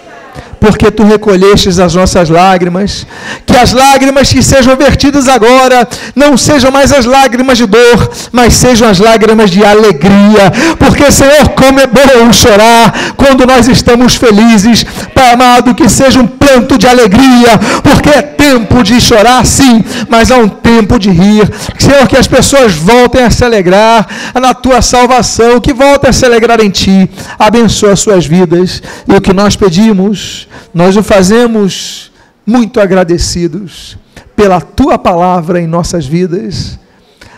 porque 0.66 0.90
tu 0.90 1.04
recolhestes 1.04 1.78
as 1.78 1.94
nossas 1.94 2.28
lágrimas, 2.28 3.06
que 3.46 3.56
as 3.56 3.72
lágrimas 3.72 4.34
que 4.34 4.42
sejam 4.42 4.76
vertidas 4.76 5.28
agora 5.28 5.88
não 6.16 6.36
sejam 6.36 6.72
mais 6.72 6.92
as 6.92 7.06
lágrimas 7.06 7.60
de 7.60 7.68
dor, 7.68 8.10
mas 8.32 8.56
sejam 8.56 8.90
as 8.90 8.98
lágrimas 8.98 9.52
de 9.52 9.64
alegria, 9.64 10.52
porque 10.80 11.12
Senhor, 11.12 11.50
como 11.50 11.80
é 11.80 11.86
bom 11.86 12.34
chorar 12.34 13.14
quando 13.16 13.46
nós 13.46 13.68
estamos 13.68 14.16
felizes, 14.16 14.84
Pai 15.14 15.34
amado, 15.34 15.76
que 15.76 15.88
seja 15.88 16.20
um 16.20 16.26
planto 16.26 16.80
de 16.80 16.88
alegria, 16.88 17.60
porque 17.84 18.10
é 18.10 18.24
tempo 18.24 18.82
de 18.84 19.00
chorar 19.00 19.46
sim, 19.46 19.84
mas 20.10 20.32
há 20.32 20.38
um 20.38 20.50
tempo 20.50 20.98
de 20.98 21.12
rir, 21.12 21.48
Senhor, 21.78 22.08
que 22.08 22.18
as 22.18 22.28
pessoas 22.28 22.74
voltem 22.74 23.24
a 23.24 23.30
se 23.30 23.46
alegrar 23.46 24.08
na 24.34 24.56
tua 24.56 24.82
salvação, 24.82 25.62
que 25.62 25.74
voltem 25.74 26.10
a 26.10 26.14
se 26.14 26.26
alegrar 26.26 26.60
em 26.60 26.72
ti, 26.72 27.08
abençoa 27.38 27.94
as 27.94 28.00
suas 28.00 28.26
vidas, 28.26 28.82
e 29.08 29.16
o 29.16 29.22
que 29.22 29.32
nós 29.32 29.56
pedimos, 29.56 30.48
nós 30.74 30.96
o 30.96 31.04
fazemos 31.04 32.12
muito 32.46 32.80
agradecidos 32.80 33.98
pela 34.36 34.62
tua 34.62 34.98
palavra 34.98 35.60
em 35.60 35.68
nossas 35.68 36.06
vidas, 36.06 36.78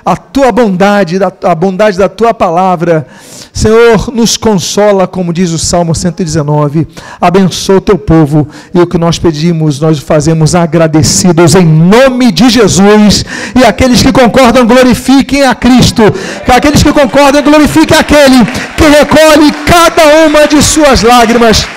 a 0.07 0.15
tua 0.15 0.53
bondade, 0.53 1.19
a 1.43 1.53
bondade 1.53 1.97
da 1.97 2.07
tua 2.07 2.33
palavra, 2.33 3.05
Senhor, 3.51 4.09
nos 4.13 4.37
consola, 4.37 5.05
como 5.05 5.33
diz 5.33 5.51
o 5.51 5.59
Salmo 5.59 5.93
119, 5.93 6.87
abençoa 7.19 7.77
o 7.77 7.81
teu 7.81 7.97
povo 7.97 8.47
e 8.73 8.79
o 8.79 8.87
que 8.87 8.97
nós 8.97 9.19
pedimos, 9.19 9.81
nós 9.81 9.97
o 9.97 10.01
fazemos 10.05 10.55
agradecidos 10.55 11.55
em 11.55 11.65
nome 11.65 12.31
de 12.31 12.49
Jesus. 12.49 13.25
E 13.53 13.65
aqueles 13.65 14.01
que 14.01 14.13
concordam, 14.13 14.65
glorifiquem 14.65 15.43
a 15.43 15.53
Cristo, 15.53 16.03
aqueles 16.47 16.81
que 16.81 16.93
concordam, 16.93 17.43
glorifiquem 17.43 17.97
aquele 17.97 18.45
que 18.77 18.83
recolhe 18.85 19.51
cada 19.65 20.25
uma 20.25 20.47
de 20.47 20.61
suas 20.61 21.03
lágrimas 21.03 21.67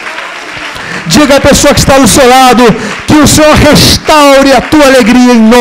Diga 1.07 1.36
à 1.36 1.41
pessoa 1.41 1.74
que 1.74 1.80
está 1.80 1.99
do 1.99 2.07
seu 2.07 2.28
lado 2.28 2.64
que 3.07 3.16
o 3.16 3.26
Senhor 3.26 3.55
restaure 3.55 4.53
a 4.53 4.61
tua 4.61 4.84
alegria 4.86 5.34
em 5.34 5.41
nome 5.41 5.57